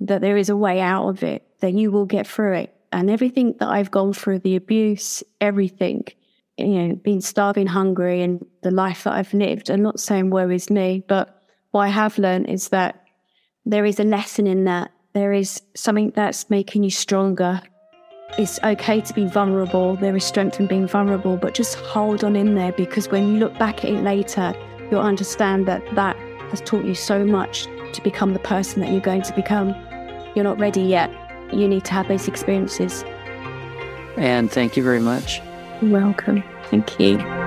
that 0.00 0.20
there 0.20 0.36
is 0.36 0.48
a 0.48 0.56
way 0.56 0.80
out 0.80 1.08
of 1.08 1.22
it, 1.22 1.46
that 1.60 1.72
you 1.72 1.90
will 1.90 2.06
get 2.06 2.26
through 2.26 2.54
it. 2.54 2.74
And 2.92 3.10
everything 3.10 3.54
that 3.58 3.68
I've 3.68 3.90
gone 3.90 4.12
through, 4.12 4.40
the 4.40 4.56
abuse, 4.56 5.22
everything, 5.40 6.04
you 6.56 6.66
know, 6.66 6.94
being 6.96 7.20
starving, 7.20 7.66
hungry, 7.66 8.22
and 8.22 8.44
the 8.62 8.70
life 8.70 9.04
that 9.04 9.12
I've 9.12 9.34
lived, 9.34 9.70
I'm 9.70 9.82
not 9.82 10.00
saying 10.00 10.30
woe 10.30 10.50
is 10.50 10.70
me, 10.70 11.04
but 11.06 11.42
what 11.70 11.82
I 11.82 11.88
have 11.88 12.18
learned 12.18 12.48
is 12.48 12.70
that 12.70 13.04
there 13.64 13.84
is 13.84 14.00
a 14.00 14.04
lesson 14.04 14.46
in 14.46 14.64
that. 14.64 14.90
There 15.12 15.32
is 15.32 15.62
something 15.74 16.12
that's 16.14 16.50
making 16.50 16.84
you 16.84 16.90
stronger. 16.90 17.60
It's 18.38 18.58
okay 18.62 19.00
to 19.00 19.14
be 19.14 19.24
vulnerable. 19.24 19.96
There 19.96 20.14
is 20.14 20.24
strength 20.24 20.60
in 20.60 20.66
being 20.66 20.86
vulnerable, 20.86 21.36
but 21.36 21.54
just 21.54 21.76
hold 21.76 22.22
on 22.22 22.36
in 22.36 22.54
there 22.54 22.72
because 22.72 23.08
when 23.08 23.28
you 23.28 23.38
look 23.38 23.58
back 23.58 23.82
at 23.82 23.90
it 23.90 24.02
later, 24.02 24.52
you'll 24.90 25.00
understand 25.00 25.66
that 25.66 25.82
that 25.94 26.16
has 26.50 26.60
taught 26.60 26.84
you 26.84 26.94
so 26.94 27.24
much 27.24 27.66
to 27.94 28.02
become 28.02 28.34
the 28.34 28.38
person 28.40 28.82
that 28.82 28.90
you're 28.90 29.00
going 29.00 29.22
to 29.22 29.32
become. 29.32 29.74
You're 30.34 30.44
not 30.44 30.58
ready 30.58 30.82
yet. 30.82 31.10
You 31.52 31.66
need 31.66 31.84
to 31.86 31.92
have 31.92 32.08
those 32.08 32.28
experiences. 32.28 33.04
And 34.16 34.50
thank 34.50 34.76
you 34.76 34.82
very 34.82 35.00
much. 35.00 35.40
You're 35.80 35.92
welcome. 35.92 36.42
Thank 36.64 37.00
you. 37.00 37.45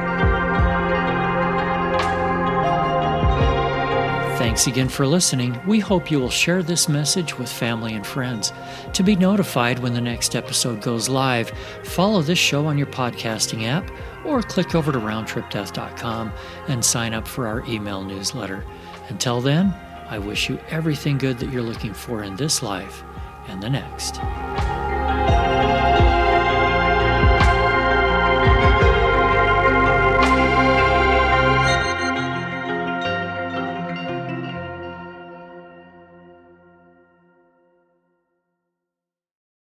Thanks 4.60 4.76
again 4.76 4.90
for 4.90 5.08
listening. 5.08 5.58
We 5.66 5.80
hope 5.80 6.12
you 6.12 6.20
will 6.20 6.30
share 6.30 6.62
this 6.62 6.90
message 6.90 7.40
with 7.40 7.50
family 7.50 7.94
and 7.94 8.06
friends. 8.06 8.52
To 8.92 9.04
be 9.04 9.16
notified 9.16 9.80
when 9.80 9.94
the 9.94 10.02
next 10.02 10.36
episode 10.36 10.82
goes 10.82 11.08
live, 11.08 11.50
follow 11.86 12.22
this 12.22 12.40
show 12.40 12.66
on 12.66 12.78
your 12.78 12.88
podcasting 12.88 13.66
app 13.66 13.90
or 14.26 14.42
click 14.42 14.76
over 14.76 14.92
to 14.92 15.00
roundtripdeath.com 15.00 16.34
and 16.68 16.84
sign 16.84 17.14
up 17.14 17.26
for 17.26 17.48
our 17.48 17.66
email 17.70 18.04
newsletter. 18.04 18.66
Until 19.08 19.40
then, 19.40 19.74
I 20.10 20.20
wish 20.20 20.50
you 20.50 20.60
everything 20.70 21.18
good 21.18 21.40
that 21.40 21.54
you're 21.54 21.62
looking 21.62 21.94
for 21.94 22.24
in 22.26 22.36
this 22.36 22.62
life 22.62 23.02
and 23.48 23.64
the 23.64 23.70
next. 23.70 24.20